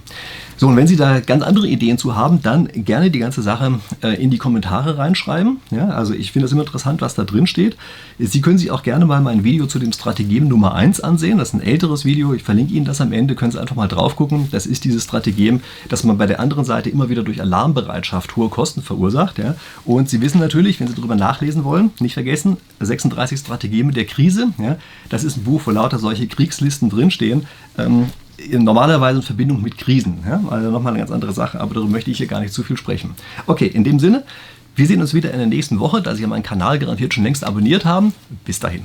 So, 0.57 0.67
und 0.67 0.75
wenn 0.75 0.87
Sie 0.87 0.97
da 0.97 1.21
ganz 1.21 1.43
andere 1.43 1.67
Ideen 1.67 1.97
zu 1.97 2.15
haben, 2.15 2.41
dann 2.41 2.67
gerne 2.73 3.09
die 3.11 3.19
ganze 3.19 3.41
Sache 3.41 3.79
äh, 4.01 4.21
in 4.21 4.29
die 4.29 4.37
Kommentare 4.37 4.97
reinschreiben. 4.97 5.61
Ja, 5.71 5.89
also 5.89 6.13
ich 6.13 6.31
finde 6.31 6.47
es 6.47 6.51
immer 6.51 6.63
interessant, 6.63 7.01
was 7.01 7.15
da 7.15 7.23
drin 7.23 7.47
steht. 7.47 7.77
Sie 8.17 8.41
können 8.41 8.57
sich 8.57 8.69
auch 8.71 8.83
gerne 8.83 9.05
mal 9.05 9.21
mein 9.21 9.45
Video 9.45 9.67
zu 9.67 9.79
dem 9.79 9.93
Strategem 9.93 10.49
Nummer 10.49 10.75
1 10.75 10.99
ansehen. 10.99 11.37
Das 11.37 11.49
ist 11.49 11.53
ein 11.53 11.61
älteres 11.61 12.03
Video. 12.03 12.33
Ich 12.33 12.43
verlinke 12.43 12.73
Ihnen 12.73 12.85
das 12.85 12.99
am 12.99 13.13
Ende. 13.13 13.35
Können 13.35 13.51
Sie 13.51 13.61
einfach 13.61 13.77
mal 13.77 13.87
drauf 13.87 14.17
gucken. 14.17 14.49
Das 14.51 14.65
ist 14.65 14.83
dieses 14.83 15.03
Strategem, 15.03 15.61
das 15.87 16.03
man 16.03 16.17
bei 16.17 16.25
der 16.25 16.41
anderen 16.41 16.65
Seite 16.65 16.89
immer 16.89 17.09
wieder 17.09 17.23
durch 17.23 17.39
Alarmbereitschaft 17.41 18.35
hohe 18.35 18.49
Kosten 18.49 18.81
verursacht. 18.89 19.37
Ja. 19.37 19.55
Und 19.85 20.09
Sie 20.09 20.19
wissen 20.21 20.39
natürlich, 20.39 20.79
wenn 20.79 20.87
Sie 20.87 20.95
darüber 20.95 21.15
nachlesen 21.15 21.63
wollen, 21.63 21.91
nicht 21.99 22.15
vergessen, 22.15 22.57
36 22.79 23.39
Strategeme 23.39 23.93
der 23.93 24.05
Krise. 24.05 24.49
Ja. 24.57 24.77
Das 25.09 25.23
ist 25.23 25.37
ein 25.37 25.43
Buch, 25.43 25.61
wo 25.65 25.71
lauter 25.71 25.99
solche 25.99 26.27
Kriegslisten 26.27 26.89
drinstehen. 26.89 27.45
Ähm, 27.77 28.07
normalerweise 28.51 29.19
in 29.19 29.23
Verbindung 29.23 29.61
mit 29.61 29.77
Krisen. 29.77 30.19
Ja? 30.27 30.41
Also 30.49 30.71
nochmal 30.71 30.93
eine 30.93 30.99
ganz 30.99 31.11
andere 31.11 31.33
Sache, 31.33 31.59
aber 31.59 31.73
darüber 31.75 31.91
möchte 31.91 32.11
ich 32.11 32.17
hier 32.17 32.27
gar 32.27 32.39
nicht 32.39 32.53
zu 32.53 32.63
viel 32.63 32.77
sprechen. 32.77 33.11
Okay, 33.47 33.67
in 33.67 33.83
dem 33.83 33.99
Sinne, 33.99 34.23
wir 34.75 34.87
sehen 34.87 35.01
uns 35.01 35.13
wieder 35.13 35.31
in 35.31 35.39
der 35.39 35.47
nächsten 35.47 35.79
Woche, 35.79 36.01
da 36.01 36.15
Sie 36.15 36.25
meinen 36.25 36.43
Kanal 36.43 36.79
garantiert 36.79 37.13
schon 37.13 37.23
längst 37.23 37.43
abonniert 37.43 37.85
haben. 37.85 38.13
Bis 38.45 38.59
dahin. 38.59 38.77